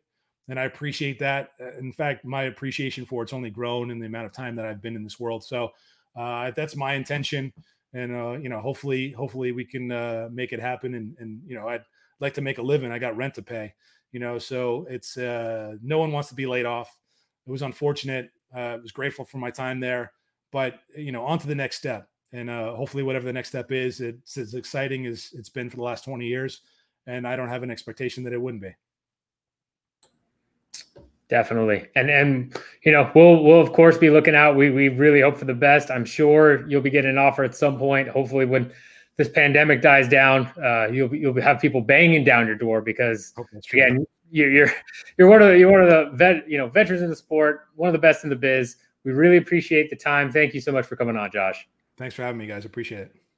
and 0.50 0.60
I 0.60 0.64
appreciate 0.64 1.20
that. 1.20 1.52
In 1.78 1.94
fact, 1.94 2.26
my 2.26 2.44
appreciation 2.44 3.06
for 3.06 3.22
it's 3.22 3.34
only 3.34 3.52
grown 3.52 3.92
in 3.92 4.00
the 4.00 4.08
amount 4.08 4.26
of 4.26 4.34
time 4.34 4.56
that 4.56 4.66
I've 4.66 4.82
been 4.82 4.96
in 4.96 5.04
this 5.04 5.20
world. 5.20 5.44
So 5.44 5.70
uh, 6.16 6.52
that's 6.52 6.76
my 6.76 6.94
intention, 6.94 7.54
and 7.94 8.16
uh, 8.16 8.32
you 8.34 8.50
know, 8.50 8.60
hopefully, 8.60 9.12
hopefully 9.12 9.52
we 9.52 9.66
can 9.66 9.92
uh, 9.92 10.30
make 10.32 10.54
it 10.54 10.60
happen. 10.60 10.96
And 10.96 11.16
and 11.20 11.42
you 11.46 11.56
know, 11.56 11.68
I'd 11.68 11.84
like 12.20 12.34
to 12.36 12.42
make 12.42 12.58
a 12.58 12.62
living. 12.62 12.92
I 12.92 13.00
got 13.00 13.18
rent 13.18 13.36
to 13.36 13.42
pay, 13.42 13.74
you 14.12 14.20
know, 14.20 14.38
so 14.38 14.86
it's 14.90 15.18
uh, 15.18 15.76
no 15.82 16.00
one 16.00 16.12
wants 16.12 16.30
to 16.30 16.36
be 16.36 16.46
laid 16.46 16.66
off. 16.66 16.96
It 17.48 17.52
was 17.52 17.62
unfortunate. 17.62 18.30
Uh, 18.56 18.60
I 18.60 18.76
was 18.78 18.92
grateful 18.92 19.26
for 19.26 19.38
my 19.38 19.52
time 19.52 19.80
there, 19.80 20.12
but 20.52 20.80
you 20.96 21.12
know, 21.12 21.26
on 21.26 21.40
to 21.40 21.48
the 21.48 21.56
next 21.56 21.78
step. 21.78 22.10
And 22.32 22.48
hopefully, 22.50 23.02
whatever 23.02 23.26
the 23.26 23.34
next 23.34 23.50
step 23.50 23.72
is, 23.72 24.02
it's 24.02 24.38
as 24.38 24.54
exciting 24.54 25.08
as 25.08 25.32
it's 25.34 25.50
been 25.50 25.68
for 25.68 25.78
the 25.78 25.84
last 25.84 26.06
20 26.06 26.28
years. 26.28 26.62
And 27.08 27.28
I 27.28 27.36
don't 27.36 27.50
have 27.50 27.64
an 27.64 27.72
expectation 27.72 28.24
that 28.26 28.34
it 28.34 28.42
wouldn't 28.42 28.62
be. 28.62 28.76
Definitely. 31.30 31.88
And 31.96 32.10
and 32.10 32.60
you 32.84 32.92
know, 32.92 33.10
we'll 33.14 33.44
we'll 33.44 33.62
of 33.62 33.72
course 33.72 33.98
be 33.98 34.10
looking 34.10 34.34
out. 34.34 34.56
We 34.56 34.72
we 34.72 34.90
really 34.90 35.22
hope 35.22 35.38
for 35.38 35.46
the 35.46 35.54
best. 35.54 35.92
I'm 35.92 36.04
sure 36.04 36.68
you'll 36.68 36.82
be 36.82 36.90
getting 36.90 37.12
an 37.12 37.18
offer 37.20 37.44
at 37.44 37.56
some 37.56 37.78
point. 37.78 38.10
Hopefully 38.10 38.46
when 38.46 38.72
this 39.18 39.30
pandemic 39.30 39.82
dies 39.84 40.10
down, 40.10 40.48
uh, 40.64 40.88
you'll 40.92 41.14
you'll 41.14 41.40
have 41.40 41.60
people 41.60 41.82
banging 41.82 42.24
down 42.24 42.48
your 42.48 42.56
door 42.56 42.82
because 42.82 43.34
again, 43.72 44.08
you're 44.32 44.50
you're 44.50 44.72
you're 45.18 45.30
one 45.30 45.44
of 45.44 45.50
the, 45.50 45.60
you're 45.60 45.72
one 45.72 45.84
of 45.84 45.90
the 45.90 46.10
vet, 46.16 46.50
you 46.50 46.58
know, 46.58 46.68
veterans 46.68 47.04
in 47.04 47.12
the 47.12 47.16
sport, 47.16 47.68
one 47.76 47.88
of 47.90 47.94
the 47.94 48.00
best 48.00 48.24
in 48.24 48.32
the 48.32 48.36
biz. 48.36 48.78
We 49.04 49.12
really 49.12 49.38
appreciate 49.38 49.92
the 49.92 49.96
time. 49.96 50.32
Thank 50.32 50.56
you 50.56 50.62
so 50.62 50.72
much 50.72 50.86
for 50.88 50.96
coming 50.96 51.16
on, 51.16 51.30
Josh. 51.32 51.68
Thanks 51.98 52.16
for 52.16 52.24
having 52.24 52.40
me, 52.40 52.48
guys. 52.48 52.66
Appreciate 52.66 53.02
it. 53.02 53.29